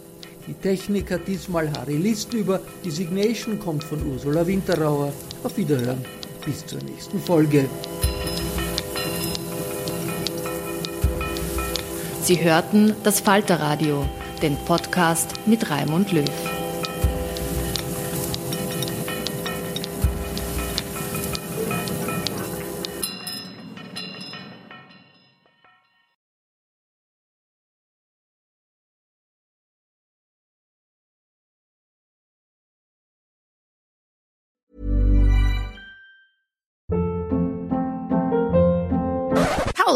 Die 0.47 0.53
Technik 0.53 1.11
hat 1.11 1.27
diesmal 1.27 1.69
Harry 1.73 1.97
List 1.97 2.33
über, 2.33 2.61
die 2.85 2.91
Signation 2.91 3.59
kommt 3.59 3.83
von 3.83 4.01
Ursula 4.13 4.47
Winterauer. 4.47 5.11
Auf 5.43 5.57
Wiederhören, 5.57 6.05
bis 6.45 6.65
zur 6.65 6.81
nächsten 6.81 7.19
Folge. 7.19 7.65
Sie 12.21 12.41
hörten 12.41 12.95
das 13.03 13.19
Falterradio, 13.19 14.05
den 14.41 14.55
Podcast 14.65 15.33
mit 15.45 15.69
Raimund 15.69 16.13
Löw. 16.13 16.52